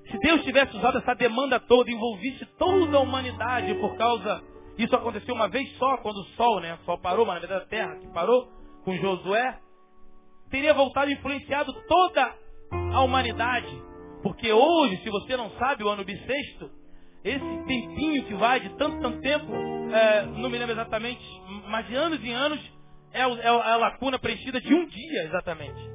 se 0.09 0.19
Deus 0.19 0.43
tivesse 0.43 0.75
usado 0.75 0.97
essa 0.97 1.15
demanda 1.15 1.59
toda, 1.59 1.89
envolvisse 1.89 2.45
toda 2.57 2.97
a 2.97 2.99
humanidade 2.99 3.73
por 3.75 3.95
causa. 3.95 4.43
Isso 4.77 4.95
aconteceu 4.95 5.33
uma 5.33 5.47
vez 5.47 5.71
só, 5.77 5.97
quando 5.97 6.17
o 6.17 6.25
sol, 6.35 6.59
né? 6.59 6.73
O 6.75 6.85
sol 6.85 6.97
parou, 6.99 7.25
mas 7.25 7.35
na 7.35 7.41
verdade 7.41 7.63
a 7.63 7.67
terra 7.67 7.95
que 7.95 8.07
parou 8.13 8.47
com 8.83 8.95
Josué, 8.97 9.59
teria 10.49 10.73
voltado 10.73 11.09
e 11.09 11.13
influenciado 11.13 11.73
toda 11.87 12.35
a 12.93 13.01
humanidade. 13.01 13.81
Porque 14.21 14.51
hoje, 14.51 14.97
se 14.97 15.09
você 15.09 15.37
não 15.37 15.49
sabe, 15.51 15.83
o 15.83 15.89
ano 15.89 16.03
bissexto, 16.03 16.69
esse 17.23 17.65
tempinho 17.65 18.25
que 18.25 18.33
vai 18.33 18.59
de 18.59 18.69
tanto, 18.77 18.99
tanto 18.99 19.21
tempo, 19.21 19.45
é, 19.93 20.25
não 20.25 20.49
me 20.49 20.57
lembro 20.57 20.73
exatamente, 20.73 21.23
mas 21.69 21.87
de 21.87 21.95
anos 21.95 22.23
e 22.23 22.31
anos, 22.31 22.59
é, 23.13 23.21
é 23.21 23.47
a 23.47 23.77
lacuna 23.77 24.19
preenchida 24.19 24.59
de 24.59 24.73
um 24.73 24.85
dia 24.85 25.23
exatamente. 25.23 25.92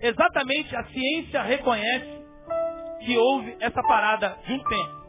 Exatamente 0.00 0.74
a 0.76 0.84
ciência 0.84 1.42
reconhece 1.42 2.24
que 3.04 3.16
houve 3.16 3.56
essa 3.60 3.82
parada 3.82 4.36
de 4.46 4.52
um 4.52 4.58
tempo. 4.58 5.06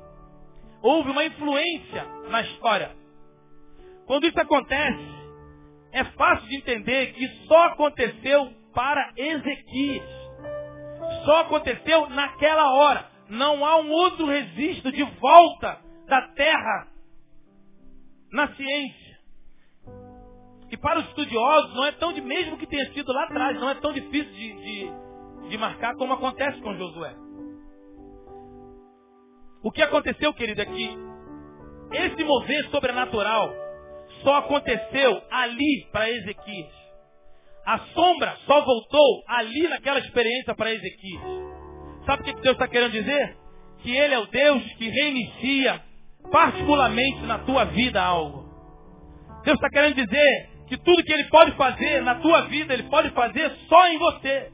Houve 0.82 1.10
uma 1.10 1.26
influência 1.26 2.06
na 2.30 2.42
história. 2.42 2.92
Quando 4.06 4.26
isso 4.26 4.40
acontece, 4.40 5.18
é 5.92 6.04
fácil 6.04 6.48
de 6.48 6.58
entender 6.58 7.14
que 7.14 7.28
só 7.48 7.66
aconteceu 7.66 8.54
para 8.74 9.12
Ezequias. 9.18 10.08
Só 11.26 11.42
aconteceu 11.42 12.08
naquela 12.10 12.74
hora. 12.74 13.10
Não 13.30 13.66
há 13.66 13.82
um 13.82 13.90
outro 13.90 14.28
registro 14.28 14.92
de 14.92 15.04
volta 15.04 15.80
da 16.08 16.22
terra 16.30 16.88
na 18.32 18.48
ciência. 18.56 19.07
E 20.70 20.78
para 20.78 21.00
os 21.00 21.08
estudiosos 21.08 21.74
não 21.76 21.86
é 21.86 21.92
tão 21.94 22.12
de 22.12 22.22
mesmo 22.22 22.58
que 22.58 22.68
tenha 22.68 22.92
sido 22.94 23.12
lá 23.14 23.24
atrás, 23.24 23.60
não 23.60 23.70
é 23.70 23.76
tão 23.76 23.94
difícil 23.94 24.34
de, 24.34 24.54
de, 24.54 25.50
de 25.50 25.58
marcar 25.58 25.96
como 25.96 26.14
acontece 26.14 26.60
com 26.62 26.76
Josué. 26.76 27.16
O 29.64 29.72
que 29.72 29.82
aconteceu, 29.82 30.34
querido, 30.34 30.62
é 30.62 30.66
que 30.66 30.98
esse 31.94 32.24
mover 32.24 32.70
sobrenatural 32.70 33.54
só 34.24 34.36
aconteceu 34.36 35.22
ali 35.32 35.88
para 35.92 36.10
Ezequias. 36.10 36.72
A 37.66 37.80
sombra 37.80 38.38
só 38.46 38.62
voltou 38.62 39.24
ali 39.28 39.68
naquela 39.68 40.00
experiência 40.00 40.56
para 40.56 40.74
Ezequias. 40.74 41.22
Sabe 42.06 42.22
o 42.22 42.26
que 42.26 42.42
Deus 42.42 42.56
está 42.56 42.68
querendo 42.68 42.92
dizer? 42.92 43.38
Que 43.80 43.92
Ele 43.92 44.14
é 44.14 44.20
o 44.20 44.28
Deus 44.28 44.64
que 44.74 44.90
reinicia 44.90 45.82
particularmente 46.32 47.22
na 47.22 47.40
tua 47.40 47.66
vida 47.66 48.02
algo. 48.02 48.48
Deus 49.44 49.56
está 49.56 49.70
querendo 49.70 49.96
dizer 49.96 50.57
que 50.68 50.78
tudo 50.78 51.04
que 51.04 51.14
Ele 51.14 51.26
pode 51.26 51.52
fazer 51.54 52.02
na 52.02 52.16
tua 52.16 52.42
vida, 52.44 52.74
Ele 52.74 52.84
pode 52.84 53.10
fazer 53.12 53.52
só 53.70 53.88
em 53.88 53.98
você. 53.98 54.52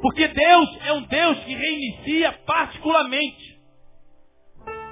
Porque 0.00 0.28
Deus 0.28 0.78
é 0.84 0.92
um 0.94 1.02
Deus 1.02 1.38
que 1.44 1.54
reinicia 1.54 2.32
particularmente. 2.44 3.52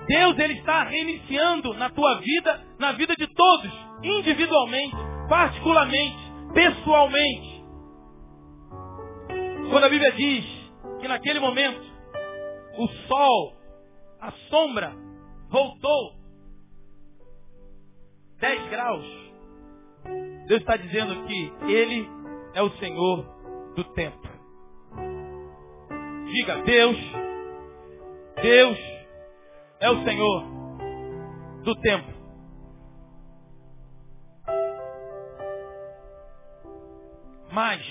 Deus 0.06 0.38
ele 0.38 0.54
está 0.54 0.84
reiniciando 0.84 1.74
na 1.74 1.90
tua 1.90 2.20
vida, 2.20 2.64
na 2.78 2.92
vida 2.92 3.14
de 3.16 3.26
todos, 3.28 3.70
individualmente 4.02 4.96
particularmente, 5.30 6.18
pessoalmente. 6.52 7.64
Quando 9.70 9.84
a 9.84 9.88
Bíblia 9.88 10.10
diz 10.10 10.44
que 11.00 11.06
naquele 11.06 11.38
momento 11.38 11.80
o 12.76 12.88
sol, 13.06 13.56
a 14.20 14.32
sombra, 14.50 14.92
voltou 15.48 16.19
10 18.40 18.70
graus, 18.70 19.04
Deus 20.46 20.60
está 20.62 20.76
dizendo 20.76 21.26
que 21.26 21.52
Ele 21.70 22.08
é 22.54 22.62
o 22.62 22.70
Senhor 22.78 23.24
do 23.76 23.84
tempo. 23.92 24.18
Diga, 26.24 26.62
Deus, 26.62 26.96
Deus 28.42 28.78
é 29.80 29.90
o 29.90 30.04
Senhor 30.04 30.44
do 31.64 31.74
tempo. 31.82 32.12
Mas 37.52 37.82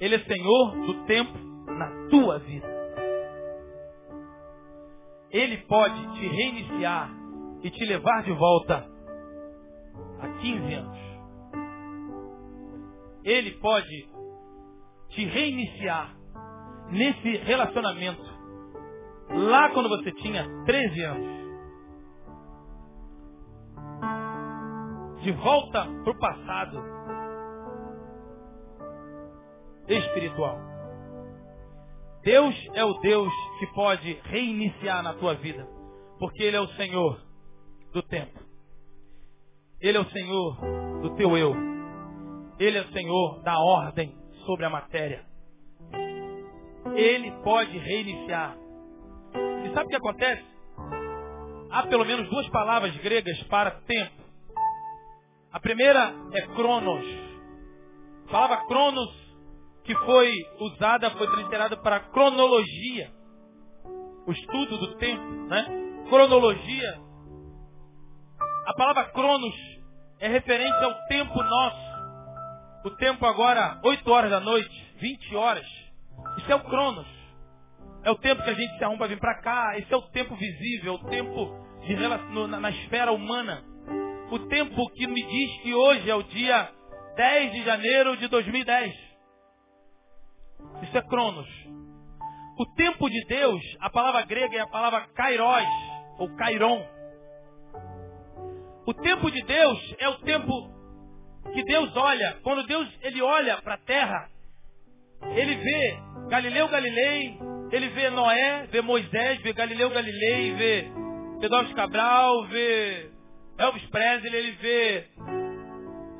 Ele 0.00 0.16
é 0.16 0.18
Senhor 0.18 0.86
do 0.86 1.04
tempo 1.04 1.38
na 1.68 2.08
tua 2.08 2.40
vida. 2.40 2.66
Ele 5.30 5.58
pode 5.58 6.14
te 6.14 6.26
reiniciar 6.26 7.10
e 7.62 7.70
te 7.70 7.84
levar 7.84 8.24
de 8.24 8.32
volta 8.32 8.97
a 10.20 10.28
15 10.28 10.74
anos. 10.74 10.98
Ele 13.24 13.52
pode 13.58 14.08
te 15.10 15.24
reiniciar 15.24 16.16
nesse 16.90 17.36
relacionamento. 17.38 18.22
Lá 19.30 19.70
quando 19.70 19.88
você 19.88 20.12
tinha 20.12 20.46
13 20.64 21.02
anos. 21.02 21.38
De 25.22 25.32
volta 25.32 25.86
para 26.04 26.12
o 26.12 26.18
passado 26.18 26.82
espiritual. 29.88 30.58
Deus 32.22 32.54
é 32.74 32.84
o 32.84 32.94
Deus 33.00 33.32
que 33.58 33.66
pode 33.68 34.12
reiniciar 34.24 35.02
na 35.02 35.14
tua 35.14 35.34
vida. 35.34 35.66
Porque 36.18 36.42
Ele 36.42 36.56
é 36.56 36.60
o 36.60 36.68
Senhor 36.68 37.20
do 37.92 38.02
tempo. 38.02 38.47
Ele 39.80 39.96
é 39.96 40.00
o 40.00 40.10
Senhor 40.10 40.56
do 41.02 41.14
teu 41.14 41.36
eu. 41.36 41.54
Ele 42.58 42.78
é 42.78 42.80
o 42.80 42.92
Senhor 42.92 43.42
da 43.42 43.58
ordem 43.58 44.14
sobre 44.44 44.64
a 44.64 44.70
matéria. 44.70 45.24
Ele 46.94 47.30
pode 47.42 47.78
reiniciar. 47.78 48.56
E 49.64 49.74
sabe 49.74 49.86
o 49.86 49.88
que 49.88 49.96
acontece? 49.96 50.44
Há 51.70 51.86
pelo 51.86 52.04
menos 52.04 52.28
duas 52.28 52.48
palavras 52.48 52.96
gregas 52.96 53.40
para 53.44 53.70
tempo. 53.82 54.18
A 55.52 55.60
primeira 55.60 56.12
é 56.32 56.42
cronos. 56.54 57.04
A 58.26 58.30
palavra 58.32 58.66
cronos 58.66 59.28
que 59.84 59.94
foi 59.94 60.30
usada, 60.60 61.10
foi 61.12 61.26
transliterada 61.28 61.76
para 61.76 62.00
cronologia. 62.00 63.10
O 64.26 64.32
estudo 64.32 64.76
do 64.76 64.96
tempo, 64.96 65.22
né? 65.48 65.64
Cronologia. 66.08 67.07
A 68.68 68.74
palavra 68.74 69.06
cronos 69.12 69.54
é 70.20 70.28
referente 70.28 70.76
ao 70.84 70.92
tempo 71.06 71.42
nosso. 71.42 71.88
O 72.84 72.90
tempo 72.90 73.24
agora, 73.24 73.80
8 73.82 74.10
horas 74.10 74.30
da 74.30 74.40
noite, 74.40 74.94
20 75.00 75.36
horas. 75.36 75.66
Isso 76.36 76.52
é 76.52 76.54
o 76.54 76.60
cronos. 76.60 77.06
É 78.04 78.10
o 78.10 78.16
tempo 78.16 78.42
que 78.42 78.50
a 78.50 78.52
gente 78.52 78.76
se 78.76 78.84
arruma 78.84 78.98
para 78.98 79.06
vir 79.06 79.18
para 79.18 79.40
cá. 79.40 79.78
Esse 79.78 79.90
é 79.90 79.96
o 79.96 80.02
tempo 80.10 80.36
visível, 80.36 80.96
o 80.96 81.04
tempo 81.08 81.50
de, 81.80 81.96
na, 81.96 82.60
na 82.60 82.68
esfera 82.68 83.10
humana. 83.10 83.64
O 84.30 84.38
tempo 84.40 84.90
que 84.90 85.06
me 85.06 85.26
diz 85.26 85.62
que 85.62 85.72
hoje 85.72 86.10
é 86.10 86.14
o 86.14 86.22
dia 86.24 86.70
10 87.16 87.52
de 87.52 87.64
janeiro 87.64 88.18
de 88.18 88.28
2010. 88.28 88.94
Isso 90.82 90.98
é 90.98 91.00
cronos. 91.00 91.48
O 92.58 92.66
tempo 92.74 93.08
de 93.08 93.24
Deus, 93.28 93.62
a 93.80 93.88
palavra 93.88 94.26
grega 94.26 94.58
é 94.58 94.60
a 94.60 94.66
palavra 94.66 95.08
kairos, 95.14 95.64
ou 96.18 96.36
kairon. 96.36 96.97
O 98.88 98.94
tempo 98.94 99.30
de 99.30 99.42
Deus 99.42 99.94
é 99.98 100.08
o 100.08 100.18
tempo 100.20 100.50
que 101.52 101.62
Deus 101.64 101.94
olha. 101.94 102.38
Quando 102.42 102.66
Deus 102.66 102.88
ele 103.02 103.20
olha 103.20 103.60
para 103.60 103.74
a 103.74 103.84
terra, 103.84 104.30
ele 105.36 105.56
vê 105.56 105.98
Galileu 106.30 106.68
Galilei, 106.68 107.38
ele 107.70 107.88
vê 107.88 108.08
Noé, 108.08 108.66
vê 108.70 108.80
Moisés, 108.80 109.42
vê 109.42 109.52
Galileu 109.52 109.90
Galilei, 109.90 110.54
vê 110.54 110.90
Pedro 111.38 111.74
Cabral, 111.74 112.46
vê 112.46 113.10
Elvis 113.58 113.84
Presley, 113.90 114.34
ele 114.34 114.52
vê 114.52 115.04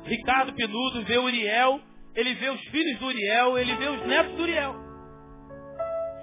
Ricardo 0.03 0.53
Penudo, 0.53 1.03
vê 1.05 1.17
Uriel, 1.17 1.81
ele 2.15 2.35
vê 2.35 2.51
os 2.51 2.61
filhos 2.65 2.99
do 2.99 3.07
Uriel, 3.07 3.57
ele 3.57 3.75
vê 3.77 3.87
os 3.87 4.05
netos 4.05 4.35
do 4.35 4.43
Uriel. 4.43 4.75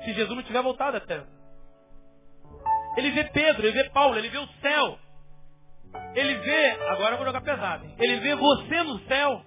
Se 0.05 0.12
Jesus 0.12 0.36
não 0.36 0.44
tiver 0.44 0.62
voltado 0.62 0.97
até. 0.97 1.24
Ele 2.99 3.11
vê 3.11 3.24
Pedro, 3.24 3.66
ele 3.66 3.82
vê 3.82 3.90
Paulo, 3.90 4.16
ele 4.16 4.28
vê 4.28 4.38
o 4.38 4.49
céu. 4.62 5.05
Ele 6.14 6.34
vê, 6.36 6.70
agora 6.88 7.14
eu 7.14 7.18
vou 7.18 7.26
jogar 7.26 7.40
pesado, 7.42 7.84
hein? 7.84 7.94
ele 7.99 8.20
vê 8.20 8.34
você 8.34 8.82
no 8.82 8.99
céu. 9.01 9.42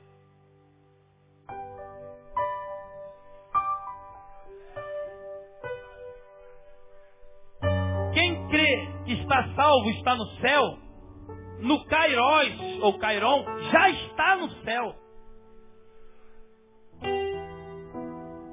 Quem 8.13 8.47
crê 8.49 8.87
que 9.05 9.13
está 9.13 9.53
salvo 9.55 9.89
está 9.91 10.15
no 10.15 10.25
céu, 10.41 10.77
no 11.59 11.85
Kairos 11.85 12.81
ou 12.81 12.99
Cairon, 12.99 13.45
já 13.71 13.89
está 13.89 14.35
no 14.37 14.49
céu. 14.63 14.95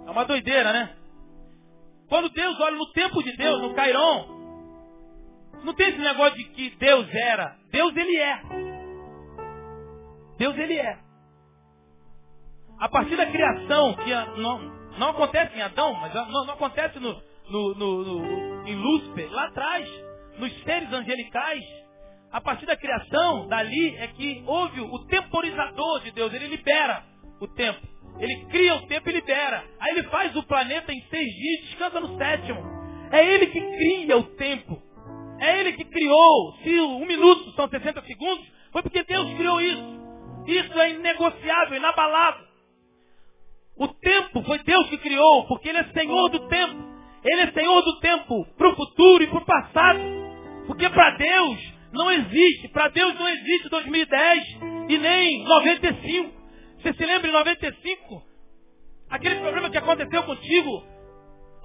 É 0.07 0.11
uma 0.11 0.25
doideira, 0.25 0.73
né? 0.73 0.97
Quando 2.09 2.29
Deus 2.31 2.59
olha 2.61 2.77
no 2.77 2.93
tempo 2.93 3.23
de 3.23 3.37
Deus, 3.37 3.61
no 3.61 3.75
Cairon, 3.75 4.36
não 5.65 5.75
tem 5.75 5.89
esse 5.89 5.99
negócio 5.99 6.37
de 6.37 6.45
que 6.45 6.71
Deus 6.77 7.09
era. 7.15 7.57
Deus 7.71 7.97
ele 7.97 8.17
é. 8.17 8.41
Deus 10.39 10.59
ele 10.59 10.79
é. 10.79 10.99
A 12.79 12.89
partir 12.89 13.17
da 13.17 13.27
criação, 13.27 13.95
que 13.95 14.15
não, 14.41 14.59
não 14.99 15.09
acontece 15.11 15.57
em 15.57 15.63
Adão, 15.63 15.95
mas 15.95 16.15
não, 16.15 16.29
não 16.29 16.55
acontece 16.55 16.99
no, 17.01 17.23
no, 17.49 17.75
no, 17.75 18.69
em 18.69 18.75
Lúcifer, 18.75 19.31
lá 19.33 19.47
atrás, 19.47 19.89
nos 20.39 20.53
seres 20.63 20.93
angelicais, 20.93 21.65
a 22.31 22.41
partir 22.41 22.67
da 22.67 22.77
criação, 22.77 23.47
dali 23.49 23.97
é 23.97 24.09
que 24.09 24.45
houve 24.47 24.81
o 24.81 24.99
temporizador 25.07 26.03
de 26.03 26.11
Deus, 26.11 26.35
ele 26.35 26.49
libera 26.49 27.03
o 27.41 27.49
tempo. 27.49 27.81
Ele 28.19 28.47
cria 28.47 28.75
o 28.77 28.87
tempo 28.87 29.09
e 29.09 29.13
libera. 29.13 29.65
Aí 29.79 29.93
ele 29.93 30.05
faz 30.05 30.35
o 30.37 30.43
planeta 30.43 30.93
em 30.93 31.01
seis 31.09 31.35
dias 31.35 31.61
descansa 31.69 32.01
no 32.01 32.17
sétimo. 32.17 32.61
É 33.13 33.25
ele 33.25 33.47
que 33.47 33.61
cria 33.61 34.17
o 34.17 34.25
tempo. 34.37 34.83
É 35.39 35.61
Ele 35.61 35.73
que 35.73 35.85
criou. 35.85 36.55
Se 36.63 36.81
um 36.81 37.07
minuto 37.07 37.53
são 37.53 37.69
60 37.69 38.03
segundos, 38.03 38.47
foi 38.73 38.83
porque 38.83 39.03
Deus 39.05 39.35
criou 39.35 39.61
isso. 39.61 39.97
Isso 40.47 40.81
é 40.81 40.91
inegociável, 40.91 41.77
inabalável. 41.77 42.47
O 43.77 43.89
tempo 43.89 44.43
foi 44.43 44.59
Deus 44.61 44.89
que 44.89 44.99
criou, 44.99 45.47
porque 45.47 45.69
Ele 45.69 45.79
é 45.79 45.85
Senhor 45.93 46.29
do 46.31 46.49
tempo. 46.49 46.77
Ele 47.25 47.43
é 47.43 47.53
Senhor 47.53 47.83
do 47.83 48.01
tempo 48.01 48.47
para 48.57 48.69
o 48.69 48.77
futuro 48.77 49.23
e 49.23 49.27
para 49.27 49.39
o 49.39 49.45
passado. 49.45 50.01
Porque 50.67 50.89
para 50.89 51.11
Deus 51.11 51.73
não 51.93 52.11
existe, 52.11 52.69
para 52.69 52.89
Deus 52.89 53.15
não 53.19 53.29
existe 53.29 53.69
2010 53.69 54.59
e 54.89 54.99
nem 54.99 55.45
95. 55.45 56.33
Você 56.79 56.93
se 56.95 57.07
lembra 57.07 57.29
em 57.29 57.33
95? 57.33 58.23
Aquele 59.11 59.37
problema 59.37 59.71
que 59.71 59.79
aconteceu 59.79 60.23
contigo 60.23 60.96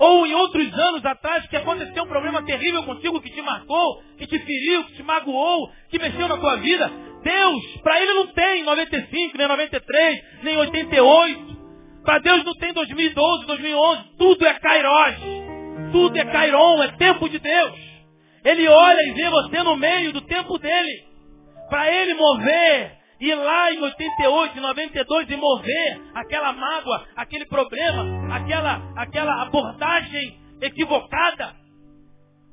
ou 0.02 0.26
em 0.26 0.34
outros 0.34 0.74
anos 0.74 1.06
atrás 1.06 1.46
que 1.46 1.56
aconteceu 1.56 2.04
um 2.04 2.08
problema 2.08 2.44
terrível 2.44 2.82
contigo 2.82 3.22
que 3.22 3.30
te 3.30 3.40
marcou, 3.40 4.02
que 4.18 4.26
te 4.26 4.40
feriu, 4.40 4.84
que 4.86 4.94
te 4.94 5.04
magoou, 5.04 5.72
que 5.92 6.00
mexeu 6.00 6.28
na 6.28 6.38
tua 6.38 6.56
vida. 6.56 6.92
Deus, 7.24 7.64
para 7.84 8.02
ele 8.02 8.14
não 8.16 8.28
tem 8.34 8.64
95, 8.64 9.38
nem 9.38 9.48
93, 9.48 10.24
nem 10.42 10.58
88. 10.58 11.62
Para 12.04 12.18
Deus 12.18 12.44
não 12.44 12.54
tem 12.56 12.74
2012, 12.74 13.46
2011. 13.46 14.04
Tudo 14.18 14.48
é 14.48 14.54
Kairos. 14.56 15.18
Tudo 15.92 16.18
é 16.18 16.26
Kairon, 16.26 16.82
é 16.82 16.88
tempo 16.94 17.30
de 17.30 17.38
Deus. 17.38 17.80
Ele 18.44 18.68
olha 18.68 19.04
e 19.04 19.12
vê 19.12 19.30
você 19.30 19.62
no 19.62 19.78
meio 19.78 20.12
do 20.14 20.22
tempo 20.22 20.58
dele. 20.58 21.04
Para 21.70 21.94
ele 21.94 22.16
mover 22.16 23.01
ir 23.22 23.36
lá 23.36 23.72
em 23.72 23.80
88, 23.80 24.60
92 24.60 25.30
e 25.30 25.36
mover 25.38 26.02
aquela 26.16 26.54
mágoa, 26.54 27.06
aquele 27.16 27.46
problema, 27.46 28.36
aquela, 28.36 28.82
aquela 28.98 29.44
abordagem 29.44 30.40
equivocada. 30.60 31.56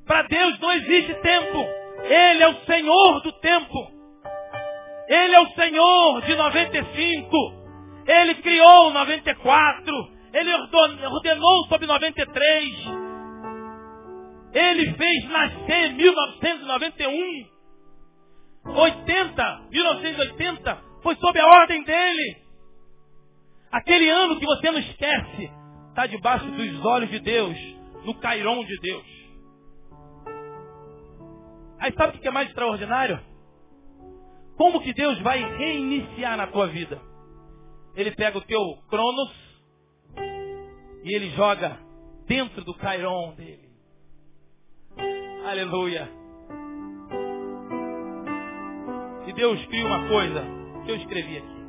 Para 0.05 0.23
Deus 0.23 0.59
não 0.59 0.71
existe 0.73 1.13
tempo. 1.15 1.65
Ele 2.03 2.43
é 2.43 2.47
o 2.47 2.65
Senhor 2.65 3.21
do 3.21 3.31
tempo. 3.33 3.91
Ele 5.07 5.35
é 5.35 5.39
o 5.41 5.49
Senhor 5.53 6.21
de 6.21 6.35
95. 6.35 7.37
Ele 8.05 8.35
criou 8.35 8.91
94. 8.91 10.19
Ele 10.33 10.53
ordenou 10.53 11.67
sobre 11.67 11.87
93. 11.87 13.09
Ele 14.53 14.93
fez 14.93 15.29
nascer 15.29 15.93
1991. 15.93 17.58
80, 18.65 19.67
1980, 19.69 20.83
foi 21.01 21.15
sob 21.15 21.39
a 21.39 21.47
ordem 21.61 21.83
dele. 21.83 22.37
Aquele 23.71 24.09
ano 24.09 24.39
que 24.39 24.45
você 24.45 24.71
não 24.71 24.79
esquece, 24.79 25.51
está 25.89 26.07
debaixo 26.07 26.45
dos 26.51 26.85
olhos 26.85 27.09
de 27.09 27.19
Deus, 27.19 27.57
no 28.05 28.15
Cairon 28.15 28.63
de 28.65 28.79
Deus. 28.79 29.19
Aí 31.79 31.93
sabe 31.93 32.17
o 32.17 32.21
que 32.21 32.27
é 32.27 32.31
mais 32.31 32.49
extraordinário? 32.49 33.19
Como 34.57 34.81
que 34.81 34.93
Deus 34.93 35.17
vai 35.19 35.39
reiniciar 35.57 36.35
na 36.35 36.47
tua 36.47 36.67
vida? 36.67 37.01
Ele 37.95 38.11
pega 38.11 38.37
o 38.37 38.41
teu 38.41 38.59
Cronos 38.89 39.33
e 41.03 41.15
ele 41.15 41.29
joga 41.31 41.79
dentro 42.27 42.63
do 42.63 42.73
Cairon 42.75 43.33
dele. 43.35 43.69
Aleluia. 45.45 46.18
E 49.29 49.33
Deus 49.33 49.63
cria 49.67 49.85
uma 49.85 50.07
coisa 50.07 50.43
que 50.83 50.91
eu 50.91 50.95
escrevi 50.95 51.37
aqui. 51.37 51.59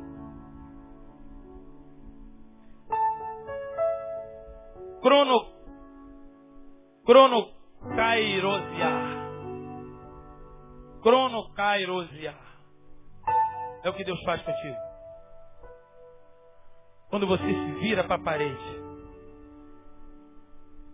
Crono, 4.99 5.45
crono 7.05 7.51
Cronocairosiar. 11.03 12.35
É 13.83 13.89
o 13.91 13.93
que 13.93 14.05
Deus 14.05 14.19
faz 14.23 14.41
contigo. 14.41 14.77
quando 17.11 17.27
você 17.27 17.43
se 17.43 17.71
vira 17.79 18.03
para 18.05 18.15
a 18.15 18.23
parede, 18.23 18.81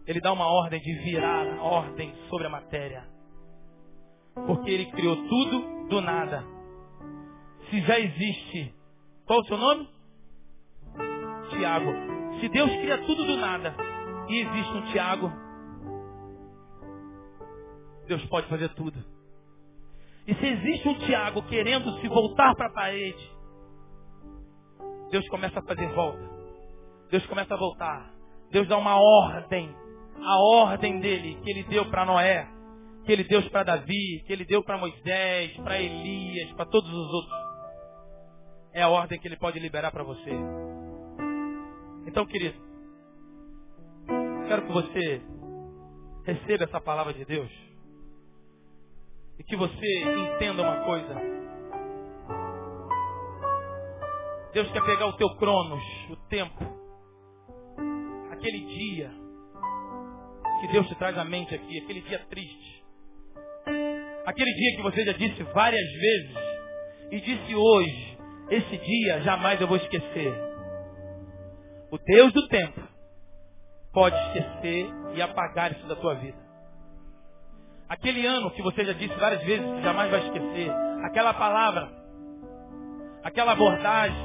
ele 0.05 0.19
dá 0.19 0.33
uma 0.33 0.47
ordem 0.47 0.81
de 0.81 0.93
virar 1.03 1.61
ordem 1.61 2.13
sobre 2.27 2.47
a 2.47 2.49
matéria. 2.49 3.07
Porque 4.45 4.69
ele 4.69 4.91
criou 4.91 5.15
tudo 5.15 5.87
do 5.87 6.01
nada. 6.01 6.56
Se 7.69 7.81
já 7.81 7.99
existe, 7.99 8.73
qual 9.25 9.39
o 9.39 9.45
seu 9.45 9.57
nome? 9.57 9.89
Tiago. 11.49 11.91
Se 12.39 12.49
Deus 12.49 12.69
cria 12.69 12.97
tudo 13.05 13.25
do 13.25 13.37
nada 13.37 13.75
e 14.29 14.39
existe 14.39 14.73
um 14.73 14.91
Tiago, 14.91 15.31
Deus 18.07 18.23
pode 18.25 18.47
fazer 18.47 18.69
tudo. 18.69 19.03
E 20.27 20.35
se 20.35 20.45
existe 20.45 20.87
um 20.87 20.99
Tiago 20.99 21.41
querendo 21.43 21.99
se 21.99 22.07
voltar 22.07 22.53
para 22.55 22.67
a 22.67 22.73
parede, 22.73 23.31
Deus 25.09 25.27
começa 25.29 25.59
a 25.59 25.63
fazer 25.63 25.87
volta. 25.93 26.29
Deus 27.09 27.25
começa 27.27 27.53
a 27.53 27.57
voltar. 27.57 28.13
Deus 28.51 28.67
dá 28.67 28.77
uma 28.77 28.95
ordem. 28.95 29.73
A 30.21 30.39
ordem 30.39 30.99
dele 30.99 31.39
que 31.43 31.49
ele 31.49 31.63
deu 31.63 31.85
para 31.89 32.05
Noé, 32.05 32.47
que 33.05 33.11
ele 33.11 33.23
deu 33.23 33.41
para 33.49 33.63
Davi, 33.63 34.23
que 34.25 34.33
ele 34.33 34.45
deu 34.45 34.63
para 34.63 34.77
Moisés, 34.77 35.55
para 35.57 35.79
Elias, 35.79 36.51
para 36.53 36.65
todos 36.65 36.89
os 36.89 37.13
outros. 37.13 37.46
É 38.77 38.83
a 38.83 38.89
ordem 38.89 39.19
que 39.19 39.27
ele 39.27 39.37
pode 39.37 39.57
liberar 39.57 39.91
para 39.91 40.03
você. 40.03 40.29
Então, 42.05 42.27
querido, 42.27 42.55
quero 44.47 44.67
que 44.67 44.71
você 44.71 45.21
receba 46.23 46.65
essa 46.65 46.79
palavra 46.79 47.11
de 47.11 47.25
Deus 47.25 47.49
e 49.39 49.43
que 49.43 49.55
você 49.55 50.03
entenda 50.35 50.61
uma 50.61 50.85
coisa. 50.85 51.15
Deus 54.53 54.71
quer 54.71 54.85
pegar 54.85 55.07
o 55.07 55.17
teu 55.17 55.35
cronos, 55.37 55.83
o 56.11 56.15
tempo, 56.27 56.63
aquele 58.29 58.59
dia 58.59 59.11
que 60.61 60.67
Deus 60.67 60.87
te 60.87 60.93
traz 60.99 61.17
à 61.17 61.25
mente 61.25 61.55
aqui, 61.55 61.79
aquele 61.79 62.01
dia 62.01 62.19
triste. 62.29 62.85
Aquele 64.23 64.53
dia 64.53 64.75
que 64.75 64.83
você 64.83 65.03
já 65.03 65.13
disse 65.13 65.41
várias 65.45 65.91
vezes 65.93 66.37
e 67.09 67.21
disse 67.21 67.55
hoje, 67.55 68.16
esse 68.49 68.77
dia 68.77 69.21
jamais 69.21 69.59
eu 69.59 69.67
vou 69.67 69.77
esquecer. 69.77 70.33
O 71.91 71.97
Deus 71.97 72.33
do 72.33 72.47
tempo 72.47 72.81
pode 73.93 74.15
esquecer 74.27 74.89
e 75.15 75.21
apagar 75.21 75.71
isso 75.71 75.87
da 75.87 75.95
tua 75.95 76.15
vida. 76.15 76.37
Aquele 77.89 78.25
ano 78.25 78.51
que 78.51 78.61
você 78.61 78.83
já 78.83 78.93
disse 78.93 79.15
várias 79.15 79.41
vezes, 79.43 79.65
jamais 79.81 80.11
vai 80.11 80.25
esquecer. 80.25 80.69
Aquela 81.05 81.33
palavra, 81.33 81.89
aquela 83.23 83.53
abordagem, 83.53 84.17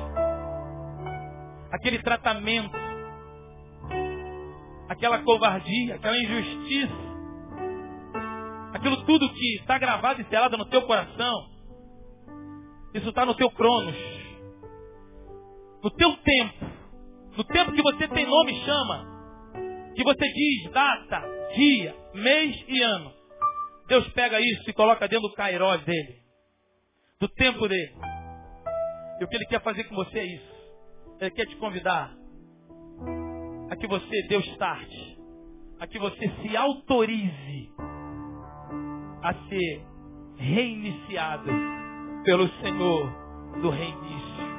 aquele 1.70 2.02
tratamento, 2.02 2.76
aquela 4.88 5.22
covardia, 5.22 5.94
aquela 5.94 6.18
injustiça, 6.18 6.92
aquilo 8.74 9.04
tudo 9.04 9.32
que 9.32 9.56
está 9.60 9.78
gravado 9.78 10.20
e 10.20 10.24
selado 10.24 10.58
no 10.58 10.66
teu 10.66 10.82
coração, 10.82 11.52
isso 12.94 13.08
está 13.08 13.24
no 13.24 13.34
teu 13.34 13.50
cronos, 13.50 13.96
no 15.82 15.90
teu 15.90 16.16
tempo, 16.18 16.66
no 17.36 17.44
tempo 17.44 17.72
que 17.72 17.82
você 17.82 18.08
tem 18.08 18.24
nome 18.24 18.52
e 18.52 18.64
chama, 18.64 19.12
que 19.94 20.04
você 20.04 20.32
diz 20.32 20.70
data, 20.70 21.22
dia, 21.54 21.94
mês 22.14 22.64
e 22.68 22.82
ano. 22.82 23.12
Deus 23.88 24.08
pega 24.12 24.40
isso 24.40 24.70
e 24.70 24.72
coloca 24.72 25.08
dentro 25.08 25.28
do 25.28 25.34
cairós 25.34 25.82
dele. 25.84 26.22
Do 27.20 27.28
tempo 27.28 27.68
dele. 27.68 27.94
E 29.20 29.24
o 29.24 29.28
que 29.28 29.36
ele 29.36 29.46
quer 29.46 29.62
fazer 29.62 29.84
com 29.84 29.94
você 29.94 30.18
é 30.18 30.24
isso. 30.24 30.52
Ele 31.20 31.30
quer 31.30 31.46
te 31.46 31.56
convidar 31.56 32.12
a 33.70 33.76
que 33.76 33.86
você 33.86 34.22
dê 34.28 34.36
o 34.36 34.40
start. 34.40 34.90
A 35.78 35.86
que 35.86 35.98
você 35.98 36.30
se 36.40 36.56
autorize 36.56 37.72
a 39.22 39.34
ser 39.48 39.84
reiniciado 40.36 41.50
pelo 42.24 42.48
Senhor 42.60 43.12
do 43.60 43.70
reinício. 43.70 44.51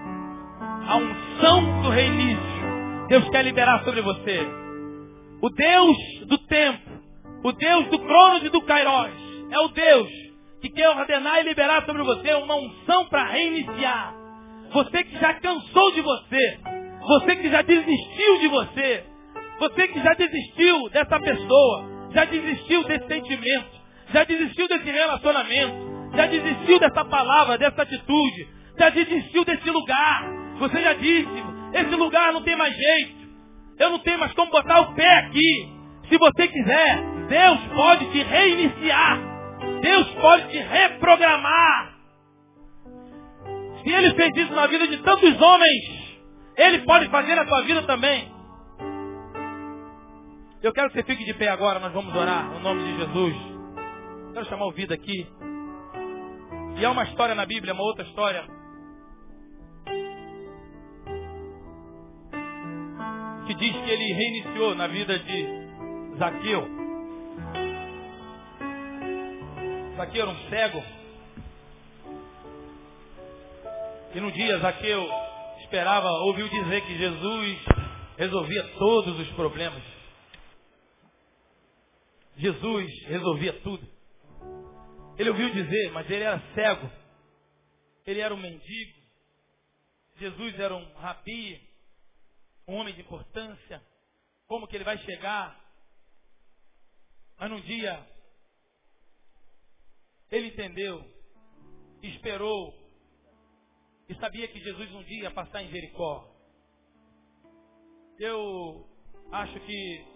A 0.87 0.97
unção 0.97 1.81
do 1.81 1.89
reinício. 1.89 3.07
Deus 3.07 3.29
quer 3.29 3.43
liberar 3.43 3.83
sobre 3.83 4.01
você. 4.01 4.47
O 5.41 5.49
Deus 5.49 5.97
do 6.27 6.37
tempo. 6.37 6.91
O 7.43 7.51
Deus 7.51 7.87
do 7.87 7.99
Cronos 7.99 8.43
e 8.43 8.49
do 8.49 8.61
Kairos 8.61 9.11
é 9.51 9.59
o 9.59 9.67
Deus 9.69 10.23
que 10.61 10.69
quer 10.69 10.89
ordenar 10.89 11.41
e 11.41 11.43
liberar 11.43 11.85
sobre 11.85 12.01
você 12.03 12.33
uma 12.35 12.55
unção 12.55 13.05
para 13.07 13.25
reiniciar. 13.25 14.13
Você 14.71 15.03
que 15.03 15.19
já 15.19 15.33
cansou 15.33 15.91
de 15.91 16.01
você, 16.01 16.59
você 17.01 17.35
que 17.35 17.49
já 17.49 17.61
desistiu 17.61 18.39
de 18.39 18.47
você, 18.47 19.03
você 19.59 19.87
que 19.89 20.01
já 20.01 20.13
desistiu 20.13 20.89
dessa 20.89 21.19
pessoa, 21.19 22.09
já 22.13 22.23
desistiu 22.23 22.83
desse 22.85 23.07
sentimento, 23.07 23.71
já 24.13 24.23
desistiu 24.23 24.67
desse 24.69 24.89
relacionamento, 24.89 25.75
já 26.15 26.27
desistiu 26.27 26.79
dessa 26.79 27.03
palavra, 27.03 27.57
dessa 27.57 27.81
atitude, 27.81 28.47
já 28.79 28.89
desistiu 28.89 29.43
desse 29.43 29.69
lugar. 29.69 30.42
Você 30.63 30.81
já 30.81 30.93
disse, 30.93 31.43
esse 31.73 31.95
lugar 31.95 32.31
não 32.31 32.41
tem 32.41 32.55
mais 32.55 32.73
jeito. 32.73 33.23
Eu 33.77 33.89
não 33.89 33.99
tenho 33.99 34.17
mais 34.17 34.31
como 34.31 34.49
botar 34.49 34.79
o 34.79 34.95
pé 34.95 35.17
aqui. 35.17 35.69
Se 36.07 36.17
você 36.17 36.47
quiser, 36.47 37.03
Deus 37.27 37.59
pode 37.75 38.09
te 38.11 38.23
reiniciar. 38.23 39.19
Deus 39.81 40.07
pode 40.21 40.47
te 40.51 40.57
reprogramar. 40.57 41.93
Se 43.83 43.91
Ele 43.91 44.13
fez 44.13 44.37
isso 44.37 44.53
na 44.53 44.65
vida 44.67 44.87
de 44.87 44.97
tantos 44.99 45.41
homens, 45.41 46.21
Ele 46.55 46.79
pode 46.85 47.09
fazer 47.09 47.35
na 47.35 47.43
tua 47.43 47.61
vida 47.63 47.83
também. 47.83 48.31
Eu 50.61 50.71
quero 50.71 50.91
que 50.91 50.95
você 50.95 51.03
fique 51.03 51.25
de 51.25 51.33
pé 51.33 51.49
agora, 51.49 51.77
nós 51.77 51.91
vamos 51.91 52.15
orar 52.15 52.45
no 52.51 52.61
nome 52.61 52.83
de 52.83 52.99
Jesus. 52.99 53.35
Quero 54.33 54.45
chamar 54.45 54.67
o 54.67 54.71
vida 54.71 54.93
aqui. 54.93 55.27
E 56.77 56.85
há 56.85 56.89
uma 56.89 57.03
história 57.03 57.35
na 57.35 57.45
Bíblia, 57.45 57.73
uma 57.73 57.83
outra 57.83 58.05
história. 58.05 58.62
Que 63.53 63.59
diz 63.59 63.71
que 63.71 63.91
ele 63.91 64.13
reiniciou 64.13 64.73
na 64.73 64.87
vida 64.87 65.19
de 65.19 65.45
Zaqueu. 66.17 66.67
Zaqueu 69.95 70.21
era 70.23 70.31
um 70.31 70.49
cego. 70.49 70.83
E 74.15 74.19
no 74.19 74.31
dia 74.31 74.57
Zaqueu 74.57 75.07
esperava, 75.59 76.09
ouviu 76.23 76.49
dizer 76.49 76.81
que 76.81 76.97
Jesus 76.97 77.59
resolvia 78.17 78.63
todos 78.79 79.19
os 79.19 79.29
problemas. 79.33 79.83
Jesus 82.35 82.91
resolvia 83.05 83.53
tudo. 83.61 83.87
Ele 85.15 85.29
ouviu 85.29 85.51
dizer, 85.51 85.91
mas 85.91 86.09
ele 86.09 86.23
era 86.23 86.41
cego. 86.55 86.89
Ele 88.03 88.19
era 88.19 88.33
um 88.33 88.37
mendigo. 88.37 88.93
Jesus 90.17 90.59
era 90.59 90.75
um 90.75 90.93
rabi, 90.95 91.72
um 92.67 92.75
homem 92.75 92.93
de 92.93 93.01
importância. 93.01 93.83
Como 94.47 94.67
que 94.67 94.75
ele 94.75 94.83
vai 94.83 94.97
chegar? 94.99 95.59
Mas 97.37 97.49
num 97.49 97.61
dia 97.61 98.07
ele 100.31 100.47
entendeu, 100.47 101.03
esperou 102.01 102.73
e 104.09 104.15
sabia 104.15 104.47
que 104.47 104.59
Jesus 104.59 104.91
um 104.91 105.03
dia 105.03 105.23
ia 105.23 105.31
passar 105.31 105.63
em 105.63 105.69
Jericó. 105.69 106.29
Eu 108.19 108.87
acho 109.31 109.59
que 109.59 110.13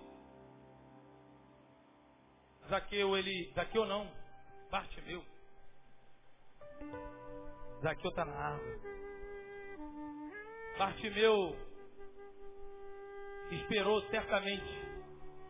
Zaqueu, 2.70 3.18
ele. 3.18 3.52
Zaqueu 3.54 3.86
não, 3.86 4.12
Bartimeu. 4.70 5.24
Zaqueu 7.82 8.10
está 8.10 8.26
na 8.26 8.34
árvore. 8.34 8.82
Bartimeu 10.78 11.67
esperou 13.52 14.02
certamente 14.10 14.66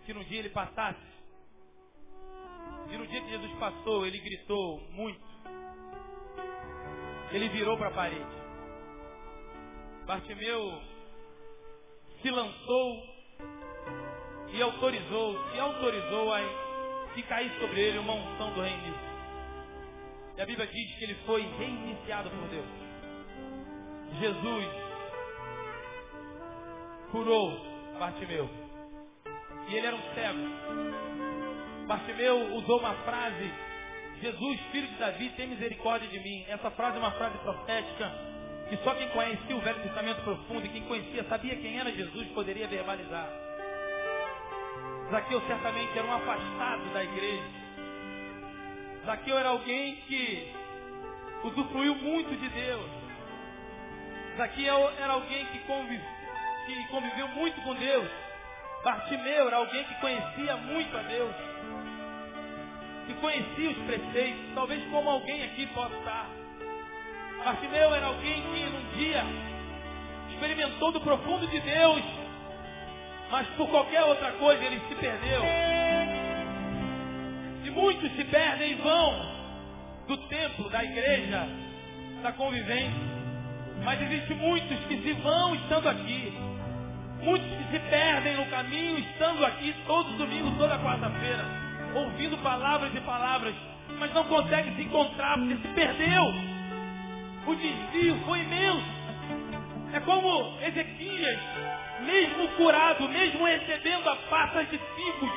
que 0.06 0.14
no 0.14 0.24
dia 0.26 0.40
ele 0.40 0.50
passasse 0.50 1.18
e 2.90 2.98
no 2.98 3.06
dia 3.08 3.22
que 3.22 3.30
Jesus 3.30 3.52
passou, 3.60 4.06
ele 4.06 4.18
gritou 4.20 4.80
muito. 4.92 5.28
Ele 7.32 7.50
virou 7.50 7.78
para 7.78 7.90
a 7.90 7.92
parede. 7.92 8.38
Bartimeu 10.06 10.82
se 12.22 12.32
lançou 12.32 13.04
e 14.54 14.62
autorizou, 14.62 15.52
se 15.52 15.60
autorizou 15.60 16.34
a 16.34 16.40
que 17.14 17.24
caísse 17.24 17.60
sobre 17.60 17.82
ele 17.82 17.98
uma 17.98 18.14
unção 18.14 18.54
do 18.54 18.62
reinício. 18.62 19.08
E 20.38 20.42
a 20.42 20.46
Bíblia 20.46 20.68
diz 20.68 20.98
que 20.98 21.04
ele 21.04 21.16
foi 21.26 21.42
reiniciado 21.42 22.30
por 22.30 22.48
Deus. 22.48 22.66
Jesus 24.20 24.66
curou 27.12 27.77
Bartimeu. 27.98 28.50
E 29.68 29.76
ele 29.76 29.88
era 29.88 29.96
um 29.96 30.14
cego. 30.14 31.88
Bartimeu 31.88 32.56
usou 32.56 32.80
uma 32.80 32.94
frase, 33.04 33.52
Jesus, 34.22 34.60
filho 34.72 34.88
de 34.88 34.96
Davi, 34.96 35.30
tem 35.32 35.48
misericórdia 35.48 36.08
de 36.08 36.20
mim. 36.20 36.46
Essa 36.48 36.72
frase 36.72 36.98
é 36.98 37.00
uma 37.00 37.12
frase 37.12 37.38
profética 37.40 38.12
que 38.70 38.78
só 38.78 38.94
quem 38.96 39.08
conhecia 39.10 39.56
o 39.56 39.62
Velho 39.62 39.82
Testamento 39.82 40.22
profundo 40.22 40.66
e 40.66 40.70
quem 40.70 40.84
conhecia, 40.84 41.24
sabia 41.26 41.56
quem 41.56 41.80
era 41.80 41.92
Jesus, 41.92 42.28
poderia 42.30 42.68
verbalizar. 42.68 43.30
Zaqueu 45.10 45.42
certamente 45.48 45.98
era 45.98 46.06
um 46.06 46.14
afastado 46.14 46.94
da 46.94 47.04
igreja. 47.04 47.44
Zaqueu 49.06 49.38
era 49.38 49.50
alguém 49.50 49.96
que 50.08 50.54
usufruiu 51.46 51.96
muito 51.96 52.36
de 52.36 52.50
Deus. 52.50 52.90
Zaqueu 54.36 54.90
era 55.00 55.14
alguém 55.14 55.46
que, 55.46 55.60
convive, 55.60 56.04
que 56.04 56.17
conviveu 56.17 56.17
muito 57.48 57.62
com 57.62 57.74
Deus. 57.76 58.10
Bartimeu 58.84 59.48
era 59.48 59.58
alguém 59.58 59.84
que 59.86 59.96
conhecia 59.96 60.58
muito 60.58 60.98
a 60.98 61.02
Deus. 61.02 61.36
Que 63.06 63.14
conhecia 63.16 63.70
os 63.70 63.78
preceitos, 63.86 64.54
talvez 64.54 64.84
como 64.92 65.10
alguém 65.10 65.44
aqui 65.44 65.66
possa 65.68 65.96
estar. 65.96 66.28
Bartimeu 67.46 67.96
era 67.96 68.08
alguém 68.08 68.42
que 68.42 68.66
num 68.66 68.98
dia 68.98 69.24
experimentou 70.30 70.92
do 70.92 71.00
profundo 71.00 71.48
de 71.48 71.60
Deus, 71.62 72.04
mas 73.32 73.48
por 73.56 73.70
qualquer 73.70 74.04
outra 74.04 74.34
coisa 74.34 74.64
ele 74.66 74.82
se 74.90 74.96
perdeu. 74.96 75.44
E 77.64 77.70
muitos 77.70 78.12
se 78.14 78.26
perdem 78.26 78.72
e 78.72 78.76
vão 78.76 79.38
do 80.08 80.18
templo, 80.28 80.70
da 80.70 80.84
igreja, 80.84 81.48
da 82.22 82.34
convivência. 82.34 83.18
Mas 83.84 84.02
existem 84.02 84.36
muitos 84.36 84.80
que 84.88 85.02
se 85.02 85.14
vão 85.14 85.56
estando 85.56 85.88
aqui. 85.88 86.57
Muitos 87.28 87.50
que 87.50 87.72
se 87.72 87.80
perdem 87.90 88.38
no 88.38 88.46
caminho 88.46 89.00
estando 89.00 89.46
aqui 89.46 89.76
todos 89.86 90.14
os 90.14 90.18
domingos, 90.18 90.58
toda 90.58 90.80
quarta-feira, 90.80 91.44
ouvindo 91.94 92.38
palavras 92.38 92.90
e 92.96 93.02
palavras, 93.02 93.54
mas 94.00 94.14
não 94.14 94.24
conseguem 94.24 94.74
se 94.78 94.84
encontrar 94.84 95.38
porque 95.38 95.58
se 95.58 95.68
perdeu 95.74 96.24
o 97.46 97.56
desvio 97.56 98.18
foi 98.26 98.40
imenso. 98.40 98.98
É 99.92 100.00
como 100.00 100.58
Ezequias, 100.62 101.40
mesmo 102.06 102.48
curado, 102.56 103.10
mesmo 103.10 103.46
recebendo 103.46 104.10
a 104.10 104.16
pasta 104.30 104.64
de 104.64 104.78
figos, 104.78 105.32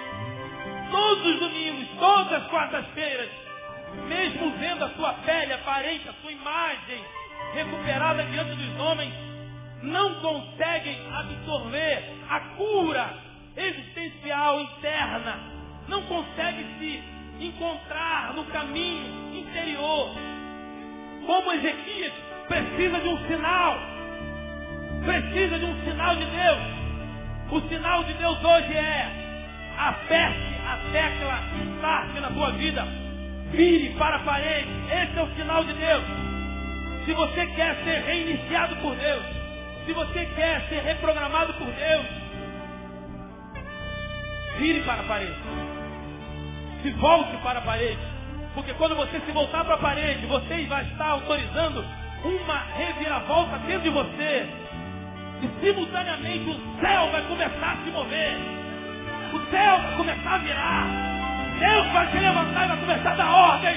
todos 0.93 1.26
os 1.26 1.41
domingos, 1.41 1.88
todas 1.99 2.32
as 2.34 2.49
quartas-feiras, 2.51 3.30
mesmo 4.07 4.53
vendo 4.59 4.84
a 4.84 4.91
sua 4.91 5.12
pele, 5.24 5.55
aparente, 5.55 6.09
a 6.09 6.12
sua 6.22 6.30
imagem 6.30 7.05
recuperada 7.53 8.22
diante 8.26 8.55
dos 8.55 8.78
homens, 8.78 9.30
não 9.83 10.20
conseguem 10.20 10.99
absorver 11.12 12.03
a 12.28 12.41
cura 12.57 13.14
existencial 13.57 14.61
interna, 14.61 15.39
não 15.89 16.03
conseguem 16.03 16.66
se 16.78 17.03
encontrar 17.41 18.35
no 18.35 18.45
caminho 18.45 19.35
interior 19.35 20.14
como 21.26 21.53
Ezequias, 21.53 22.12
precisa 22.49 22.99
de 22.99 23.09
um 23.09 23.18
sinal. 23.28 23.78
Precisa 25.05 25.59
de 25.59 25.64
um 25.64 25.85
sinal 25.85 26.16
de 26.16 26.24
Deus. 26.24 26.59
O 27.53 27.68
sinal 27.68 28.05
de 28.05 28.14
Deus 28.14 28.45
hoje 28.45 28.72
é 28.74 29.11
aperte 29.78 30.61
a 30.66 30.78
tecla 30.93 31.41
start 31.76 32.20
na 32.20 32.31
tua 32.31 32.51
vida. 32.53 32.85
Vire 33.53 33.91
para 33.91 34.16
a 34.16 34.20
parede. 34.20 34.68
Esse 34.91 35.18
é 35.18 35.22
o 35.22 35.35
sinal 35.37 35.64
de 35.64 35.72
Deus. 35.72 36.05
Se 37.05 37.12
você 37.12 37.47
quer 37.55 37.76
ser 37.85 38.03
reiniciado 38.05 38.76
por 38.76 38.95
Deus, 38.97 39.39
se 39.87 39.93
você 39.93 40.26
quer 40.37 40.62
ser 40.68 40.83
reprogramado 40.83 41.55
por 41.55 41.66
Deus, 41.66 42.07
vire 44.59 44.81
para 44.83 45.01
a 45.01 45.05
parede. 45.05 45.35
Se 46.83 46.91
volte 46.93 47.37
para 47.39 47.59
a 47.59 47.62
parede. 47.62 47.99
Porque 48.55 48.72
quando 48.74 48.97
você 48.97 49.20
se 49.20 49.33
voltar 49.33 49.64
para 49.64 49.74
a 49.74 49.78
parede, 49.78 50.26
você 50.26 50.66
vai 50.66 50.85
estar 50.85 51.09
autorizando 51.09 51.85
uma 52.24 52.59
reviravolta 52.76 53.59
dentro 53.59 53.83
de 53.83 53.91
você. 53.91 54.49
E 55.43 55.64
simultaneamente 55.64 56.51
o 56.51 56.81
céu 56.81 57.11
vai 57.11 57.22
começar 57.22 57.72
a 57.72 57.85
se 57.85 57.91
mover. 57.91 58.37
O 59.33 59.51
céu 59.51 59.78
vai 59.78 59.97
começar 59.97 60.35
a 60.35 60.39
virar. 60.39 60.87
Deus 61.59 61.87
vai 61.93 62.11
se 62.11 62.18
levantar 62.18 62.64
e 62.64 62.68
vai 62.68 62.76
começar 62.78 63.11
a 63.12 63.14
dar 63.14 63.31
ordem. 63.31 63.76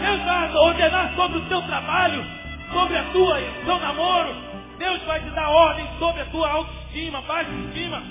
Deus 0.00 0.22
vai 0.24 0.54
ordenar 0.54 1.12
sobre 1.14 1.38
o 1.38 1.48
seu 1.48 1.62
trabalho, 1.62 2.24
sobre 2.72 2.96
a 2.96 3.04
tua, 3.04 3.40
seu 3.64 3.78
namoro. 3.78 4.53
Deus 4.78 5.02
vai 5.04 5.20
te 5.20 5.30
dar 5.30 5.48
ordem 5.48 5.86
sobre 5.98 6.22
a 6.22 6.26
tua 6.26 6.50
autoestima, 6.50 7.20
baixa 7.22 7.50
estima. 7.50 8.02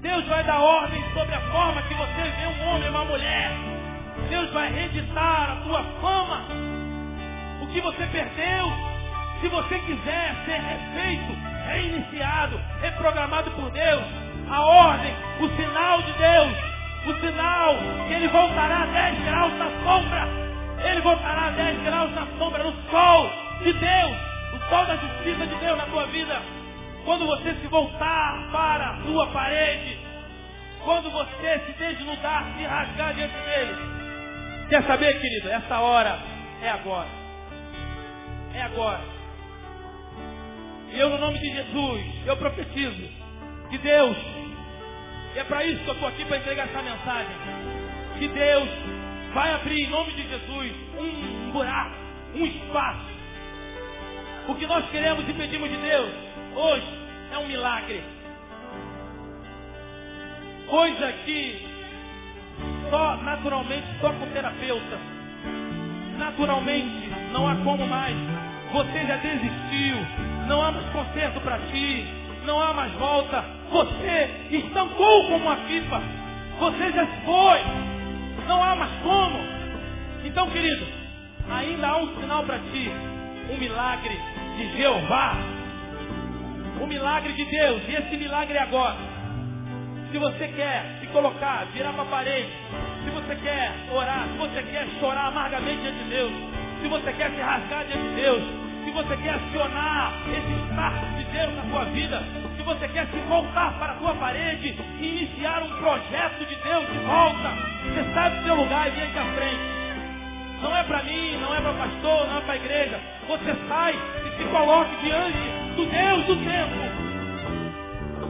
Deus 0.00 0.24
vai 0.26 0.42
dar 0.44 0.60
ordem 0.60 1.02
sobre 1.14 1.34
a 1.34 1.40
forma 1.40 1.82
que 1.82 1.94
você 1.94 2.22
vê 2.22 2.46
um 2.46 2.68
homem 2.68 2.86
e 2.86 2.90
uma 2.90 3.04
mulher. 3.04 3.50
Deus 4.28 4.50
vai 4.50 4.70
reeditar 4.72 5.52
a 5.52 5.56
tua 5.64 5.82
fama. 6.00 6.42
O 7.62 7.66
que 7.68 7.80
você 7.80 8.06
perdeu, 8.06 8.72
se 9.40 9.48
você 9.48 9.78
quiser 9.80 10.34
ser 10.44 10.60
refeito, 10.60 11.32
reiniciado, 11.66 12.60
reprogramado 12.80 13.50
por 13.52 13.70
Deus, 13.70 14.02
a 14.50 14.60
ordem, 14.60 15.14
o 15.40 15.48
sinal 15.56 16.02
de 16.02 16.12
Deus, 16.12 16.72
o 17.06 17.20
sinal 17.20 17.76
que 18.08 18.14
ele 18.14 18.28
voltará 18.28 18.82
a 18.82 18.86
10 18.86 19.24
graus 19.24 19.52
na 19.54 19.70
sombra, 19.84 20.28
ele 20.84 21.00
voltará 21.00 21.46
a 21.46 21.50
10 21.50 21.82
graus 21.82 22.14
na 22.14 22.26
sombra, 22.38 22.64
no 22.64 22.72
sol 22.90 23.30
de 23.62 23.72
Deus, 23.72 24.31
sol 24.72 24.86
da 24.86 24.96
justiça 24.96 25.46
de 25.46 25.54
Deus 25.56 25.76
na 25.76 25.86
tua 25.86 26.06
vida. 26.06 26.40
Quando 27.04 27.26
você 27.26 27.54
se 27.54 27.66
voltar 27.66 28.48
para 28.50 28.90
a 28.90 29.02
sua 29.02 29.26
parede, 29.28 29.98
quando 30.84 31.10
você 31.10 31.60
se 31.66 31.72
desnudar, 31.72 32.46
se 32.56 32.64
rasgar 32.64 33.14
diante 33.14 33.34
dele, 33.34 34.02
Quer 34.72 34.84
saber, 34.84 35.20
querido? 35.20 35.50
Essa 35.50 35.80
hora 35.80 36.18
é 36.62 36.70
agora. 36.70 37.08
É 38.54 38.62
agora. 38.62 39.02
E 40.90 40.98
eu, 40.98 41.10
no 41.10 41.18
nome 41.18 41.38
de 41.40 41.52
Jesus, 41.52 42.04
eu 42.24 42.34
profetizo 42.38 43.06
que 43.68 43.76
Deus, 43.76 44.16
e 45.34 45.38
é 45.38 45.44
para 45.44 45.62
isso 45.66 45.84
que 45.84 45.90
eu 45.90 45.92
estou 45.92 46.08
aqui 46.08 46.24
para 46.24 46.38
entregar 46.38 46.68
essa 46.68 46.80
mensagem, 46.80 47.36
que 48.18 48.28
Deus 48.28 48.68
vai 49.34 49.52
abrir 49.52 49.84
em 49.84 49.90
nome 49.90 50.12
de 50.12 50.26
Jesus 50.26 50.72
um 50.98 51.50
buraco, 51.50 51.96
um 52.34 52.46
espaço. 52.46 53.21
O 54.48 54.54
que 54.56 54.66
nós 54.66 54.88
queremos 54.90 55.28
e 55.28 55.32
pedimos 55.32 55.70
de 55.70 55.76
Deus 55.76 56.10
hoje 56.56 56.86
é 57.32 57.38
um 57.38 57.46
milagre. 57.46 58.02
Coisa 60.68 61.12
que 61.24 61.66
só 62.90 63.16
naturalmente, 63.18 63.86
só 64.00 64.10
com 64.12 64.26
terapeuta. 64.32 64.98
Naturalmente, 66.18 67.10
não 67.32 67.46
há 67.46 67.56
como 67.56 67.86
mais. 67.86 68.16
Você 68.72 69.06
já 69.06 69.16
desistiu. 69.16 69.96
Não 70.48 70.62
há 70.62 70.72
mais 70.72 70.86
conserto 70.90 71.40
para 71.40 71.58
ti. 71.70 72.06
Não 72.44 72.60
há 72.60 72.72
mais 72.72 72.92
volta. 72.94 73.44
Você 73.70 74.30
estancou 74.50 75.24
como 75.24 75.36
uma 75.36 75.56
pipa. 75.56 76.02
Você 76.58 76.92
já 76.92 77.06
foi. 77.24 77.60
Não 78.46 78.62
há 78.62 78.74
mais 78.74 78.92
como. 79.02 79.38
Então, 80.24 80.50
querido, 80.50 80.86
ainda 81.50 81.86
há 81.86 81.96
um 81.98 82.20
sinal 82.20 82.44
para 82.44 82.58
ti. 82.58 83.11
Um 83.50 83.58
milagre 83.58 84.20
de 84.56 84.76
Jeová. 84.76 85.36
Um 86.80 86.86
milagre 86.86 87.32
de 87.32 87.44
Deus. 87.44 87.82
E 87.88 87.94
esse 87.94 88.16
milagre 88.16 88.56
é 88.56 88.62
agora. 88.62 88.96
Se 90.10 90.18
você 90.18 90.48
quer 90.48 90.98
se 91.00 91.06
colocar, 91.06 91.66
virar 91.72 91.92
para 91.92 92.02
a 92.02 92.06
parede, 92.06 92.52
se 93.04 93.10
você 93.10 93.34
quer 93.36 93.72
orar, 93.90 94.26
se 94.30 94.38
você 94.38 94.62
quer 94.62 94.86
chorar 95.00 95.28
amargamente 95.28 95.80
diante 95.80 95.98
de 96.04 96.10
Deus, 96.10 96.32
se 96.82 96.88
você 96.88 97.12
quer 97.14 97.30
se 97.30 97.40
rasgar 97.40 97.86
diante 97.86 98.08
de 98.08 98.14
Deus, 98.16 98.42
se 98.84 98.90
você 98.90 99.16
quer 99.16 99.34
acionar 99.34 100.12
esse 100.28 100.70
start 100.70 101.04
de 101.16 101.24
Deus 101.24 101.54
na 101.54 101.62
sua 101.70 101.84
vida, 101.86 102.22
se 102.56 102.62
você 102.62 102.88
quer 102.88 103.06
se 103.06 103.18
voltar 103.28 103.72
para 103.78 103.92
a 103.92 103.94
tua 103.96 104.14
parede 104.16 104.76
e 105.00 105.06
iniciar 105.06 105.62
um 105.62 105.70
projeto 105.78 106.46
de 106.46 106.56
Deus 106.56 106.86
de 106.92 106.98
volta, 106.98 107.50
você 107.84 108.14
sai 108.14 108.30
do 108.30 108.44
seu 108.44 108.54
lugar 108.54 108.88
e 108.88 108.90
vem 108.90 109.18
à 109.18 109.24
frente. 109.34 109.81
Não 110.62 110.76
é 110.76 110.82
para 110.84 111.02
mim, 111.02 111.36
não 111.40 111.54
é 111.54 111.60
para 111.60 111.72
o 111.72 111.74
pastor, 111.74 112.26
não 112.28 112.38
é 112.38 112.40
para 112.40 112.52
a 112.52 112.56
igreja. 112.56 113.00
Você 113.28 113.54
sai 113.68 113.94
e 114.26 114.36
se 114.36 114.44
coloque 114.48 114.96
diante 115.04 115.76
do 115.76 115.86
Deus 115.86 116.26
do 116.26 116.36
tempo 116.36 117.12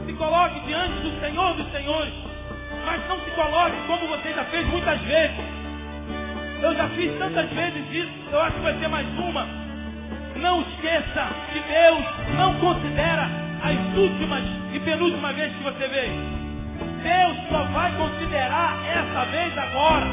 se 0.05 0.13
coloque 0.13 0.59
diante 0.61 1.01
do 1.01 1.19
Senhor 1.19 1.53
dos 1.55 1.71
Senhores. 1.71 2.13
Mas 2.85 3.07
não 3.07 3.19
se 3.19 3.31
coloque 3.31 3.75
como 3.87 4.07
você 4.07 4.33
já 4.33 4.43
fez 4.45 4.67
muitas 4.67 4.99
vezes. 5.01 5.37
Eu 6.61 6.75
já 6.75 6.87
fiz 6.89 7.17
tantas 7.17 7.49
vezes 7.49 7.83
isso, 7.91 8.11
eu 8.31 8.41
acho 8.41 8.55
que 8.55 8.61
vai 8.61 8.77
ser 8.79 8.87
mais 8.87 9.07
uma. 9.17 9.45
Não 10.37 10.61
esqueça 10.61 11.27
que 11.51 11.59
Deus 11.59 12.03
não 12.37 12.53
considera 12.55 13.29
as 13.63 13.97
últimas 13.97 14.43
e 14.73 14.79
penúltimas 14.79 15.35
vezes 15.35 15.57
que 15.57 15.63
você 15.63 15.87
veio. 15.87 16.13
Deus 17.03 17.37
só 17.49 17.63
vai 17.65 17.91
considerar 17.93 18.77
essa 18.87 19.25
vez 19.25 19.57
agora. 19.57 20.05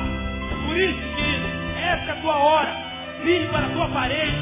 Por 0.67 0.77
isso, 0.77 0.99
querido, 1.17 1.50
essa 1.81 2.11
é 2.11 2.13
a 2.13 2.21
tua 2.21 2.37
hora. 2.37 2.77
Vire 3.25 3.47
para 3.47 3.67
a 3.67 3.71
tua 3.71 3.89
parede. 3.89 4.39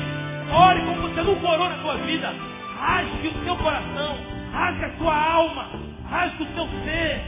Ore 0.53 0.81
como 0.81 1.03
você 1.03 1.23
nunca 1.23 1.49
orou 1.49 1.69
na 1.69 1.77
tua 1.77 1.97
vida. 1.99 2.35
Rasgue 2.81 3.29
o 3.29 3.45
seu 3.45 3.57
coração 3.57 4.39
rasga 4.53 4.87
a 4.87 4.99
sua 4.99 5.15
alma, 5.15 5.69
rasga 6.11 6.43
o 6.43 6.47
seu 6.55 6.69
ser. 6.85 7.23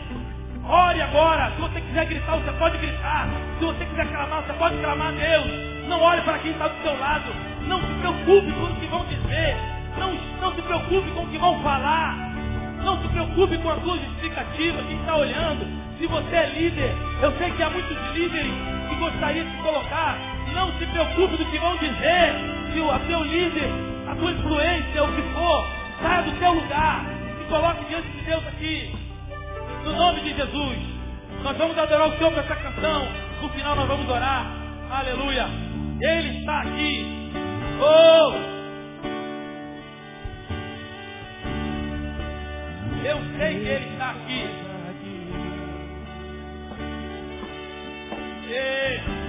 Ore 0.64 1.02
agora. 1.02 1.52
Se 1.52 1.60
você 1.60 1.80
quiser 1.80 2.06
gritar, 2.06 2.36
você 2.36 2.52
pode 2.52 2.78
gritar. 2.78 3.28
Se 3.58 3.64
você 3.64 3.84
quiser 3.84 4.06
clamar, 4.08 4.42
você 4.42 4.52
pode 4.54 4.76
clamar 4.78 5.08
a 5.08 5.12
Deus. 5.12 5.88
Não 5.88 6.00
olhe 6.00 6.20
para 6.22 6.38
quem 6.38 6.52
está 6.52 6.68
do 6.68 6.82
seu 6.82 6.98
lado. 6.98 7.32
Não 7.66 7.80
se 7.80 7.92
preocupe 8.00 8.52
com 8.52 8.64
o 8.64 8.76
que 8.76 8.86
vão 8.86 9.04
dizer. 9.06 9.56
Não, 9.98 10.14
não 10.40 10.54
se 10.54 10.62
preocupe 10.62 11.10
com 11.10 11.22
o 11.22 11.26
que 11.28 11.38
vão 11.38 11.62
falar. 11.62 12.16
Não 12.84 13.00
se 13.02 13.08
preocupe 13.08 13.58
com 13.58 13.70
a 13.70 13.80
sua 13.80 13.98
justificativa, 13.98 14.82
quem 14.82 14.98
está 14.98 15.16
olhando. 15.16 15.66
Se 15.98 16.06
você 16.06 16.36
é 16.36 16.46
líder, 16.46 16.94
eu 17.22 17.32
sei 17.32 17.50
que 17.50 17.62
há 17.62 17.70
muitos 17.70 17.96
líderes 18.14 18.52
que 19.00 19.10
gostariam 19.10 19.46
de 19.46 19.56
colocar. 19.62 20.18
Não 20.54 20.72
se 20.78 20.86
preocupe 20.86 21.36
do 21.38 21.44
que 21.46 21.58
vão 21.58 21.76
dizer. 21.78 22.34
Se 22.72 22.80
o 22.80 23.06
seu 23.06 23.24
líder, 23.24 23.70
a 24.06 24.14
sua 24.16 24.30
influência, 24.30 25.04
o 25.04 25.12
que 25.14 25.22
for, 25.34 25.66
saia 26.02 26.22
do 26.22 26.38
seu 26.38 26.52
lugar 26.52 27.04
e 27.40 27.44
coloque 27.48 27.84
diante 27.86 28.08
de 28.08 28.22
Deus 28.24 28.46
aqui. 28.46 28.94
No 29.84 29.92
nome 29.96 30.20
de 30.20 30.34
Jesus. 30.34 30.78
Nós 31.42 31.56
vamos 31.56 31.78
adorar 31.78 32.08
o 32.08 32.18
Senhor 32.18 32.32
com 32.32 32.40
essa 32.40 32.56
canção. 32.56 33.08
No 33.40 33.48
final 33.48 33.74
nós 33.74 33.88
vamos 33.88 34.08
orar. 34.08 34.46
Aleluia. 34.90 35.48
Ele 36.00 36.38
está 36.40 36.60
aqui. 36.60 37.32
Oh! 37.80 38.50
Eu 43.02 43.18
sei 43.38 43.60
que 43.60 43.68
Ele 43.68 43.92
está 43.92 44.10
aqui. 44.10 44.69
Yeah. 48.50 49.19